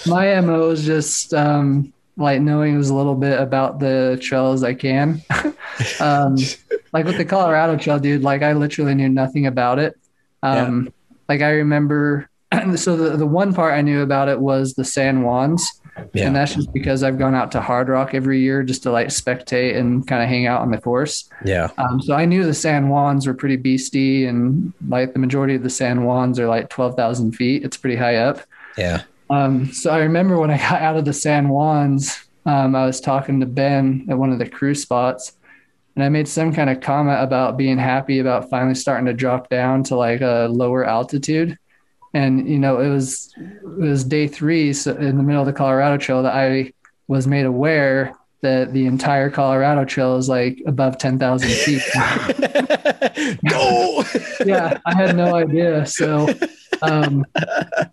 [0.07, 4.65] my my mo is just um, like knowing as little bit about the trail as
[4.65, 5.23] I can.
[6.01, 6.36] um,
[6.93, 9.97] like with the Colorado Trail, dude, like I literally knew nothing about it.
[10.43, 10.93] Um,
[11.28, 12.28] Like I remember,
[12.77, 15.66] so the the one part I knew about it was the San Juans,
[16.15, 16.27] Yeah.
[16.27, 19.77] and that's just because I've gone out to Hardrock every year just to like spectate
[19.77, 21.29] and kind of hang out on the course.
[21.45, 21.69] yeah.
[21.79, 25.62] Um, so I knew the San Juans were pretty beastie, and like the majority of
[25.62, 27.65] the San Juans are like twelve thousand feet.
[27.65, 28.41] It's pretty high up.
[28.77, 29.03] Yeah.
[29.31, 33.01] Um, so I remember when I got out of the San Juans, um, I was
[33.01, 35.33] talking to Ben at one of the cruise spots,
[35.97, 39.49] and I made some kind of comment about being happy about finally starting to drop
[39.49, 41.57] down to like a lower altitude.
[42.15, 45.53] And you know, it was it was day three, so in the middle of the
[45.53, 46.73] Colorado Trail, that I
[47.09, 51.83] was made aware that the entire Colorado Trail is like above ten thousand feet.
[53.43, 54.05] no.
[54.45, 55.87] yeah, I had no idea.
[55.87, 56.29] So
[56.83, 57.25] um,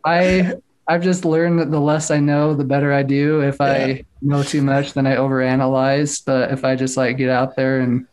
[0.06, 0.54] I
[0.88, 3.41] I've just learned that the less I know, the better I do.
[3.41, 3.66] If Yeah.
[3.66, 6.24] I know too much, then I overanalyze.
[6.26, 8.08] But if I just like get out there and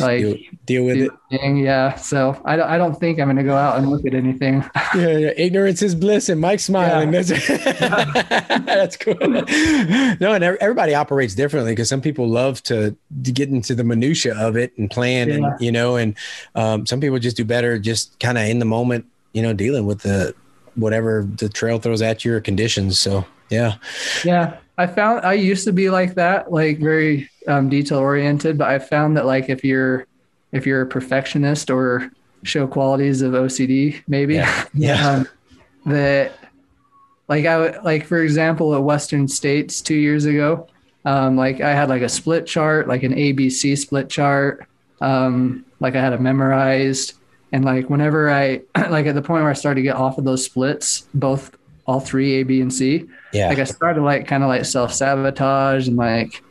[0.00, 1.10] like deal, deal with it.
[1.30, 1.94] thing, yeah.
[1.96, 4.64] So I don't I don't think I'm gonna go out and look at anything.
[4.94, 5.30] Yeah, yeah.
[5.36, 7.10] Ignorance is bliss, and Mike's smiling.
[7.10, 7.28] That's,
[8.18, 9.14] that's cool.
[10.20, 14.34] No, and everybody operates differently because some people love to, to get into the minutia
[14.36, 15.34] of it and plan, Yeah.
[15.34, 16.16] and you know, and
[16.54, 19.86] um, some people just do better, just kind of in the moment, you know, dealing
[19.86, 20.34] with the
[20.74, 22.98] whatever the trail throws at you or conditions.
[22.98, 23.74] So yeah,
[24.24, 28.56] Yeah, I found I used to be like that, like very um, detail oriented.
[28.56, 30.06] But I found that like if you're
[30.52, 32.10] if you're a perfectionist or
[32.44, 34.64] show qualities of OCD, maybe Yeah.
[34.74, 35.10] Yeah.
[35.10, 35.28] um,
[35.86, 36.32] that
[37.28, 40.68] like I would like for example at Western States two years ago,
[41.04, 44.66] um, like I had like a split chart, like an ABC split chart.
[45.00, 47.14] Um, like I had it memorized.
[47.50, 50.24] And like whenever I like at the point where I started to get off of
[50.24, 51.56] those splits, both
[51.88, 53.48] all three A, B, and C, Yeah.
[53.48, 56.42] like I started like kind of like self sabotage and like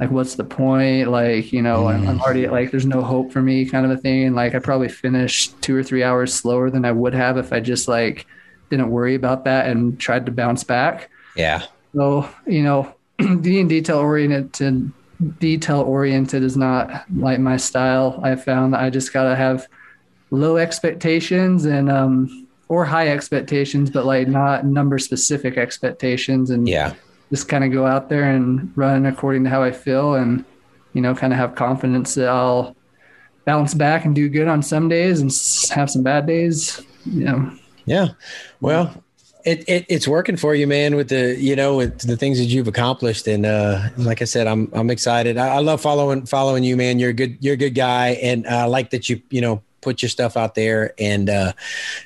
[0.00, 1.08] like what's the point?
[1.10, 3.96] Like, you know, I'm, I'm already like there's no hope for me kind of a
[3.96, 4.24] thing.
[4.24, 7.52] And like I probably finished two or three hours slower than I would have if
[7.52, 8.26] I just like
[8.70, 11.10] didn't worry about that and tried to bounce back.
[11.36, 11.62] yeah.
[11.94, 12.94] So, you know,
[13.40, 14.92] being detail oriented
[15.38, 18.20] detail oriented is not like my style.
[18.22, 19.66] I found that I just gotta have
[20.30, 26.94] low expectations and um or high expectations, but like not number specific expectations and Yeah.
[27.30, 30.44] just kind of go out there and run according to how I feel and
[30.92, 32.74] you know kind of have confidence that I'll
[33.44, 35.30] bounce back and do good on some days and
[35.76, 36.80] have some bad days.
[37.04, 37.52] You know.
[37.84, 38.08] Yeah.
[38.60, 39.02] Well,
[39.44, 42.46] it, it it's working for you, man, with the you know with the things that
[42.46, 43.28] you've accomplished.
[43.28, 45.36] And uh like I said, I'm I'm excited.
[45.38, 46.98] I, I love following following you, man.
[46.98, 48.18] You're a good you're a good guy.
[48.20, 51.52] And I like that you, you know, put your stuff out there and uh,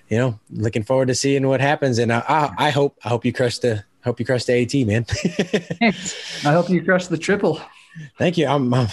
[0.09, 1.99] you know, looking forward to seeing what happens.
[1.99, 4.87] And I I, I hope I hope you crush the hope you crush the AT,
[4.87, 5.07] man.
[6.49, 7.61] I hope you crush the triple.
[8.19, 8.47] Thank you.
[8.47, 8.89] I'm uh,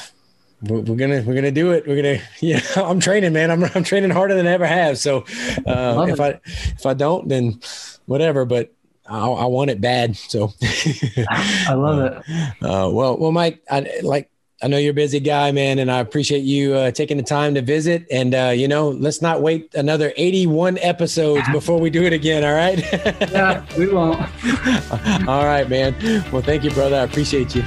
[0.62, 1.88] we're, we're gonna we're gonna do it.
[1.88, 2.62] We're gonna yeah.
[2.76, 3.52] I'm training, man.
[3.52, 4.98] I'm I'm training harder than I ever have.
[4.98, 5.20] So
[5.66, 6.22] uh, if it.
[6.22, 7.60] I if I don't, then
[8.06, 8.46] whatever.
[8.46, 8.74] But
[9.08, 10.16] I, I want it bad.
[10.16, 10.54] So
[11.30, 12.64] I love it.
[12.64, 14.30] uh, well well Mike, I like.
[14.62, 17.54] I know you're a busy guy, man, and I appreciate you uh, taking the time
[17.56, 18.08] to visit.
[18.12, 22.44] And uh, you know, let's not wait another 81 episodes before we do it again.
[22.44, 22.84] All right.
[23.38, 24.20] Yeah, we won't.
[25.28, 25.94] all right, man.
[26.32, 26.96] Well, thank you, brother.
[26.96, 27.62] I appreciate you.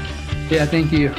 [0.49, 1.15] Yeah, thank you.